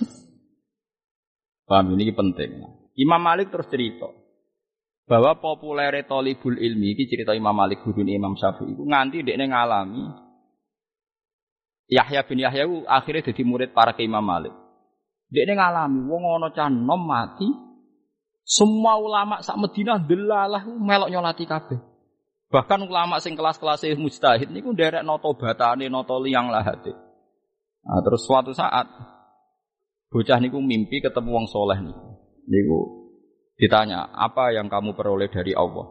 Paham 1.71 1.95
ini 1.95 2.11
penting. 2.11 2.51
Imam 2.99 3.23
Malik 3.23 3.47
terus 3.47 3.71
cerita 3.71 4.24
bahwa 5.05 5.37
populer 5.37 6.01
tolibul 6.09 6.57
ilmi 6.57 6.97
ini 6.97 7.03
cerita 7.05 7.37
Imam 7.37 7.53
Malik 7.53 7.85
guru 7.85 8.01
Imam 8.01 8.33
Syafi'i 8.33 8.73
itu 8.73 8.83
nganti 8.85 9.21
dekne 9.21 9.45
ngalami 9.53 10.25
Yahya 11.85 12.25
bin 12.25 12.41
Yahya 12.41 12.65
itu 12.65 12.81
akhirnya 12.89 13.29
jadi 13.29 13.41
murid 13.45 13.69
para 13.69 13.93
ke 13.93 14.01
Imam 14.01 14.25
Malik. 14.25 14.53
Ini 15.29 15.53
ngalami, 15.53 16.05
wong 16.09 16.23
ono 16.25 16.47
cah 16.49 16.69
mati, 16.71 17.45
semua 18.41 18.97
ulama 18.97 19.41
sak 19.41 19.57
Medina 19.57 20.01
delalah 20.01 20.65
melok 20.65 21.13
nyolati 21.13 21.45
kabeh. 21.45 21.77
Bahkan 22.49 22.89
ulama 22.89 23.21
sing 23.21 23.37
kelas-kelas 23.37 23.85
mujtahid 23.97 24.49
niku 24.49 24.73
nderek 24.73 25.05
noto 25.05 25.33
batane, 25.37 25.89
noto 25.89 26.17
liang 26.21 26.49
lahate. 26.49 26.93
Nah, 27.85 28.01
terus 28.01 28.25
suatu 28.25 28.49
saat 28.53 28.89
bocah 30.09 30.41
niku 30.41 30.57
mimpi 30.57 31.05
ketemu 31.05 31.29
wong 31.29 31.45
soleh 31.49 31.77
niku. 31.81 32.05
Niku 32.49 32.79
ditanya, 33.55 34.11
apa 34.11 34.51
yang 34.51 34.67
kamu 34.67 34.95
peroleh 34.95 35.31
dari 35.31 35.55
Allah? 35.55 35.87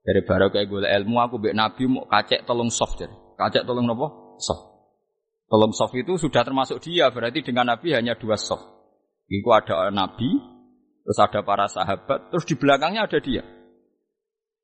Dari 0.00 0.24
barokah 0.24 0.64
gue 0.64 0.88
ilmu 0.88 1.16
aku 1.20 1.36
bek 1.38 1.54
nabi 1.54 1.84
mau 1.86 2.08
kacek 2.08 2.48
tolong 2.48 2.72
soft 2.72 2.98
jadi. 2.98 3.12
Kacek 3.36 3.68
tolong 3.68 3.84
nopo? 3.84 4.36
Soft. 4.40 4.70
Tolong 5.50 5.74
soft 5.74 5.98
itu 5.98 6.14
sudah 6.14 6.46
termasuk 6.46 6.78
dia, 6.78 7.10
berarti 7.10 7.42
dengan 7.42 7.74
Nabi 7.74 7.90
hanya 7.90 8.14
dua 8.14 8.38
soft. 8.38 8.62
Itu 9.26 9.50
ada 9.50 9.90
Nabi, 9.90 10.38
terus 11.02 11.18
ada 11.18 11.42
para 11.42 11.66
sahabat, 11.66 12.30
terus 12.30 12.46
di 12.46 12.54
belakangnya 12.54 13.10
ada 13.10 13.18
dia. 13.18 13.42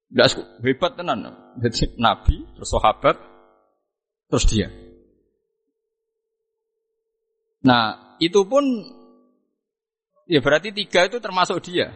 Tidak 0.06 0.62
hebat 0.62 0.94
tenan. 0.94 1.26
Jadi 1.58 1.98
Nabi, 1.98 2.38
terus 2.54 2.70
sahabat, 2.70 3.18
terus 4.30 4.46
dia. 4.46 4.70
Nah, 7.66 8.14
itu 8.22 8.46
pun 8.46 8.62
ya 10.30 10.38
berarti 10.38 10.70
tiga 10.70 11.10
itu 11.10 11.18
termasuk 11.18 11.58
dia. 11.66 11.90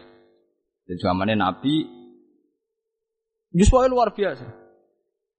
Jadi 0.91 1.07
zamannya 1.07 1.39
Nabi, 1.39 1.87
justru 3.55 3.79
luar 3.87 4.11
biasa. 4.11 4.43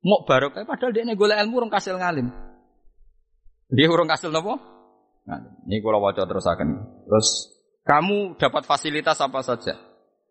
Mau 0.00 0.24
barokah 0.24 0.64
padahal 0.64 0.96
dia 0.96 1.04
golek 1.12 1.36
ilmu 1.44 1.60
orang 1.60 1.76
kasil 1.76 2.00
ngalim. 2.00 2.32
Dia 3.68 3.92
urung 3.92 4.08
kasil 4.08 4.32
nopo? 4.32 4.56
Nah, 5.28 5.44
ini 5.68 5.84
kalau 5.84 6.00
wajah 6.00 6.24
terus 6.24 6.48
akan. 6.48 6.68
Terus 7.04 7.28
kamu 7.84 8.40
dapat 8.40 8.64
fasilitas 8.64 9.20
apa 9.20 9.44
saja? 9.44 9.76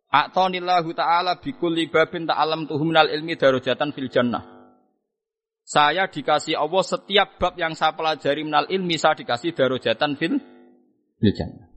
A'tonillahu 0.10 0.90
ta'ala 0.98 1.38
bikulli 1.38 1.88
babin 1.94 2.26
ta'alam 2.26 2.66
minal 2.82 3.08
ilmi 3.14 3.38
darujatan 3.38 3.94
fil 3.94 4.10
jannah. 4.10 4.42
Saya 5.62 6.10
dikasih 6.10 6.58
Allah 6.58 6.82
setiap 6.82 7.38
bab 7.38 7.62
yang 7.62 7.78
saya 7.78 7.94
pelajari 7.94 8.42
minal 8.42 8.66
ilmi 8.68 8.98
saya 8.98 9.22
dikasih 9.22 9.54
darujatan 9.54 10.18
fil, 10.18 10.42
fil 11.22 11.34
jannah. 11.38 11.71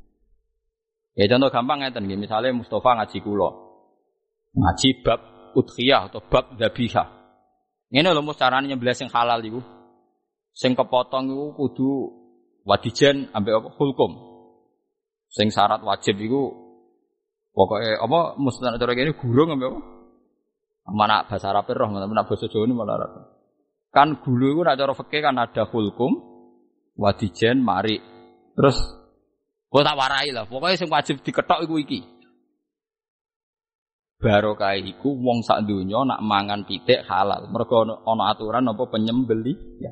Ya 1.15 1.31
contoh 1.31 1.51
gampang 1.55 1.79
ngeten 1.83 2.11
nggih, 2.11 2.19
misale 2.19 2.51
Mustafa 2.51 2.99
ngaji 2.99 3.19
kula. 3.23 3.51
Ngaji 4.59 4.89
bab 5.07 5.21
udhiyah 5.55 6.11
atau 6.11 6.19
bab 6.27 6.59
dzabihah. 6.59 7.07
Ngene 7.95 8.11
lho 8.11 8.23
mus 8.27 8.35
carane 8.35 8.67
nyembelih 8.67 8.99
sing 8.99 9.07
halal 9.15 9.39
iku. 9.47 9.63
Sing 10.51 10.75
kepotong 10.75 11.31
iku 11.31 11.47
kudu 11.55 11.91
wadijen 12.67 13.31
ambek 13.31 13.63
apa 13.63 13.69
hulkum. 13.79 14.13
Sing 15.31 15.55
syarat 15.55 15.83
wajib 15.87 16.19
iku 16.19 16.51
pokoknya 17.55 18.03
apa 18.03 18.35
mustahil 18.35 18.79
cara 18.79 18.93
ini 18.99 19.15
gurung 19.15 19.55
ambek 19.55 19.71
apa? 19.71 19.81
Mana 20.85 21.25
bahasa 21.25 21.49
Arab 21.49 21.71
roh, 21.71 21.89
mana 21.89 22.27
bahasa 22.29 22.45
Jawa 22.51 22.67
ini 22.69 22.75
malah 22.77 23.01
Arab. 23.01 23.13
Kan 23.95 24.19
gulu 24.21 24.53
itu 24.53 24.61
nak 24.67 24.77
cara 24.77 24.93
fikih 24.93 25.23
kan 25.23 25.39
ada 25.39 25.65
hulkum, 25.71 26.13
wadijen, 26.99 27.63
mari. 27.63 28.03
Terus 28.59 28.77
Gue 29.75 29.83
tak 29.83 29.99
warai 29.99 30.31
lah. 30.31 30.47
Pokoknya 30.47 30.79
sing 30.79 30.87
wajib 30.87 31.19
diketok 31.27 31.67
iku 31.67 31.83
iki. 31.83 32.07
Barokah 34.23 34.79
iku 34.79 35.19
wong 35.19 35.43
sak 35.43 35.67
donya 35.67 36.07
nak 36.07 36.23
mangan 36.23 36.63
pitik 36.63 37.03
halal. 37.11 37.51
Mergo 37.51 37.83
ana 37.83 38.31
aturan 38.31 38.71
apa 38.71 38.87
penyembeli 38.87 39.83
ya. 39.83 39.91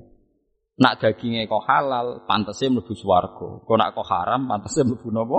Nak 0.78 1.02
dagingnya 1.02 1.50
kok 1.50 1.66
halal, 1.66 2.22
pantasnya 2.30 2.70
mlebu 2.70 2.94
swarga. 2.94 3.66
Kok 3.66 3.76
nak 3.76 3.90
kok 3.98 4.06
haram, 4.06 4.46
pantasnya 4.46 4.86
mlebu 4.86 5.08
napa? 5.10 5.38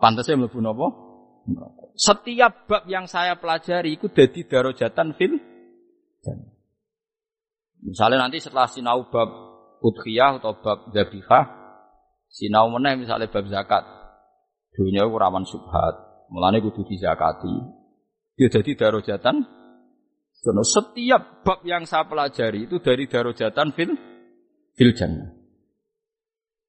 Pantasnya 0.00 0.40
mlebu 0.40 0.58
napa? 0.64 0.86
Setiap 1.92 2.64
bab 2.64 2.88
yang 2.88 3.04
saya 3.04 3.36
pelajari 3.36 4.00
itu 4.00 4.08
jadi 4.10 4.40
darojatan 4.48 5.14
fil 5.14 5.38
Misalnya 7.86 8.26
nanti 8.26 8.42
setelah 8.42 8.66
sinau 8.66 9.06
bab 9.12 9.30
udhiyah 9.78 10.42
atau 10.42 10.58
bab 10.58 10.90
zabihah, 10.90 11.65
Sinau 12.36 12.68
meneh 12.68 13.00
misalnya 13.00 13.32
bab 13.32 13.48
zakat. 13.48 13.80
Dunia 14.76 15.08
itu 15.08 15.16
rawan 15.16 15.48
subhat. 15.48 16.28
Mulane 16.28 16.60
kudu 16.60 16.84
dizakati. 16.84 17.56
Ya 18.36 18.52
jadi 18.52 18.76
darojatan. 18.76 19.40
Karena 20.44 20.62
setiap 20.62 21.40
bab 21.40 21.64
yang 21.64 21.88
saya 21.88 22.04
pelajari 22.04 22.68
itu 22.68 22.76
dari 22.84 23.08
darojatan 23.08 23.72
fil 23.72 23.96
fil 24.76 24.92
jannah. 24.92 25.32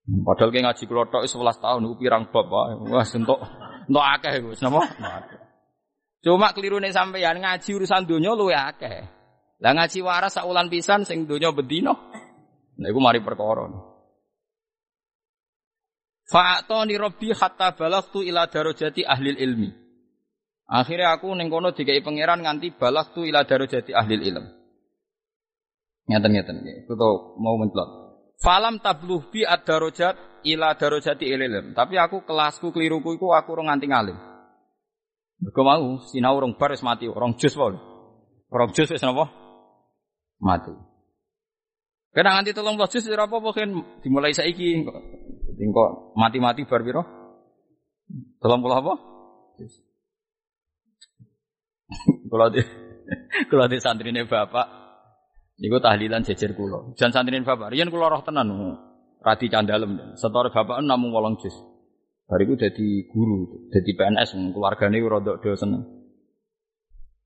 Padahal 0.08 0.56
kayak 0.56 0.72
ngaji 0.72 0.84
kelotok 0.88 1.28
11 1.28 1.60
tahun 1.60 1.84
itu 1.84 1.96
pirang 2.00 2.32
bab 2.32 2.48
wah 2.48 3.04
sentok 3.04 3.44
entuk 3.92 4.06
akeh 4.08 4.40
iku 4.40 4.56
napa? 4.64 4.82
Cuma 6.24 6.56
keliru 6.56 6.80
nih 6.80 6.96
sampeyan 6.96 7.44
ngaji 7.44 7.70
urusan 7.76 8.08
dunia 8.08 8.32
luwe 8.32 8.56
akeh. 8.56 9.04
Lah 9.60 9.72
ngaji 9.76 10.00
waras 10.00 10.40
saulan 10.40 10.72
pisan 10.72 11.04
sing 11.04 11.28
dunia 11.28 11.52
bedino. 11.52 11.92
Nah 12.80 12.88
iku 12.88 13.04
mari 13.04 13.20
perkara. 13.20 13.68
Fa'atoni 16.28 17.00
robbi 17.00 17.32
hatta 17.32 17.72
balagtu 17.72 18.20
ila 18.20 18.52
darajati 18.52 19.08
ahli 19.08 19.32
ilmi. 19.40 19.70
Akhirnya 20.68 21.16
aku 21.16 21.32
ning 21.32 21.48
kono 21.48 21.72
dikai 21.72 22.04
pangeran 22.04 22.44
nganti 22.44 22.76
balagtu 22.76 23.24
ila 23.24 23.48
darajati 23.48 23.96
ahli 23.96 24.20
ilm. 24.20 24.46
Ngeten 26.08 26.32
ngeten 26.36 26.58
Itu 26.84 26.94
tuh 27.00 27.40
mau 27.40 27.56
mencelot. 27.56 27.90
Falam 28.44 28.84
tabluh 28.84 29.32
bi 29.32 29.48
ad-darajat 29.48 30.44
ila 30.44 30.76
darajati 30.76 31.26
ilm. 31.32 31.72
Tapi 31.72 31.96
aku 31.96 32.28
kelasku 32.28 32.76
keliruku 32.76 33.16
iku 33.16 33.32
aku 33.32 33.56
ora 33.56 33.72
nganti 33.72 33.88
ngalim. 33.88 34.18
Mergo 35.40 35.62
mau 35.64 36.04
sinau 36.12 36.36
rong 36.44 36.60
bar 36.60 36.76
wis 36.76 36.84
mati, 36.84 37.08
rong 37.08 37.40
jus 37.40 37.56
wae. 37.56 37.78
Rong 38.52 38.72
jus 38.76 38.92
wis 38.92 39.00
napa? 39.00 39.32
Mati. 40.44 40.76
Kena 42.12 42.36
nganti 42.36 42.52
tolong 42.52 42.76
jus 42.92 43.08
ora 43.08 43.24
apa-apa 43.24 43.56
kan 43.56 43.70
dimulai 44.04 44.36
saiki 44.36 44.84
kok 45.58 46.14
mati-mati 46.14 46.70
bar 46.70 46.82
piro? 46.86 47.04
Tolong 48.38 48.62
puluh 48.62 48.78
apa? 48.78 48.94
Kalau 52.28 52.48
di 52.54 52.62
kalau 53.50 53.66
di 53.66 53.78
santrine 53.82 54.28
bapak, 54.28 54.68
niku 55.58 55.82
tahlilan 55.82 56.22
jejer 56.22 56.54
kulo. 56.54 56.94
Jan 57.00 57.10
santrine 57.10 57.42
bapak, 57.42 57.74
riyen 57.74 57.90
kulo 57.90 58.06
roh 58.12 58.22
tenan, 58.22 58.52
radi 59.24 59.48
candalem. 59.50 60.14
Setore 60.20 60.54
bapak 60.54 60.84
namung 60.84 61.16
wolong 61.16 61.40
jus. 61.42 61.56
Bariku 62.28 62.60
jadi 62.60 63.08
guru, 63.08 63.72
jadi 63.72 63.92
PNS, 63.96 64.36
keluargane 64.52 65.00
rodok 65.00 65.40
do 65.40 65.56
seneng. 65.56 65.88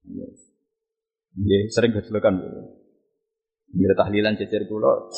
Iya, 0.06 1.58
sering 1.74 1.98
gejelekan. 1.98 2.38
Bila 3.72 3.94
tahlilan 3.98 4.38
jejer 4.38 4.70
kulo, 4.70 5.10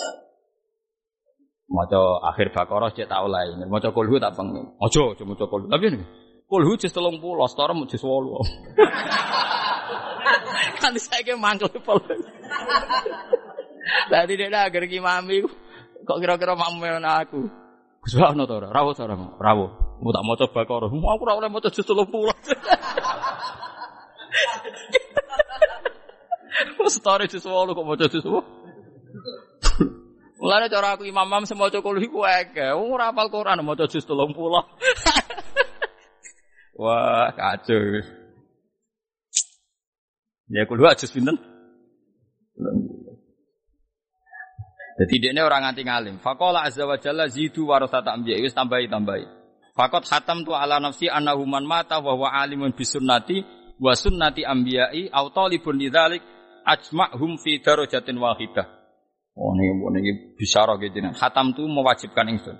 Maca 1.73 2.21
akhir 2.29 2.53
Baqarah 2.53 2.93
cek 2.93 3.09
tak 3.09 3.25
oleh. 3.25 3.65
Maca 3.65 3.89
kulhu 3.89 4.21
tak 4.21 4.37
pengen. 4.37 4.77
Ojo, 4.77 5.17
cuma 5.17 5.33
maca 5.33 5.49
kulhu. 5.49 5.65
Tapi 5.65 5.89
ini 5.89 6.05
kulhu 6.45 6.77
jus 6.77 6.93
30, 6.93 7.17
setara 7.49 7.73
mau 7.73 7.89
jus 7.89 7.97
8. 7.97 8.77
Kan 10.77 10.93
saiki 11.01 11.33
mangkel 11.33 11.73
pol. 11.81 11.97
Lah 14.13 14.29
tidak 14.29 14.53
ada 14.53 14.69
agar 14.69 14.85
mami 14.85 15.41
kok 16.05 16.21
kira-kira 16.21 16.53
mamu 16.53 16.85
aku. 17.01 17.49
Gus 18.05 18.21
ono 18.21 18.45
to 18.45 18.61
ora? 18.61 18.69
Rawuh 18.69 18.93
ora? 18.93 19.17
Rawuh. 19.17 19.97
Mau 20.03 20.11
tak 20.13 20.23
maca 20.29 20.45
Baqarah. 20.45 20.93
Mau 20.93 21.09
aku 21.09 21.25
ora 21.25 21.41
oleh 21.41 21.49
maca 21.49 21.73
jus 21.73 21.81
30. 21.89 22.05
Setara 26.85 27.25
jus 27.25 27.41
8 27.41 27.73
kok 27.73 27.81
maca 27.81 28.05
jus 28.05 28.21
8. 28.29 30.02
Mulane 30.43 30.67
cara 30.67 30.99
aku 30.99 31.07
imam-imam 31.07 31.47
semua 31.47 31.71
cokol 31.71 32.03
iku 32.03 32.27
akeh. 32.27 32.75
Wong 32.75 32.91
ora 32.91 33.15
hafal 33.15 33.31
Quran 33.31 33.63
maca 33.63 33.87
juz 33.87 34.03
30. 34.03 34.27
Wah, 36.83 37.31
kacau. 37.31 38.03
Ya 40.51 40.67
kulo 40.67 40.91
juz 40.99 41.15
pinten? 41.15 41.39
Jadi 44.99 45.15
dia 45.15 45.31
ini 45.31 45.39
orang 45.39 45.63
nganti 45.63 45.87
ngalim. 45.87 46.19
Fakola 46.19 46.67
azza 46.67 46.83
wa 46.83 46.99
jalla 46.99 47.31
zidu 47.31 47.71
warasata 47.71 48.11
ambiya. 48.11 48.43
Wis 48.43 48.51
tambahi 48.51 48.91
tambahi. 48.91 49.23
Fakot 49.79 50.03
hatam 50.11 50.43
tu 50.43 50.51
ala 50.51 50.83
nafsi 50.83 51.07
annahu 51.07 51.47
man 51.47 51.63
mata 51.63 52.03
wa 52.03 52.19
huwa 52.19 52.35
alimun 52.35 52.75
bisunnati 52.75 53.47
wa 53.79 53.95
sunnati 53.95 54.43
ambiyai 54.43 55.07
au 55.07 55.31
talibun 55.31 55.79
ajma'hum 56.67 57.39
fi 57.39 57.63
darajatin 57.63 58.19
wahidah. 58.19 58.82
Oh 59.33 59.57
ini, 59.57 59.73
ini 59.73 60.11
bisyarah 60.37 60.77
gitu 60.77 61.01
nih. 61.01 61.17
Hatam 61.17 61.57
tu 61.57 61.65
mewajibkan 61.65 62.29
ingsun. 62.29 62.53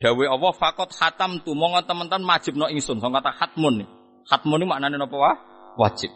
Dawe 0.00 0.24
Allah 0.26 0.52
fakot 0.56 0.90
hatam 0.98 1.38
tu 1.44 1.54
mau 1.54 1.76
teman-teman 1.86 2.26
wajib 2.26 2.58
no 2.58 2.66
ingsun. 2.66 2.98
So 2.98 3.06
kata 3.12 3.30
hatmun 3.30 3.84
nih. 3.84 3.88
Hatmun 4.26 4.58
ini 4.58 4.66
maknanya 4.66 5.06
apa 5.06 5.16
wah? 5.16 5.36
Wajib. 5.78 6.10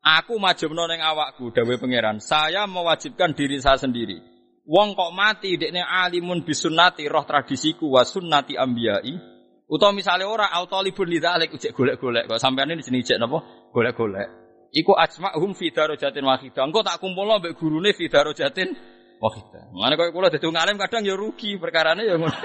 Aku 0.00 0.40
wajib 0.40 0.72
no 0.72 0.88
neng 0.88 1.04
awakku. 1.04 1.52
Dawe 1.52 1.74
pangeran. 1.76 2.24
Saya 2.24 2.64
mewajibkan 2.64 3.36
diri 3.36 3.60
saya 3.60 3.76
sendiri. 3.76 4.16
Wong 4.64 4.96
kok 4.96 5.12
mati 5.12 5.60
dekne 5.60 5.84
alimun 5.84 6.40
bisunati 6.40 7.04
roh 7.04 7.28
tradisiku 7.28 7.92
wa 7.92 8.00
sunnati 8.00 8.56
ambiyai. 8.56 9.12
Utawa 9.68 9.92
misalnya 9.92 10.24
ora 10.28 10.48
autalibun 10.56 11.08
lidzalik 11.08 11.52
ujek 11.52 11.72
golek-golek 11.72 12.28
kok 12.28 12.40
sampean 12.40 12.72
ini 12.72 12.80
jenenge 12.80 13.12
ijek 13.12 13.18
napa? 13.20 13.44
Golek-golek. 13.72 14.28
Iku 14.72 14.96
ajma'hum 14.96 15.52
fi 15.52 15.68
darajatin 15.68 16.24
wahidah. 16.24 16.64
Engko 16.64 16.80
tak 16.80 16.96
kumpulno 17.00 17.40
mbek 17.40 17.56
gurune 17.60 17.92
fi 17.92 18.08
darajatin 18.08 18.72
Oh 19.24 19.32
kita. 19.32 19.72
Mana 19.72 19.96
kau 19.96 20.12
kulo 20.12 20.28
dadi 20.28 20.44
ngalim 20.44 20.76
kadang 20.76 21.00
ya 21.00 21.16
rugi 21.16 21.56
perkarane 21.56 22.04
ya 22.04 22.20
ngono. 22.20 22.28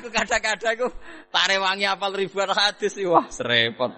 aku 0.00 0.08
kadang-kadang 0.08 0.80
aku 0.80 0.88
tak 1.28 1.44
rewangi 1.52 1.84
apal 1.84 2.08
ribuan 2.16 2.48
hadis 2.56 2.96
wah 3.04 3.28
serepot. 3.28 3.92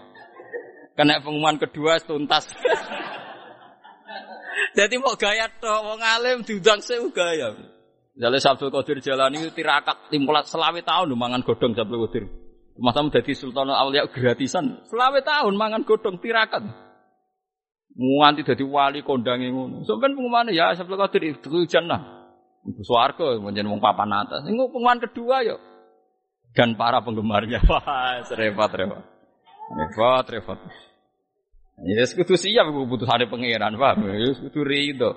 Kena 0.98 1.22
pengumuman 1.22 1.62
kedua 1.62 2.02
tuntas. 2.02 2.50
Jadi 4.78 4.98
mau 4.98 5.14
gaya 5.14 5.46
toh, 5.62 5.78
mau 5.86 5.94
ngalim 5.94 6.42
diundang 6.42 6.82
saya 6.82 7.06
gaya. 7.14 7.54
Jadi 8.18 8.38
Sabtu 8.42 8.66
Qadir 8.66 8.98
Jalani 8.98 9.46
itu 9.46 9.54
tirakat 9.54 10.10
timpulat 10.10 10.50
selawe 10.50 10.82
tahun 10.82 11.14
mangan 11.14 11.46
godong 11.46 11.78
Sabtu 11.78 12.02
Qadir. 12.08 12.24
Masa 12.82 13.04
jadi 13.04 13.36
Sultan 13.36 13.68
Aulia 13.68 14.08
gratisan, 14.08 14.80
selawe 14.88 15.20
tahun 15.20 15.60
mangan 15.60 15.84
godong 15.84 16.16
tirakat. 16.18 16.91
Nganti 17.92 18.40
dadi 18.48 18.64
wali 18.64 19.04
kondange 19.04 19.52
ngono. 19.52 19.84
Sampeyan 19.84 20.16
pengumuman 20.16 20.48
ya 20.48 20.72
Sabtu 20.72 20.96
Qadir 20.96 21.36
itu 21.36 21.68
jannah. 21.68 22.24
Ibu 22.64 22.80
swarga 22.86 23.36
menjen 23.36 23.68
wong 23.68 23.84
papan 23.84 24.12
atas. 24.16 24.48
Ini 24.48 24.56
pengumuman 24.56 24.98
kedua 25.02 25.44
yo. 25.44 25.56
Dan 26.56 26.76
para 26.76 27.04
penggemarnya. 27.04 27.60
Wah, 27.68 28.24
repot 28.32 28.72
repot. 28.72 29.02
Repot 29.76 30.26
repot. 30.28 30.58
Ya 31.82 32.04
kudu 32.04 32.36
siap 32.36 32.68
ada 32.68 33.24
pangeran, 33.28 33.76
Pak. 33.76 33.94
Ya 34.00 34.30
kudu 34.40 34.60
rido. 34.64 35.10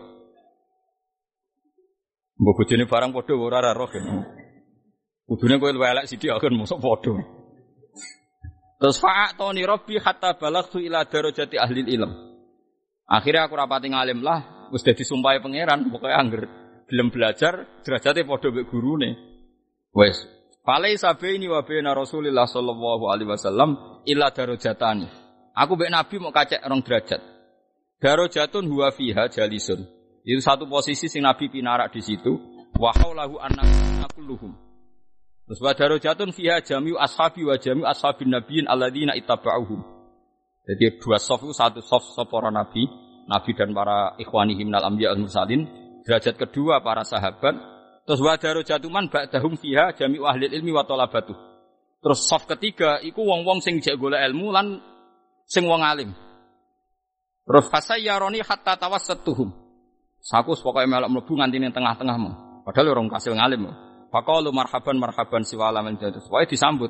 Mbok 2.35 2.55
bojone 2.59 2.83
barang 2.83 3.11
padha 3.15 3.33
ora 3.39 3.57
ora 3.63 3.71
roh. 3.71 3.91
Kudune 5.25 5.55
kowe 5.57 5.71
luwih 5.71 5.89
elek 5.89 6.05
sithik 6.11 6.35
akan 6.35 6.59
mosok 6.59 6.83
padha. 6.83 7.15
Terus 8.75 8.99
fa'atoni 8.99 9.63
rabbi 9.63 9.95
hatta 9.97 10.35
balagtu 10.35 10.83
ila 10.83 11.07
darajati 11.07 11.55
ahli 11.55 11.87
ilm. 11.95 12.34
Akhirnya 13.05 13.45
aku 13.45 13.53
rapati 13.53 13.93
ngalim 13.93 14.25
lah, 14.25 14.69
wis 14.73 14.81
dadi 14.81 15.05
sumpahe 15.05 15.37
pangeran, 15.41 15.89
pokoknya 15.93 16.17
angger 16.17 16.43
gelem 16.89 17.09
belajar 17.09 17.81
derajate 17.85 18.25
padha 18.25 18.49
mek 18.49 18.65
gurune. 18.69 19.09
Wes, 19.95 20.25
Falai 20.65 20.97
sabaini 20.97 21.45
wa 21.45 21.61
baina 21.61 21.93
Rasulillah 21.93 22.49
sallallahu 22.49 23.05
alaihi 23.05 23.29
wasallam 23.29 24.01
illa 24.09 24.33
darajatani. 24.33 25.05
Aku 25.53 25.77
mbek 25.77 25.93
Nabi 25.93 26.15
mau 26.17 26.33
kacek 26.33 26.65
rong 26.65 26.81
derajat. 26.81 27.21
Darajatun 28.01 28.65
huwa 28.65 28.89
fiha 28.89 29.29
jalisun. 29.29 29.85
Itu 30.25 30.41
satu 30.41 30.65
posisi 30.65 31.05
sing 31.05 31.21
Nabi 31.21 31.53
pinarak 31.53 31.93
di 31.93 32.01
situ. 32.01 32.33
Wa 32.81 32.91
haulahu 32.97 33.37
annakulluhum. 33.37 34.57
Terus 35.45 35.61
wa 35.61 35.71
darajatun 35.77 36.33
fiha 36.33 36.57
jami'u 36.65 36.97
ashabi 36.97 37.45
wa 37.45 37.55
jami'u 37.61 37.85
ashabin 37.85 38.33
nabiyyin 38.33 38.65
alladzina 38.65 39.13
ittaba'uhum. 39.13 39.94
Jadi 40.65 40.97
dua 40.97 41.21
soft 41.21 41.45
itu 41.45 41.53
satu 41.53 41.79
soft 41.85 42.17
soft 42.17 42.33
para 42.33 42.49
nabi, 42.49 42.89
nabi 43.29 43.51
dan 43.53 43.69
para 43.69 44.17
ikhwani 44.17 44.57
minal 44.57 44.81
anbiya 44.81 45.13
al 45.13 45.21
mursalin. 45.21 45.69
Derajat 46.01 46.37
kedua 46.37 46.81
para 46.81 47.05
sahabat. 47.05 47.53
Terus 48.05 48.21
wa 48.21 48.37
darajatuman 48.37 49.09
ba'dahum 49.09 49.57
fiha 49.57 49.93
jami'u 49.97 50.25
ahli 50.29 50.49
ilmi 50.49 50.69
wa 50.73 50.85
talabatu. 50.85 51.33
Terus 52.01 52.21
soft 52.21 52.45
ketiga 52.45 53.01
iku 53.01 53.25
wong-wong 53.25 53.65
sing 53.65 53.81
jek 53.81 53.97
golek 53.97 54.21
ilmu 54.29 54.53
lan 54.53 54.77
sing 55.49 55.65
wong 55.65 55.81
alim. 55.81 56.13
Terus 57.45 57.65
fasayyaroni 57.69 58.41
hatta 58.45 58.77
tawassatuhum. 58.77 59.49
Saku 60.21 60.57
pokoke 60.57 60.89
melok 60.89 61.09
mlebu 61.13 61.33
nganti 61.37 61.57
ning 61.61 61.73
tengah-tengahmu. 61.73 62.61
Padahal 62.65 62.97
orang 62.97 63.09
kasil 63.13 63.37
ngalim. 63.37 63.69
Faqalu 64.09 64.49
marhaban 64.49 64.97
marhaban 64.97 65.45
siwala 65.45 65.85
min 65.85 65.97
jadus. 66.01 66.25
Pokoke 66.25 66.49
disambut. 66.49 66.89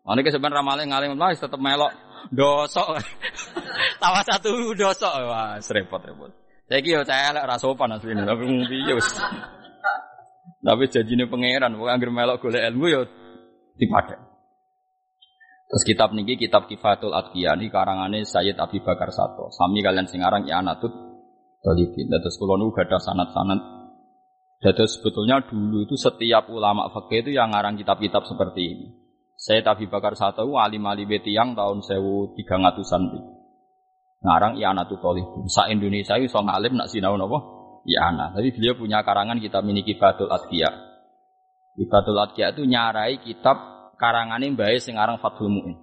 Ki 0.00 0.30
sampean 0.32 0.56
ramale 0.56 0.88
ngalim 0.88 1.16
lah 1.16 1.36
tetep 1.36 1.60
melok 1.60 1.92
dosok. 2.28 3.00
Tawa 4.02 4.20
satu 4.20 4.76
dosok. 4.76 5.12
Wah, 5.24 5.56
repot-repot. 5.56 6.30
Saiki 6.70 6.94
yo 6.94 7.02
celek 7.02 7.42
ora 7.42 7.58
sopan 7.58 7.98
asline, 7.98 8.22
tapi 8.22 8.46
piye 8.46 8.94
wis. 8.94 9.10
Tapi 10.60 10.84
janjine 10.86 11.26
pangeran, 11.26 11.74
pokoke 11.74 11.90
anggere 11.90 12.12
melok 12.14 12.36
golek 12.38 12.62
ilmu 12.68 12.86
yo 12.86 13.00
dipadek. 13.74 14.20
Terus 15.70 15.82
kitab 15.86 16.10
niki 16.14 16.34
kitab 16.34 16.66
Kifatul 16.66 17.14
Atqiya 17.14 17.54
ini 17.54 17.70
karangane 17.70 18.26
Sayyid 18.26 18.58
Abi 18.58 18.82
Bakar 18.82 19.14
Sato. 19.14 19.54
Sami 19.54 19.86
kalian 19.86 20.10
sing 20.10 20.18
aran 20.18 20.42
I'anatut 20.42 20.90
Talibin. 21.62 22.10
Terus 22.10 22.34
kula 22.42 22.58
nu 22.58 22.74
gadah 22.74 22.98
sanad-sanad. 22.98 23.60
Jadi 24.60 24.84
sebetulnya 24.90 25.40
dulu 25.46 25.86
itu 25.88 25.96
setiap 25.96 26.50
ulama 26.52 26.90
fakih 26.92 27.24
itu 27.24 27.30
yang 27.32 27.54
ngarang 27.54 27.78
kitab-kitab 27.78 28.26
seperti 28.26 28.62
ini. 28.66 28.86
Sayyid 29.40 29.64
Abi 29.64 29.88
Bakar 29.88 30.12
Sato 30.20 30.44
alim 30.60 30.84
alim 30.84 31.08
yang 31.24 31.56
tahun 31.56 31.80
1300-an 31.80 33.02
ngarang 34.20 34.60
I'anatut 34.60 35.00
Talibin. 35.00 35.48
Sa 35.48 35.64
Indonesia 35.72 36.20
itu 36.20 36.28
so 36.28 36.44
ngalim 36.44 36.76
nak 36.76 36.92
sinau 36.92 37.16
napa? 37.16 37.40
I'ana. 37.88 38.36
Tapi 38.36 38.52
beliau 38.52 38.76
punya 38.76 39.00
karangan 39.00 39.40
kitab 39.40 39.64
ini 39.64 39.80
Kifatul 39.80 40.28
Atqiya. 40.28 40.68
Kifatul 41.80 42.20
Atqiya 42.20 42.52
itu 42.52 42.68
nyarai 42.68 43.24
kitab 43.24 43.56
karangane 43.96 44.52
mbae 44.52 44.76
sing 44.76 45.00
aran 45.00 45.16
Fathul 45.16 45.48
Muin. 45.48 45.76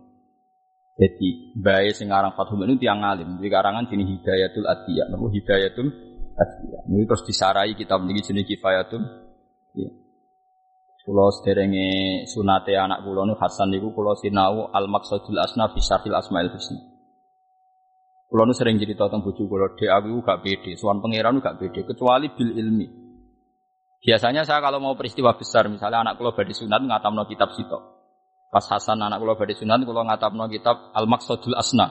Jadi 0.97 1.57
mbae 1.57 1.89
sing 1.97 2.13
aran 2.13 2.37
Fathul 2.37 2.61
Muin 2.61 2.77
itu 2.77 2.85
tiang 2.85 3.01
alim. 3.01 3.41
Di 3.41 3.49
karangan 3.49 3.89
jenis 3.89 4.05
Hidayatul 4.05 4.69
Adiyah. 4.69 5.09
Napa 5.09 5.25
Hidayatul 5.33 5.89
Adiyah. 6.37 6.81
Ini 6.93 7.03
terus 7.09 7.25
disarai 7.25 7.73
kitab 7.73 8.05
niki 8.05 8.21
jenis 8.21 8.45
Kifayatul. 8.45 9.01
Ya. 9.73 9.89
Kulo 11.07 11.31
sederenge 11.31 12.27
sunate 12.27 12.75
anak 12.75 12.99
kulo 13.07 13.23
nu 13.23 13.39
Hasan 13.39 13.71
niku 13.71 13.95
kulo 13.95 14.19
sinau 14.19 14.67
Al 14.75 14.91
Maqsadul 14.91 15.39
Asna 15.39 15.71
fi 15.71 15.79
Syarhil 15.79 16.11
Asmaul 16.11 16.51
Husna. 16.51 16.83
Kulo 18.27 18.43
nu 18.43 18.51
sering 18.51 18.75
cerita 18.75 19.07
tentang 19.07 19.23
bojo 19.23 19.47
kulo, 19.47 19.71
dek 19.79 19.87
aku 19.87 20.19
gak 20.19 20.43
pede, 20.43 20.75
suan 20.75 20.99
pangeran 20.99 21.39
gak 21.39 21.63
pede 21.63 21.87
kecuali 21.87 22.27
bil 22.35 22.51
ilmi. 22.59 22.87
Biasanya 24.03 24.43
saya 24.43 24.59
kalau 24.59 24.83
mau 24.83 24.99
peristiwa 24.99 25.31
besar, 25.39 25.71
misalnya 25.71 26.03
anak 26.03 26.19
kulo 26.19 26.35
badhe 26.35 26.51
sunat 26.51 26.83
ngatamno 26.83 27.23
kitab 27.23 27.55
sitok. 27.55 27.81
Pas 28.51 28.67
Hasan 28.67 28.99
anak 28.99 29.23
kula 29.23 29.39
badhe 29.39 29.55
sunat 29.55 29.79
kula 29.87 30.03
ngatapno 30.11 30.51
kitab 30.51 30.91
Al 30.91 31.07
Maqsadul 31.07 31.55
Asna 31.55 31.87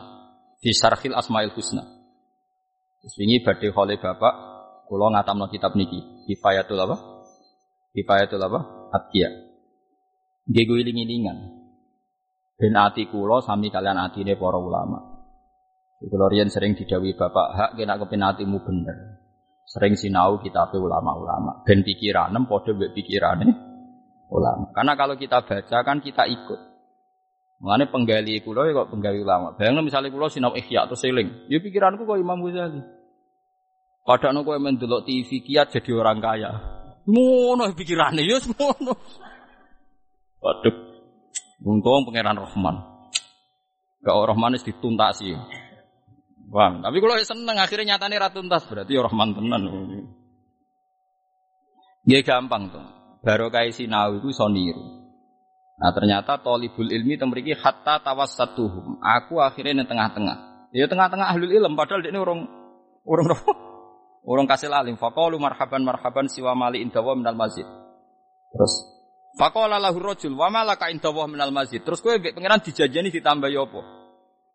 di 0.61 0.77
Syarhil 0.77 1.17
Asmaul 1.17 1.57
Husna. 1.57 1.89
Terus 3.01 3.17
wingi 3.17 3.41
badhe 3.41 3.73
khole 3.73 3.97
bapak 3.97 4.35
kula 4.93 5.09
ngatamno 5.17 5.49
kitab 5.49 5.73
niki 5.73 6.29
Kifayatul 6.29 6.85
apa? 6.85 7.16
Kifayatul 7.97 8.45
apa? 8.45 8.61
Atqiya. 8.93 9.33
Nggih 10.53 10.85
iling-ilingan. 10.85 11.39
Ben 12.61 12.77
ati 12.77 13.09
kula 13.09 13.41
sami 13.41 13.73
kalian 13.73 13.97
atine 13.97 14.37
para 14.37 14.61
ulama. 14.61 15.01
Kula 16.05 16.29
riyen 16.29 16.53
sering 16.53 16.77
didawi 16.77 17.17
bapak 17.17 17.49
hak 17.57 17.71
kena 17.81 17.97
kepen 17.97 18.21
atimu 18.21 18.61
bener. 18.61 19.17
Sering 19.65 19.97
sinau 19.97 20.37
kitab 20.45 20.77
ulama-ulama. 20.77 21.65
Ben 21.65 21.81
pikiranem 21.81 22.45
padha 22.45 22.77
mbek 22.77 22.93
ulama. 24.29 24.71
Karena 24.77 24.93
kalau 24.93 25.17
kita 25.17 25.41
baca 25.41 25.79
kan 25.81 25.99
kita 26.05 26.29
ikut. 26.29 26.61
Mengenai 27.57 27.89
penggali 27.89 28.45
kulo 28.45 28.69
ya 28.69 28.77
kok 28.77 28.93
penggali 28.93 29.25
ulama. 29.25 29.57
Bayangno 29.57 29.81
misalnya 29.81 30.13
kulo 30.13 30.29
sinau 30.29 30.53
ikhya 30.53 30.85
atau 30.85 30.93
seling, 30.93 31.49
ya 31.49 31.57
pikiranku 31.57 32.05
kok 32.05 32.21
Imam 32.21 32.45
Ghazali. 32.45 32.85
Padahal 34.05 34.45
kowe 34.45 34.61
mendelok 34.61 35.09
TV 35.09 35.41
kiat 35.41 35.73
jadi 35.73 35.91
orang 35.97 36.21
kaya. 36.21 36.76
Ngono 37.07 37.71
pikirannya 37.73 38.23
ya 38.27 38.37
ngono. 38.43 38.93
Waduh. 40.43 40.77
Untung 41.65 42.05
pangeran 42.05 42.37
Rahman. 42.37 42.77
Gak 44.05 44.15
Rahman 44.15 44.55
itu 44.55 44.71
dituntasi. 44.71 45.33
Bang, 46.47 46.79
tapi 46.79 47.03
kalau 47.03 47.19
seneng 47.19 47.59
akhirnya 47.59 47.99
nyatanya 47.99 48.31
ratuntas 48.31 48.63
berarti 48.71 48.95
ya 48.95 49.03
Rahman 49.03 49.35
tenan. 49.35 49.63
Ya 52.07 52.23
gampang 52.23 52.71
tuh 52.71 52.87
barokah 53.27 53.67
sinau 53.75 54.15
itu 54.23 54.31
iso 54.31 54.47
niru. 54.47 55.11
Nah 55.77 55.91
ternyata 55.91 56.39
tolibul 56.39 56.87
ilmi 56.87 57.19
temriki 57.19 57.51
hatta 57.59 57.99
tawassatuhum. 57.99 59.03
Aku 59.03 59.43
akhirnya 59.43 59.83
di 59.83 59.91
tengah-tengah. 59.91 60.71
Ya 60.71 60.87
tengah-tengah 60.87 61.35
ahlul 61.35 61.51
ilm 61.51 61.75
padahal 61.75 62.07
ini 62.07 62.15
orang 62.15 62.47
orang 63.03 63.27
orang 64.27 64.51
kasih 64.51 64.69
alim. 64.69 64.99
Faqalu 64.99 65.39
marhaban 65.39 65.87
marhaban 65.87 66.27
siwa 66.27 66.53
mali 66.59 66.83
indawa 66.83 67.15
minal 67.15 67.39
masjid. 67.39 67.65
Terus 68.51 68.97
Faqala 69.37 69.77
lahu 69.77 70.01
rajul 70.01 70.33
wa 70.33 70.49
malaka 70.49 70.89
indawa 70.89 71.29
minal 71.29 71.53
masjid. 71.53 71.85
Terus 71.85 72.01
kowe 72.01 72.17
mbek 72.17 72.33
pangeran 72.35 72.61
dijajani 72.65 73.13
ditambah 73.13 73.53
ya 73.53 73.69
apa? 73.69 73.81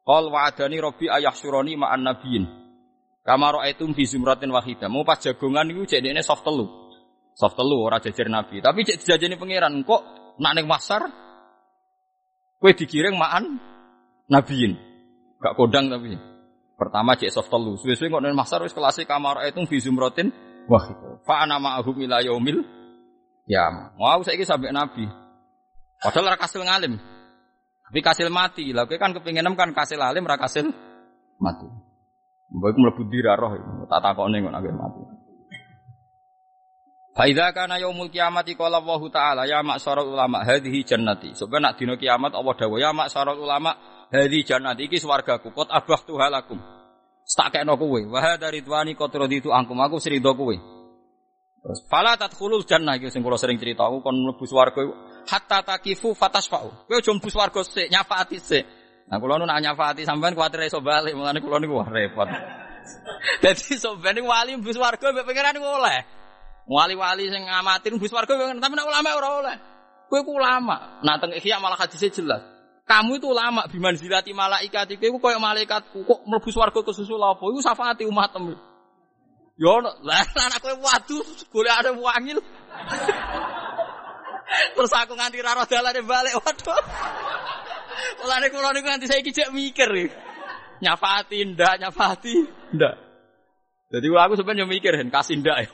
Qal 0.02 0.26
wa'adani 0.34 0.78
rabbi 0.82 1.06
ayahsyurani 1.06 1.78
ma'an 1.78 2.02
nabiyyin. 2.02 2.46
Kama 3.22 3.62
ra'aitum 3.62 3.94
fi 3.94 4.10
zumratin 4.10 4.50
wahidah. 4.50 4.90
Mau 4.90 5.06
pas 5.06 5.22
jagongan 5.22 5.70
iku 5.70 5.86
cek 5.86 6.02
dekne 6.02 6.26
soft 6.26 6.42
telu. 6.42 6.66
Soft 7.38 7.54
telu 7.54 7.78
ora 7.78 8.02
jajar 8.02 8.26
Nabi. 8.26 8.58
Tapi 8.66 8.82
cek 8.82 9.06
dijajani 9.06 9.38
pangeran 9.38 9.86
kok 9.86 10.02
nak 10.42 10.52
ning 10.58 10.66
pasar 10.66 11.06
kowe 12.58 12.72
digiring 12.74 13.14
maan 13.14 13.62
nabiin. 14.26 14.74
Gak 15.38 15.54
kodang 15.54 15.94
tapi. 15.94 16.31
Pertama 16.82 17.14
cek 17.14 17.30
soft 17.30 17.54
telu. 17.54 17.78
Suwe-suwe 17.78 18.10
kok 18.10 18.26
ning 18.26 18.34
pasar 18.34 18.66
wis 18.66 18.74
kelas 18.74 18.98
kamar 19.06 19.46
itu 19.46 19.62
fi 19.70 19.78
zumratin 19.78 20.34
wah 20.66 20.82
itu. 20.90 21.22
Fa 21.22 21.46
ana 21.46 21.62
ma'ahum 21.62 21.94
ila 22.10 22.26
yaumil 22.26 22.66
ya. 23.46 23.94
Mau 23.94 24.26
saiki 24.26 24.42
sampai 24.42 24.74
Nabi. 24.74 25.06
Padahal 26.02 26.34
ora 26.34 26.38
kasil 26.42 26.66
ngalim. 26.66 26.98
Tapi 27.86 28.00
kasil 28.02 28.34
mati. 28.34 28.74
Lah 28.74 28.90
kowe 28.90 28.98
kan 28.98 29.14
kepengin 29.14 29.46
kan 29.54 29.70
kasil 29.78 30.02
alim 30.02 30.26
ora 30.26 30.42
kasil 30.42 30.74
mati. 31.38 31.70
Mbok 32.50 32.74
mlebu 32.74 33.02
dirarah 33.14 33.86
tak 33.86 34.02
takone 34.02 34.42
kok 34.42 34.50
nek 34.50 34.74
mati. 34.74 35.02
Faidha 37.14 37.54
kana 37.54 37.78
yaumul 37.78 38.10
kiamati 38.10 38.58
qala 38.58 38.82
Allah 38.82 39.02
taala 39.14 39.42
ya 39.46 39.62
maksara 39.62 40.02
ulama 40.02 40.42
hadhihi 40.42 40.82
jannati. 40.82 41.38
Sebab 41.38 41.62
nak 41.62 41.78
dina 41.78 41.94
kiamat 41.94 42.34
Allah 42.34 42.58
dawuh 42.58 42.82
ya 42.82 42.90
maksara 42.90 43.38
ulama 43.38 43.78
hadhihi 44.12 44.44
jannati 44.44 44.86
iki 44.86 45.00
swargaku 45.00 45.56
kot 45.56 45.72
abah 45.72 46.02
tuhalakum. 46.04 46.60
Tak 47.32 47.56
kekno 47.56 47.80
kowe. 47.80 48.02
Wa 48.12 48.20
hadza 48.20 48.52
ridwani 48.52 48.94
qad 49.00 49.16
raditu 49.16 49.56
angkum 49.56 49.80
aku 49.80 50.04
srido 50.04 50.36
kowe. 50.36 50.56
Terus 51.62 51.80
fala 51.88 52.20
tadkhulul 52.20 52.68
jannah 52.68 53.00
iki 53.00 53.08
sing 53.08 53.24
kula 53.24 53.40
sering 53.40 53.56
cerita 53.56 53.88
aku 53.88 54.04
kon 54.04 54.20
mlebu 54.20 54.44
swarga 54.44 54.84
hatta 55.32 55.64
takifu 55.64 56.12
fatasfa'u. 56.12 56.92
Kowe 56.92 56.96
aja 57.00 57.12
mlebu 57.16 57.30
swarga 57.32 57.64
sik 57.64 57.88
nyafaati 57.88 58.38
sik. 58.38 58.64
Nah 59.08 59.18
kula 59.18 59.40
nu 59.40 59.48
nak 59.48 59.64
nyafaati 59.64 60.04
sampean 60.04 60.36
kuwatir 60.36 60.68
iso 60.68 60.84
bali 60.84 61.16
mulane 61.16 61.40
kula 61.40 61.64
niku 61.64 61.80
wah 61.80 61.88
repot. 61.88 62.28
Dadi 63.44 63.80
sampean 63.80 64.20
wali 64.28 64.60
mlebu 64.60 64.76
swarga 64.76 65.08
mbek 65.16 65.24
pangeran 65.24 65.56
oleh. 65.64 66.22
Wali-wali 66.72 67.28
sing 67.28 67.44
ngamatin 67.44 67.98
bus 67.98 68.14
warga 68.14 68.38
tapi 68.38 68.74
nak 68.78 68.86
ulama 68.86 69.10
ora 69.18 69.30
oleh. 69.42 69.56
Kowe 70.08 70.22
ku 70.22 70.38
ulama. 70.38 71.02
Nah 71.02 71.18
teng 71.18 71.34
ihya 71.34 71.58
malah 71.58 71.80
hadisnya 71.80 72.14
jelas. 72.14 72.42
Kamu 72.92 73.24
itu 73.24 73.32
ulama 73.32 73.64
biman 73.72 73.96
zilati 73.96 74.36
malaikat 74.36 75.00
iku 75.00 75.16
koyo 75.16 75.40
malaikatku 75.40 76.04
kok 76.04 76.28
mlebu 76.28 76.52
swarga 76.52 76.84
kesusul 76.84 77.24
apa? 77.24 77.40
Iku 77.40 77.64
syafaati 77.64 78.04
umatem. 78.04 78.52
Yo 79.56 79.80
lah 79.80 79.96
anak 80.52 80.60
kowe 80.60 80.76
waduh 80.76 81.24
ada 81.72 81.96
wangil. 81.96 82.44
Terus 84.76 84.92
aku 84.92 85.16
nganti 85.16 85.40
ra 85.40 85.56
roh 85.56 85.64
dalane 85.64 86.04
balik 86.04 86.36
waduh. 86.36 86.84
Mulane 88.20 88.52
kula 88.52 88.76
niku 88.76 88.88
nganti 88.92 89.08
saiki 89.08 89.32
jek 89.32 89.56
mikir. 89.56 90.12
Nyafati 90.84 91.48
ndak, 91.48 91.80
nyafati 91.80 92.36
ndak. 92.76 92.96
Jadi 93.88 94.08
aku 94.12 94.36
sebenarnya 94.36 94.68
mikir 94.68 95.00
hen 95.00 95.08
kasih 95.08 95.40
ndak 95.40 95.64
ya. 95.64 95.72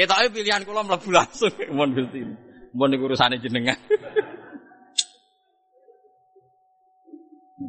Kita 0.00 0.32
pilihan 0.32 0.64
kula 0.64 0.80
mlebu 0.80 1.12
langsung 1.12 1.52
mon 1.76 1.92
Gusti. 1.92 2.24
Mun 2.72 2.88
niku 2.88 3.12
jenengan. 3.12 3.76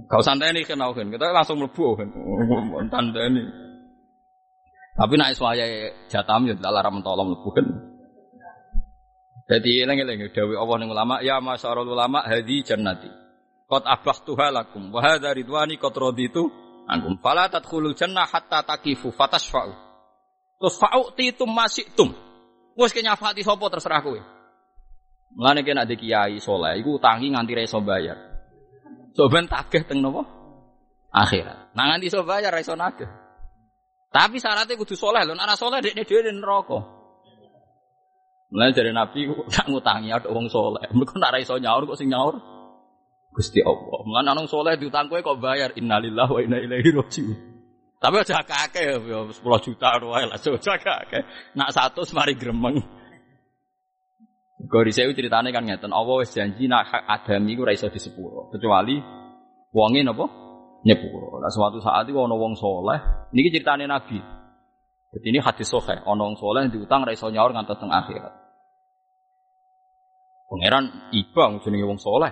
Kau 0.07 0.23
santai 0.23 0.55
nih 0.55 0.63
kenal 0.63 0.95
kan, 0.95 1.11
kita 1.11 1.35
langsung 1.35 1.59
mlebu 1.59 1.99
kan, 1.99 2.07
tandani. 2.87 3.43
Tapi 4.95 5.13
naik 5.19 5.35
suaya 5.35 5.67
jatam 6.07 6.47
ya 6.47 6.55
tidak 6.55 6.71
larang 6.71 6.99
mentolong 6.99 7.35
mlebu 7.35 7.49
kan. 7.51 7.65
Jadi 9.51 9.83
eling-eling 9.83 10.31
dawuh 10.31 10.55
Allah 10.55 10.75
ning 10.79 10.89
ulama, 10.95 11.19
ya 11.19 11.43
masyarul 11.43 11.91
ulama 11.91 12.23
hadi 12.23 12.63
jannati. 12.63 13.11
Qad 13.67 13.83
abahtuha 13.83 14.47
lakum 14.47 14.95
wa 14.95 15.03
hadza 15.03 15.35
ridwani 15.35 15.75
qad 15.75 15.91
raditu 15.91 16.47
ankum. 16.87 17.19
Fala 17.19 17.51
tadkhulul 17.51 17.91
jannah 17.91 18.23
hatta 18.23 18.63
takifu 18.63 19.11
fatashfa'u. 19.11 19.75
Terus 20.55 20.75
fa'u'titum 20.79 21.51
masiktum. 21.51 22.15
Wes 22.79 22.95
kenyafati 22.95 23.43
sapa 23.43 23.67
terserah 23.67 23.99
kowe. 23.99 24.21
Mulane 25.35 25.67
kena 25.67 25.83
kiai 25.83 26.39
soleh, 26.39 26.79
iku 26.79 26.95
utangi 26.95 27.27
nganti 27.31 27.51
ra 27.51 27.63
iso 27.63 27.79
bayar. 27.83 28.30
Soben 29.11 29.45
tagih 29.47 29.83
teng 29.83 29.99
napa? 29.99 30.23
Akhirat. 31.11 31.75
Nah 31.75 31.83
nganti 31.91 32.07
iso 32.07 32.23
bayar 32.23 32.55
ra 32.55 32.63
iso 32.63 32.75
nagih. 32.75 33.07
Tapi 34.11 34.43
syaratnya 34.43 34.75
kudu 34.75 34.95
soleh 34.95 35.23
lho, 35.23 35.35
nek 35.35 35.55
soleh 35.55 35.79
dekne 35.79 36.03
dhewe 36.03 36.31
neraka. 36.31 36.79
Mulane 38.51 38.75
dari 38.75 38.91
Nabi 38.91 39.31
nak 39.31 39.65
ngutangi 39.71 40.11
ada 40.11 40.27
wong 40.27 40.51
soleh. 40.51 40.83
Mereka 40.91 41.15
nak 41.15 41.31
ra 41.31 41.39
iso 41.39 41.55
nyaur 41.55 41.87
kok 41.87 41.95
sing 41.95 42.11
nyaur. 42.11 42.35
Gusti 43.31 43.63
Allah. 43.63 43.99
Mulane 44.03 44.27
ana 44.35 44.43
soleh 44.43 44.75
diutang 44.75 45.07
kowe 45.07 45.23
kok 45.23 45.39
bayar 45.39 45.71
innalillahi 45.79 46.31
wa 46.31 46.39
inna 46.43 46.57
ilaihi 46.59 46.91
raji'un. 46.91 47.37
Tapi 48.01 48.15
aja 48.17 48.41
kakek 48.41 48.83
ya 48.97 48.97
10 48.97 49.37
juta 49.61 49.89
wae 50.03 50.25
lah 50.25 50.35
aja 50.35 50.73
kakek. 50.75 51.23
Nak 51.55 51.69
100 51.71 52.17
mari 52.17 52.33
gremeng. 52.35 52.83
Gori 54.67 54.93
saya 54.93 55.09
ceritanya 55.15 55.49
kan 55.49 55.65
ngeten, 55.65 55.89
Allah 55.89 56.21
wis 56.21 56.29
janji 56.35 56.69
nak 56.69 56.85
hak 56.85 57.03
Adam 57.09 57.49
iku 57.49 57.65
ora 57.65 57.73
iso 57.73 57.89
disepuro, 57.89 58.51
kecuali 58.53 58.99
wonge 59.73 60.01
napa 60.05 60.25
nyepuro. 60.85 61.41
Nah 61.41 61.49
suatu 61.49 61.81
saat 61.81 62.05
itu 62.05 62.19
ana 62.21 62.35
wong 62.37 62.53
soleh, 62.53 63.31
niki 63.33 63.49
ceritane 63.49 63.89
Nabi. 63.89 64.21
Jadi 65.11 65.25
ini 65.33 65.39
hadis 65.41 65.65
sahih, 65.65 66.05
ana 66.05 66.21
wong 66.21 66.37
soleh 66.37 66.69
diutang 66.69 67.07
ora 67.07 67.15
iso 67.15 67.31
nyaur 67.33 67.55
akhirat. 67.55 68.33
Pangeran 70.51 71.09
ibang 71.15 71.63
jenenge 71.63 71.87
wong 71.87 71.97
soleh. 71.97 72.29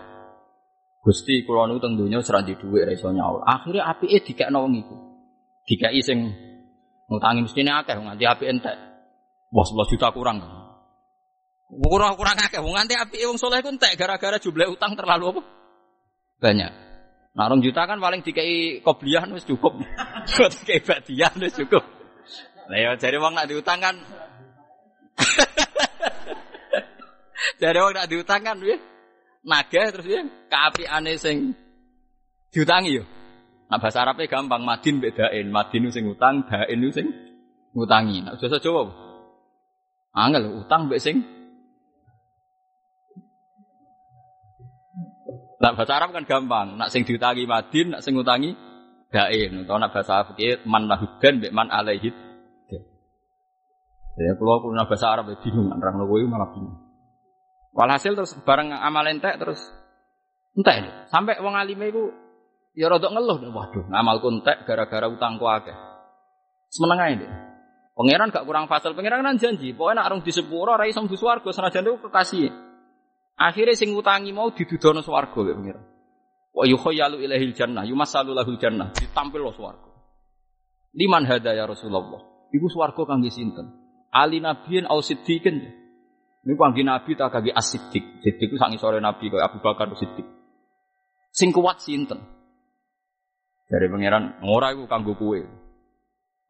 Gusti 1.00 1.48
kula 1.48 1.72
niku 1.72 1.80
teng 1.80 1.96
donya 1.96 2.20
ora 2.20 2.44
di 2.44 2.54
dhuwit 2.60 2.84
ora 2.84 2.92
iso 2.92 3.10
nyaur. 3.16 3.48
Akhire 3.48 3.80
apike 3.80 4.20
dikekno 4.22 4.68
wong 4.68 4.76
iku. 4.76 4.96
Dikai 5.64 6.04
sing 6.04 6.28
ngutangi 7.08 7.48
mestine 7.48 7.72
akeh 7.72 7.96
nganti 7.96 8.28
apike 8.28 8.52
entek. 8.52 8.76
Wah 9.50 9.66
10 9.66 9.88
juta 9.96 10.12
kurang. 10.12 10.59
Kurang 11.70 12.18
kurang 12.18 12.34
akeh 12.34 12.58
wong 12.58 12.74
nganti 12.74 12.98
apike 12.98 13.30
wong 13.30 13.38
soleh 13.38 13.62
ku 13.62 13.70
entek 13.70 13.94
gara-gara 13.94 14.42
jumlah 14.42 14.74
utang 14.74 14.98
terlalu 14.98 15.38
apa? 15.38 15.42
Banyak. 16.42 16.72
Rong 17.38 17.62
juta 17.62 17.86
kan 17.86 18.02
paling 18.02 18.26
dikai 18.26 18.82
kobliyah 18.82 19.30
wis 19.30 19.46
cukup. 19.46 19.78
dikai 20.66 20.82
badiah 20.82 21.30
wis 21.38 21.54
cukup. 21.54 21.86
Lah 22.74 22.78
ya 22.78 22.90
jare 22.98 23.22
wong 23.22 23.38
nak 23.38 23.46
diutang 23.46 23.82
kan 23.82 23.96
Jare 27.62 27.80
wong 27.86 27.94
nak 27.94 28.10
diutang 28.10 28.42
kan 28.42 28.58
piye? 28.58 28.82
Nagih 29.46 29.94
terus 29.94 30.06
piye? 30.10 30.26
Kaapiane 30.50 31.22
sing 31.22 31.54
diutangi 32.50 32.98
yo. 32.98 33.06
Nah 33.70 33.78
bahasa 33.78 34.02
Arabnya 34.02 34.26
gampang, 34.26 34.66
madin 34.66 34.98
bedain, 34.98 35.54
madin 35.54 35.94
sing 35.94 36.10
utang, 36.10 36.50
dain 36.50 36.82
sing 36.90 37.14
ngutangi. 37.78 38.26
Nah, 38.26 38.34
bahasa 38.34 38.58
Jawa. 38.58 38.90
Angel 40.18 40.66
utang 40.66 40.90
mbek 40.90 40.98
Nah 45.60 45.76
bahasa 45.76 46.00
Arab 46.00 46.16
kan 46.16 46.24
gampang, 46.24 46.80
nak 46.80 46.88
sing 46.88 47.04
diutangi 47.04 47.44
madin, 47.44 47.92
nak 47.92 48.02
sing 48.02 48.16
ngutangi 48.16 48.56
dain. 49.12 49.68
Atau 49.68 49.76
nak 49.76 49.92
bahasa 49.92 50.24
fikih 50.32 50.64
man 50.64 50.88
lahudan 50.88 51.44
mbek 51.44 51.52
man 51.52 51.68
alaihid. 51.68 52.16
Ya 54.20 54.36
kalau 54.36 54.60
aku 54.60 54.72
bahasa 54.76 55.08
Arab 55.12 55.32
ya 55.32 55.38
bingung, 55.40 55.72
orang 55.72 56.00
kowe 56.00 56.20
malah 56.28 56.52
bingung. 56.56 56.76
Walhasil 57.76 58.16
terus 58.16 58.36
bareng 58.44 58.72
amal 58.72 59.08
entek 59.08 59.36
terus 59.40 59.60
entek 60.56 60.76
ini. 60.84 60.92
Sampai 61.12 61.40
wong 61.40 61.56
alime 61.56 61.92
iku 61.92 62.12
ya 62.76 62.88
rodok 62.88 63.16
ngeluh, 63.16 63.40
waduh 63.52 63.84
ngamalku 63.92 64.28
entek 64.32 64.64
gara-gara 64.64 65.08
utangku 65.12 65.44
akeh. 65.44 65.76
Semeneng 66.72 67.00
ae 67.04 67.16
deh. 67.20 67.32
Pangeran 68.00 68.32
gak 68.32 68.48
kurang 68.48 68.72
fasal, 68.72 68.96
pangeran 68.96 69.28
kan 69.28 69.36
janji, 69.36 69.76
pokoknya 69.76 70.00
nak 70.00 70.06
arung 70.08 70.22
di 70.24 70.32
sepuro, 70.32 70.72
rai 70.80 70.96
iso 70.96 71.04
mlebu 71.04 71.20
swarga 71.20 71.52
senajan 71.52 71.84
itu 71.84 72.00
kekasih. 72.00 72.48
Akhirnya 73.40 73.72
sing 73.80 73.96
utangi 73.96 74.36
mau 74.36 74.52
didudono 74.52 75.00
swarga 75.00 75.40
ya 75.48 75.56
pangeran. 75.56 75.86
Wa 76.52 76.68
yukhayyalu 76.68 77.24
ilaihil 77.24 77.56
jannah, 77.56 77.88
yumasalu 77.88 78.36
lahul 78.36 78.60
jannah, 78.60 78.92
ditampil 78.92 79.40
lo 79.40 79.56
swarga. 79.56 79.90
Liman 80.92 81.24
hada 81.24 81.56
ya 81.56 81.64
Rasulullah. 81.64 82.20
Iku 82.52 82.68
swarga 82.68 83.08
kangge 83.08 83.32
sinten? 83.32 83.72
Ali 84.12 84.44
nabiyin 84.44 84.92
au 84.92 85.00
siddiqin. 85.00 85.56
Ini 86.44 86.54
kangge 86.60 86.84
nabi 86.84 87.16
tak 87.16 87.32
kangge 87.32 87.56
as-siddiq. 87.56 88.20
Siddiq 88.20 88.60
sangi 88.60 88.76
sore 88.76 89.00
nabi 89.00 89.32
kaya 89.32 89.48
Abu 89.48 89.64
Bakar 89.64 89.88
siddiq. 89.96 90.28
Sing 91.32 91.56
kuat 91.56 91.80
sinten? 91.80 92.20
Dari 93.70 93.88
pangeran, 93.88 94.44
ora 94.44 94.76
iku 94.76 94.90
kanggo 94.90 95.16
kowe. 95.16 95.40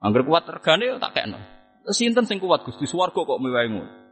Angger 0.01 0.23
kuat 0.25 0.47
regane 0.47 0.97
tak 0.97 1.13
kekno. 1.13 1.37
Sinten 1.93 2.25
sing 2.25 2.41
kuat 2.41 2.65
Gusti 2.65 2.89
swarga 2.89 3.21
kok 3.21 3.37
ngono. 3.37 4.08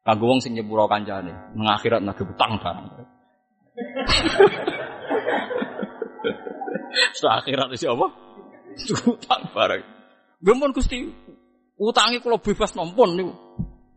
Kanggo 0.00 0.32
wong 0.32 0.40
sing 0.40 0.56
nyepuro 0.56 0.88
kancane, 0.88 1.52
nang 1.52 1.76
akhirat 1.76 2.00
nang 2.00 2.16
utang 2.16 2.56
barang. 2.56 2.88
Setelah 7.16 7.44
akhirat 7.44 7.68
iki 7.76 7.84
apa? 7.84 8.08
Utang 9.04 9.42
barang. 9.52 9.82
Gempon 10.40 10.72
Gusti, 10.72 11.04
utangi 11.76 12.16
kula 12.24 12.40
bebas 12.40 12.72
nompon 12.72 13.12
niku. 13.12 13.36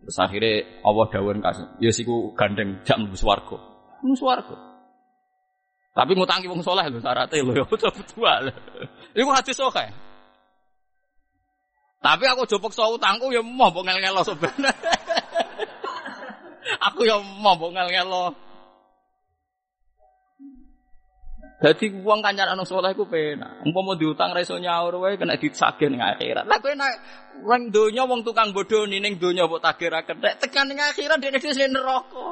Terus 0.04 0.20
akhirnya 0.20 0.84
Allah 0.84 1.08
dawuh 1.08 1.32
kasih, 1.40 1.80
ya 1.80 1.88
siku 1.96 2.36
gandeng 2.36 2.84
jak 2.84 3.00
mlebu 3.00 3.16
swarga. 3.16 3.56
Mlebu 4.04 4.20
swarga. 4.20 4.74
Tapi 5.94 6.18
ngutangi 6.18 6.50
wong 6.50 6.66
soleh 6.66 6.90
lho 6.90 7.00
syaratnya 7.00 7.46
lho 7.46 7.54
ya 7.62 7.66
betul 7.70 7.94
Iku 9.14 9.30
hadis 9.32 9.56
sahih. 9.56 9.94
Tapi 12.04 12.28
aku 12.28 12.44
jopok 12.44 12.76
so 12.76 13.00
utangku 13.00 13.32
ya 13.32 13.40
mau 13.40 13.72
mbok 13.72 13.88
ngel-ngelo 13.88 14.28
sebenarnya. 14.28 14.76
aku 16.80 17.08
ya 17.08 17.20
mau 17.20 17.56
mbok 17.56 17.72
ngel-ngelo. 17.76 18.26
Jadi 21.64 21.96
uang 21.96 22.20
kancar 22.20 22.52
anu 22.52 22.68
soleh 22.68 22.92
ku 22.92 23.08
penak. 23.08 23.64
Umpama 23.64 23.96
diutang 23.96 24.36
ra 24.36 24.44
iso 24.44 24.60
nyaur 24.60 25.00
wae 25.00 25.16
kena 25.16 25.40
disagih 25.40 25.88
ning 25.88 26.04
akhirat. 26.04 26.44
Lah 26.44 26.60
kowe 26.60 26.76
nek 26.76 26.94
wong 27.48 27.72
donya 27.72 28.04
wong 28.04 28.20
tukang 28.28 28.52
bodoni 28.52 29.00
ning 29.00 29.16
donya 29.16 29.48
mbok 29.48 29.64
tagih 29.64 29.88
ra 29.88 30.04
kethek, 30.04 30.44
tekan 30.44 30.68
ning 30.68 30.84
akhirat 30.84 31.24
dene 31.24 31.40
dhewe 31.40 31.72
neraka. 31.72 32.28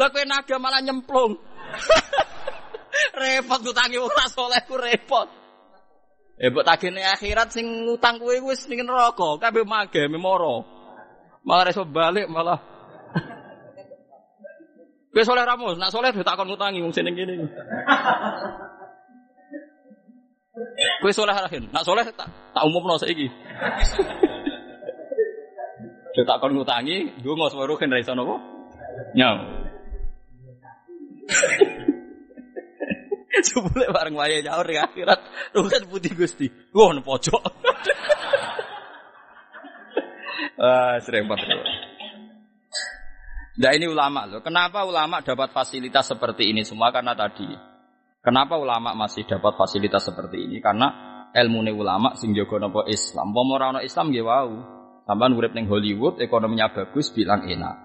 Lah 0.00 0.08
kowe 0.08 0.24
malah 0.56 0.80
nyemplung. 0.80 1.36
repot 3.20 3.60
utangi 3.68 4.00
wong 4.00 4.16
soleh 4.32 4.64
ku 4.64 4.80
repot. 4.80 5.28
Eh 6.40 6.48
mbok 6.48 6.64
tagih 6.64 6.88
ning 6.88 7.04
akhirat 7.04 7.52
sing 7.52 7.84
utang 7.84 8.16
kowe 8.16 8.32
wis 8.48 8.64
ning 8.64 8.80
neraka, 8.80 9.36
kabeh 9.36 9.68
mage 9.68 10.08
memoro. 10.08 10.64
Malah 11.44 11.68
iso 11.68 11.84
balik 11.84 12.32
malah 12.32 12.79
Kowe 15.10 15.22
soleh 15.26 15.42
ramus, 15.42 15.74
nak 15.74 15.90
soleh 15.90 16.14
ditakon 16.14 16.46
ngutangi 16.46 16.78
wong 16.86 16.94
sing 16.94 17.02
kene. 17.10 17.34
Kowe 21.02 21.10
soleh 21.10 21.34
rahin, 21.34 21.66
nak 21.74 21.82
soleh 21.82 22.06
tak 22.14 22.30
tak 22.30 22.62
umumno 22.62 22.94
saiki. 22.94 23.26
Ditakon 26.14 26.54
ngutangi, 26.54 27.10
ndonga 27.18 27.50
suwe 27.50 27.66
ruhin 27.66 27.90
ra 27.90 27.98
iso 27.98 28.14
napa? 28.14 28.38
Nyam. 29.18 29.38
Jebule 33.46 33.86
bareng 33.90 34.14
wayahe 34.14 34.46
nyaur 34.46 34.66
di 34.66 34.78
akhirat, 34.78 35.20
ruhin 35.58 35.82
putih 35.90 36.14
Gusti. 36.14 36.46
Nang 36.70 37.02
pojok. 37.02 37.42
Ah, 40.60 41.00
serempet. 41.00 41.40
Nah 43.60 43.76
ini 43.76 43.84
ulama 43.84 44.24
loh. 44.24 44.40
Kenapa 44.40 44.88
ulama 44.88 45.20
dapat 45.20 45.52
fasilitas 45.52 46.08
seperti 46.08 46.48
ini 46.48 46.64
semua? 46.64 46.88
Karena 46.88 47.12
tadi. 47.12 47.44
Kenapa 48.24 48.56
ulama 48.56 48.96
masih 48.96 49.28
dapat 49.28 49.52
fasilitas 49.60 50.08
seperti 50.08 50.48
ini? 50.48 50.64
Karena 50.64 50.88
ilmu 51.28 51.60
ulama 51.76 52.16
sing 52.16 52.32
jaga 52.32 52.56
nopo 52.56 52.88
Islam. 52.88 53.36
Pomorano 53.36 53.84
Islam 53.84 54.16
gak 54.16 54.24
wow. 54.24 54.48
Sampai 55.04 55.32
urip 55.36 55.52
neng 55.52 55.68
Hollywood 55.68 56.24
ekonominya 56.24 56.72
bagus 56.72 57.12
bilang 57.12 57.44
enak. 57.44 57.76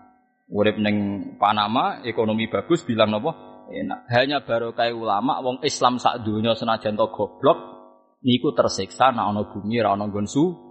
Urip 0.47 0.79
neng 0.79 0.95
Panama 1.35 1.99
ekonomi 2.07 2.47
bagus 2.47 2.87
bilang 2.87 3.11
nopo 3.11 3.35
enak. 3.67 4.07
Hanya 4.15 4.47
baru 4.47 4.71
kayak 4.71 4.95
ulama 4.95 5.43
wong 5.43 5.59
Islam 5.59 5.99
sak 5.99 6.23
dunia 6.23 6.55
senajan 6.55 6.95
to 6.95 7.07
goblok 7.11 7.59
niku 8.23 8.55
tersiksa 8.55 9.11
nak 9.11 9.27
ono 9.27 9.51
bumi 9.51 9.83
ra 9.83 9.91
ono 9.91 10.07
gonsu. 10.07 10.63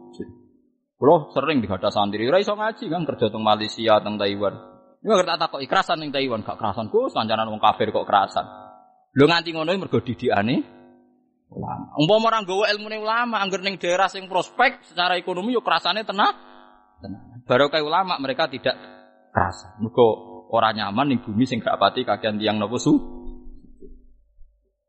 Kulo 0.94 1.34
sering 1.34 1.58
dikata 1.58 1.90
santri, 1.90 2.22
ora 2.24 2.38
iso 2.38 2.54
ngaji 2.54 2.86
kan 2.86 3.02
kerja 3.02 3.26
teng 3.28 3.42
Malaysia, 3.42 3.98
teng 3.98 4.14
Taiwan. 4.14 4.73
Ini 5.04 5.12
ngerti 5.12 5.36
tak 5.36 5.48
kok 5.52 5.60
ikrasan 5.60 6.00
ning 6.00 6.08
Taiwan 6.16 6.40
gak 6.40 6.56
kerasan 6.56 6.88
ku 6.88 7.12
sanjaran 7.12 7.52
wong 7.52 7.60
kafir 7.60 7.92
kok 7.92 8.08
kerasan. 8.08 8.48
Lho 9.12 9.28
nganti 9.28 9.52
ngono 9.52 9.76
mergo 9.76 10.00
didikane 10.00 10.64
ulama. 11.52 11.92
Umpama 12.00 12.32
ora 12.32 12.40
nggawa 12.40 12.72
ilmune 12.72 12.96
ulama 13.04 13.36
angger 13.44 13.60
ning 13.60 13.76
daerah 13.76 14.08
sing 14.08 14.24
prospek 14.32 14.80
secara 14.88 15.20
ekonomi 15.20 15.52
yo 15.52 15.60
kerasane 15.60 16.08
tenang. 16.08 16.32
Tenang. 17.04 17.44
Baru 17.44 17.68
kayak 17.68 17.84
ulama 17.84 18.16
mereka 18.16 18.48
tidak 18.48 18.80
kerasa. 19.28 19.76
Mergo 19.76 20.08
ora 20.48 20.72
nyaman 20.72 21.12
ning 21.12 21.20
bumi 21.20 21.44
sing 21.44 21.60
gak 21.60 21.76
pati 21.76 22.08
kakean 22.08 22.40
tiang 22.40 22.56
nopo 22.56 22.80
su. 22.80 22.96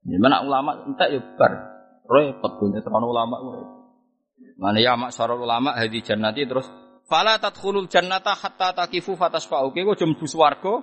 Gimana 0.08 0.48
ulama 0.48 0.80
entek 0.88 1.12
yo 1.12 1.20
bar 1.36 1.52
repot 2.08 2.56
punya 2.56 2.80
ulama 2.88 3.36
Mana 4.56 4.80
ya 4.80 4.96
mak 4.96 5.12
ulama 5.12 5.76
hadi 5.76 6.00
jannati 6.00 6.48
terus 6.48 6.72
Fala 7.06 7.38
tadkhulul 7.38 7.86
jannata 7.86 8.34
hatta 8.34 8.74
takifu 8.74 9.14
fatasfa'u. 9.14 9.70
Kowe 9.70 9.94
aja 9.94 10.06
mlebu 10.10 10.26
swarga, 10.26 10.74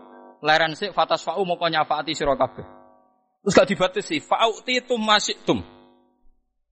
leren 0.42 0.78
sik 0.78 0.94
fatasfa'u 0.94 1.42
moko 1.42 1.66
nyafaati 1.66 2.14
sira 2.14 2.38
kabeh. 2.38 2.62
Terus 3.42 3.54
gak 3.58 3.66
dibatasi, 3.66 4.22
fa'uti 4.22 4.86
tum 4.86 5.02
tum. 5.42 5.58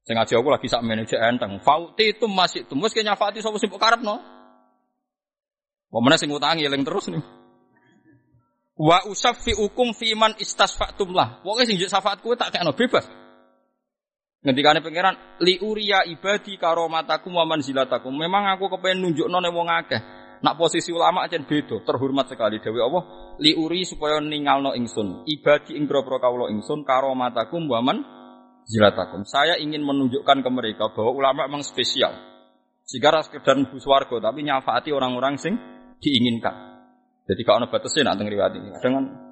Sing 0.07 0.15
ngaji 0.15 0.33
aku 0.39 0.49
lagi 0.55 0.67
sak 0.71 0.87
manajer 0.87 1.19
enteng. 1.19 1.59
Fa'uti 1.59 2.15
tum 2.15 2.31
tum. 2.71 2.79
Wis 2.79 2.95
ke 2.95 3.03
nyafaati 3.03 3.43
sapa 3.43 3.59
sing 3.59 3.71
karepno. 3.75 4.23
Pemene 5.91 6.15
sing 6.15 6.31
utangi 6.31 6.63
eling 6.63 6.87
terus 6.87 7.11
nih. 7.11 7.19
Wa 8.79 9.05
usaffi 9.11 9.53
ukum 9.59 9.91
fiman 9.93 10.39
istasfa'tum 10.39 11.11
lah. 11.11 11.43
Pokoke 11.43 11.67
sing 11.67 11.77
syafaat 11.77 12.23
kowe 12.23 12.39
tak 12.39 12.55
kekno 12.55 12.71
bebas. 12.73 13.05
Ngendikane 14.41 14.81
pangeran 14.81 15.37
li 15.45 15.61
uriya 15.61 16.09
ibadi 16.09 16.57
karomatakum 16.57 17.37
wa 17.37 17.45
manzilatakum. 17.45 18.09
Memang 18.09 18.49
aku 18.57 18.73
kepengen 18.73 19.05
nunjukno 19.05 19.37
ning 19.37 19.53
wong 19.53 19.69
akeh. 19.69 20.01
Nak 20.41 20.57
posisi 20.57 20.89
ulama 20.89 21.29
aja 21.29 21.37
beda, 21.37 21.85
terhormat 21.85 22.25
sekali 22.33 22.65
dewi 22.65 22.81
Allah. 22.81 23.37
Li 23.37 23.53
uri 23.53 23.85
supaya 23.85 24.17
ningalno 24.25 24.73
ingsun. 24.73 25.29
Ibadi 25.29 25.77
ing 25.77 25.85
grobro 25.85 26.17
kawula 26.17 26.49
ingsun 26.49 26.89
karomatakum 26.89 27.69
wa. 27.69 27.85
Saya 29.29 29.61
ingin 29.61 29.85
menunjukkan 29.85 30.41
ke 30.41 30.51
mereka 30.53 30.89
bahwa 30.97 31.13
ulama 31.13 31.45
memang 31.45 31.61
spesial. 31.61 32.17
Sehingga 32.89 33.21
sekedar 33.21 33.61
nubus 33.61 33.85
warga, 33.85 34.31
tapi 34.31 34.41
nyafaati 34.41 34.89
orang-orang 34.89 35.37
sing 35.37 35.55
diinginkan. 36.01 36.55
Jadi 37.29 37.43
kalau 37.45 37.63
ada 37.63 37.69
batasnya 37.69 38.09
nak 38.09 38.25
riwayat 38.25 38.57
ini. 38.57 38.75
Dengan 38.81 39.30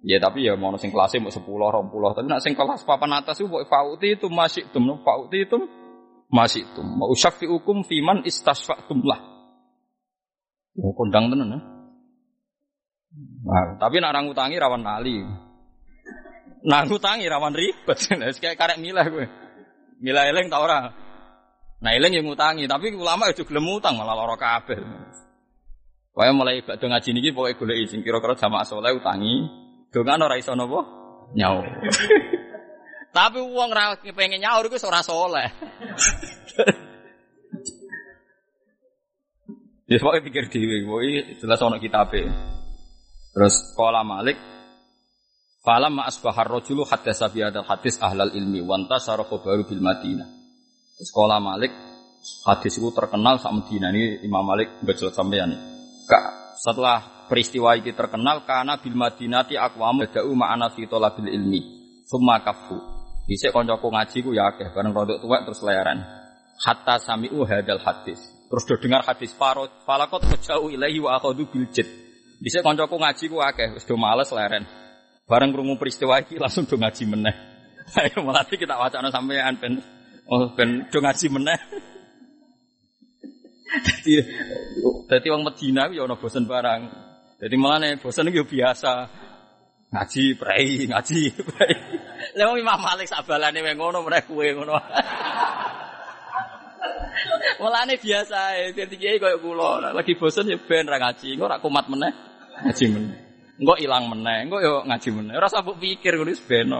Ya 0.00 0.16
tapi 0.16 0.48
ya 0.48 0.56
mau 0.56 0.72
sing 0.80 0.88
kelasnya 0.88 1.20
mau 1.20 1.32
sepuluh, 1.32 1.68
puluh. 1.92 2.16
Tapi 2.16 2.24
nak 2.24 2.40
sing 2.40 2.56
kelas 2.56 2.88
papan 2.88 3.20
atas 3.20 3.36
itu 3.36 3.48
fauti 3.68 4.16
itu 4.16 4.26
masih 4.32 4.64
tum, 4.72 4.88
fauti 5.04 5.44
itu 5.44 5.60
masih 6.32 6.64
tum. 6.72 6.88
Mau 6.88 7.12
syafi 7.12 7.44
hukum 7.44 7.84
fiman 7.84 8.24
istasfa'tum 8.24 9.04
lah. 9.04 9.20
Mau 10.80 10.96
kondang 10.96 11.28
tenan 11.28 11.52
ya. 11.52 11.60
Nah, 13.44 13.76
tapi 13.76 13.98
nak 14.00 14.16
orang 14.16 14.30
utangi 14.32 14.56
rawan 14.56 14.80
nali. 14.86 15.20
Nah 16.64 16.84
utangi 16.88 17.28
rawan 17.28 17.52
ribet. 17.52 17.98
Kayak 18.40 18.56
karek 18.56 18.78
milah 18.80 19.04
gue. 19.08 19.26
Milah 20.00 20.24
eleng 20.32 20.48
tau 20.48 20.64
orang. 20.64 20.96
Nah 21.80 21.96
eleng 21.96 22.12
yang 22.12 22.28
ngutangi, 22.28 22.68
tapi 22.68 22.92
ulama 22.92 23.32
itu 23.32 23.44
gelem 23.48 23.64
utang 23.68 23.96
malah 23.96 24.12
loro 24.12 24.36
kabeh. 24.36 24.76
Pokoknya 26.12 26.32
mulai 26.36 26.60
bakdo 26.60 26.92
ngaji 26.92 27.08
niki 27.16 27.30
pokoknya 27.32 27.56
golek 27.56 27.88
sing 27.88 28.00
kira-kira 28.04 28.36
jamaah 28.36 28.68
saleh 28.68 28.92
utangi, 28.92 29.48
Dongan 29.90 30.22
ora 30.22 30.38
iso 30.38 30.54
napa? 30.54 30.80
Nyaur. 31.34 31.66
Tapi 33.16 33.38
wong 33.42 33.70
ra 33.74 33.98
pengen 33.98 34.38
nyaur 34.42 34.66
iku 34.70 34.78
ora 34.86 35.02
soleh. 35.02 35.48
Ya 39.90 39.98
pokoknya 39.98 40.22
pikir 40.22 40.44
dhewe, 40.54 40.86
pokoknya 40.86 41.34
jelas 41.42 41.58
ana 41.66 41.82
kitabe. 41.82 42.22
Terus 43.34 43.74
qala 43.74 44.06
Malik 44.06 44.38
Falam 45.60 46.00
ma 46.00 46.08
asbahar 46.08 46.48
rajulu 46.48 46.88
hatta 46.88 47.12
sabi 47.12 47.44
hadal 47.44 47.68
hadis 47.68 48.00
ahlal 48.00 48.32
ilmi 48.32 48.64
wa 48.64 48.80
antasara 48.80 49.28
baru 49.28 49.68
bil 49.68 49.84
Madinah. 49.84 50.28
Terus 50.96 51.10
qala 51.12 51.36
Malik 51.36 51.68
hadis 52.48 52.80
itu 52.80 52.88
terkenal 52.96 53.36
sak 53.36 53.52
Madinah 53.52 53.92
ini 53.92 54.24
Imam 54.24 54.40
Malik 54.40 54.80
mbajel 54.80 55.12
sampeyan. 55.12 55.52
Kak 56.08 56.56
setelah 56.56 57.04
peristiwa 57.30 57.78
ini 57.78 57.94
terkenal 57.94 58.42
karena 58.42 58.82
bil 58.82 58.98
Madinati 58.98 59.54
aqwam 59.54 60.02
badau 60.02 60.34
ma'ana 60.34 60.74
fi 60.74 60.90
talabil 60.90 61.30
ilmi. 61.30 61.60
Summa 62.02 62.42
kafu. 62.42 62.74
Bisa 63.30 63.54
koncoku 63.54 63.86
ngaji 63.86 64.18
ku 64.26 64.34
ya 64.34 64.50
akeh 64.50 64.74
bareng 64.74 64.90
rodok 64.90 65.22
tuwek 65.22 65.46
terus 65.46 65.62
layaran. 65.62 66.02
Hatta 66.66 66.98
sami'u 66.98 67.46
hadal 67.46 67.78
hadis. 67.78 68.18
Terus 68.50 68.66
do 68.66 68.74
dengar 68.82 69.06
hadis 69.06 69.30
parot 69.38 69.70
falakot 69.86 70.26
jauh 70.42 70.66
ilahi 70.66 70.98
wa 70.98 71.14
akhadhu 71.14 71.46
bil 71.46 71.70
jid. 71.70 71.86
Koncoku 72.42 72.98
ngaji 72.98 73.24
ku 73.30 73.38
akeh 73.38 73.78
wis 73.78 73.86
do 73.86 73.94
males 73.94 74.34
leren. 74.34 74.66
Bareng 75.30 75.54
krungu 75.54 75.78
peristiwa 75.78 76.18
iki 76.18 76.42
langsung 76.42 76.66
do 76.66 76.74
ngaji 76.74 77.06
meneh. 77.06 77.34
Ayo 78.02 78.26
melatih 78.26 78.58
kita 78.58 78.74
wacana 78.74 79.14
sampean 79.14 79.54
ben 79.62 79.78
oh 80.26 80.50
ben 80.58 80.90
do 80.90 80.98
ngaji 80.98 81.26
meneh. 81.30 81.58
Jadi, 83.86 84.18
jadi 85.06 85.30
orang 85.30 85.46
Medina 85.46 85.86
ya 85.94 86.02
ono 86.02 86.18
bosen 86.18 86.42
barang. 86.42 87.09
Jadi 87.40 87.54
malah 87.56 87.80
nih 87.80 87.96
bosan 87.96 88.28
itu 88.28 88.44
biasa 88.44 89.08
ngaji 89.90 90.24
prei 90.36 90.84
ngaji 90.86 91.20
prei. 91.40 91.74
Lewat 92.36 92.60
Imam 92.60 92.78
Malik 92.78 93.08
sabalane 93.08 93.64
wae 93.64 93.72
ngono 93.72 94.04
mereka 94.04 94.28
kue 94.28 94.52
ngono. 94.52 94.76
Malah 97.60 97.84
nih 97.88 98.00
biasa 98.00 98.72
jadi 98.76 98.94
kiai 98.96 99.20
koyo 99.20 99.40
kula 99.40 99.92
lagi 99.92 100.16
bosan 100.16 100.52
ya 100.52 100.56
ben 100.60 100.88
ra 100.88 101.00
ngaji, 101.00 101.36
engko 101.36 101.48
ra 101.48 101.60
kumat 101.60 101.88
meneh 101.88 102.12
ngaji 102.64 102.84
meneh. 102.92 103.18
Engko 103.60 103.74
ilang 103.76 104.04
meneh, 104.08 104.36
engko 104.44 104.56
yo 104.60 104.74
ngaji 104.84 105.08
meneh. 105.12 105.34
Ora 105.36 105.48
usah 105.48 105.64
pikir 105.64 106.16
ngono 106.16 106.32
wis 106.32 106.44
ben. 106.44 106.72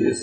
Yes. 0.00 0.20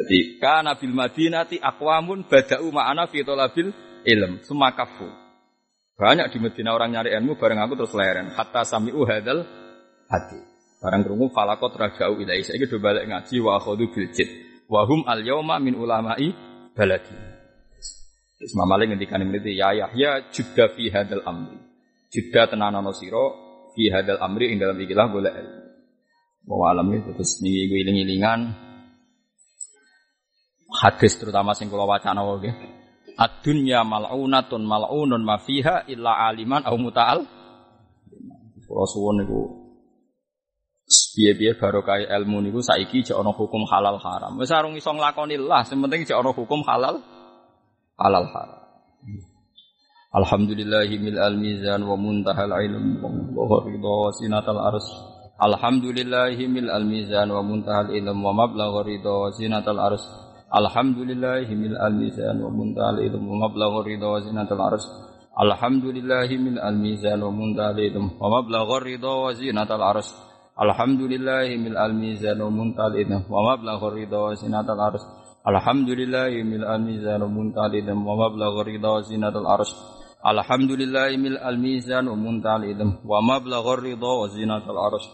Jadi 0.00 0.40
kana 0.40 0.80
bil 0.80 0.96
Madinati 0.96 1.60
aqwamun 1.60 2.24
bada'u 2.24 2.72
ma'ana 2.72 3.04
fi 3.12 3.20
talabil 3.20 3.68
ilm, 4.08 4.40
sumakafu. 4.40 5.29
Banyak 6.00 6.32
di 6.32 6.38
Medina 6.40 6.72
orang 6.72 6.96
nyari 6.96 7.12
ilmu 7.12 7.36
bareng 7.36 7.60
aku 7.60 7.76
terus 7.76 7.92
leren. 7.92 8.32
Hatta 8.32 8.64
sami'u 8.64 9.04
hadal 9.04 9.44
hati. 10.08 10.40
Barang 10.80 11.04
kerungu 11.04 11.28
falakot 11.28 11.76
rajau 11.76 12.16
ilai. 12.16 12.40
Saya 12.40 12.56
itu 12.56 12.80
balik 12.80 13.04
ngaji 13.04 13.36
wa 13.44 13.60
akhodu 13.60 13.84
biljid. 13.92 14.28
Wahum 14.64 15.04
al 15.04 15.20
yawma 15.20 15.60
min 15.60 15.76
ulama'i 15.76 16.32
baladi. 16.72 17.12
Isma 18.40 18.64
Malik 18.64 18.96
ngendikan 18.96 19.20
ini 19.20 19.52
ya 19.52 19.76
Yahya 19.76 20.32
judda 20.32 20.72
fi 20.72 20.88
hadal 20.88 21.20
amri. 21.28 21.60
Judda 22.08 22.48
tenanono 22.48 22.96
siro 22.96 23.26
fi 23.76 23.92
hadal 23.92 24.24
amri 24.24 24.56
ing 24.56 24.56
dalam 24.56 24.80
ikilah 24.80 25.04
boleh 25.12 25.28
ilmu. 25.36 25.60
Bahwa 26.48 26.64
alam 26.72 26.88
itu 26.96 27.12
terus 27.12 27.44
nih 27.44 27.68
iling-ilingan 27.68 28.56
hadis 30.80 31.20
terutama 31.20 31.52
sing 31.52 31.68
kula 31.68 31.84
wacana 31.84 32.24
wae. 32.24 32.79
Ad-dunya 33.20 33.84
mal'unatun 33.84 34.64
mal'unun 34.64 35.20
ma 35.20 35.36
fiha 35.36 35.84
illa 35.92 36.24
aliman 36.32 36.64
au 36.64 36.80
muta'al. 36.80 37.20
Kula 38.64 38.86
suwun 38.86 39.20
niku 39.20 39.60
piye-piye 40.90 41.58
barokah 41.58 42.00
ilmu 42.00 42.40
niku 42.42 42.64
saiki 42.64 43.04
jek 43.04 43.18
ana 43.18 43.30
hukum 43.34 43.68
halal 43.68 44.00
haram. 44.00 44.40
Wis 44.40 44.50
arung 44.50 44.74
iso 44.78 44.90
nglakoni 44.94 45.36
lah, 45.36 45.62
sing 45.68 45.78
penting 45.84 46.08
jek 46.08 46.16
ana 46.16 46.32
hukum 46.32 46.64
halal 46.64 47.02
halal 48.00 48.26
haram. 48.32 48.60
Alhamdulillahi 50.10 50.98
mil 50.98 51.18
al 51.20 51.36
mizan 51.38 51.86
wa 51.86 51.94
muntahal 51.94 52.50
ilm 52.50 53.04
wa 53.36 53.62
ridha 53.62 53.98
sinatal 54.18 54.58
ars. 54.58 54.86
Alhamdulillahi 55.38 56.50
mil 56.50 56.66
al 56.66 56.82
mizan 56.82 57.30
wa 57.30 57.42
muntahal 57.46 57.94
ilm 57.94 58.18
wa 58.18 58.32
mablagh 58.34 58.74
ridha 58.82 59.30
sinatal 59.36 59.78
ars. 59.78 60.02
Alhamdulillahi 60.50 61.54
mil 61.54 61.78
al-mizan 61.78 62.42
wa 62.42 62.50
muntal 62.50 62.98
ilm 62.98 63.22
wa 63.22 63.46
mablagh 63.46 63.86
ridha 63.86 64.02
wa 64.10 64.18
zinatul 64.18 64.58
arsh. 64.58 64.82
Alhamdulillahi 65.38 66.42
mil 66.42 66.58
al-mizan 66.58 67.22
wa 67.22 67.30
muntal 67.30 67.78
ilm 67.78 68.18
wa 68.18 68.26
mablagh 68.34 68.82
ridha 68.82 69.14
wa 69.14 69.30
zinatul 69.30 69.78
arsh. 69.78 70.10
Alhamdulillahi 70.58 71.54
mil 71.54 71.78
al-mizan 71.78 72.42
wa 72.42 72.50
muntal 72.50 72.98
ilm 72.98 73.30
wa 73.30 73.40
mablagh 73.46 73.94
ridha 73.94 74.18
wa 74.18 74.34
zinatul 74.34 74.82
arsh. 74.82 75.06
Alhamdulillahi 75.46 76.42
mil 76.42 76.66
al-mizan 76.66 77.22
wa 77.22 77.30
muntal 77.30 77.70
ilm 77.70 78.02
wa 78.02 78.14
mablagh 78.18 78.58
ridha 78.66 78.90
wa 78.90 79.06
zinatul 79.06 79.46
arsh. 79.46 79.70
Alhamdulillahi 80.26 81.14
mil 81.14 81.38
al-mizan 81.38 82.10
wa 82.10 82.18
muntal 82.18 82.66
ilm 82.66 82.98
wa 83.06 83.22
mablagh 83.22 83.70
ridha 83.86 84.02
wa 84.18 84.26
zinatul 84.26 84.82
arsh. 84.82 85.06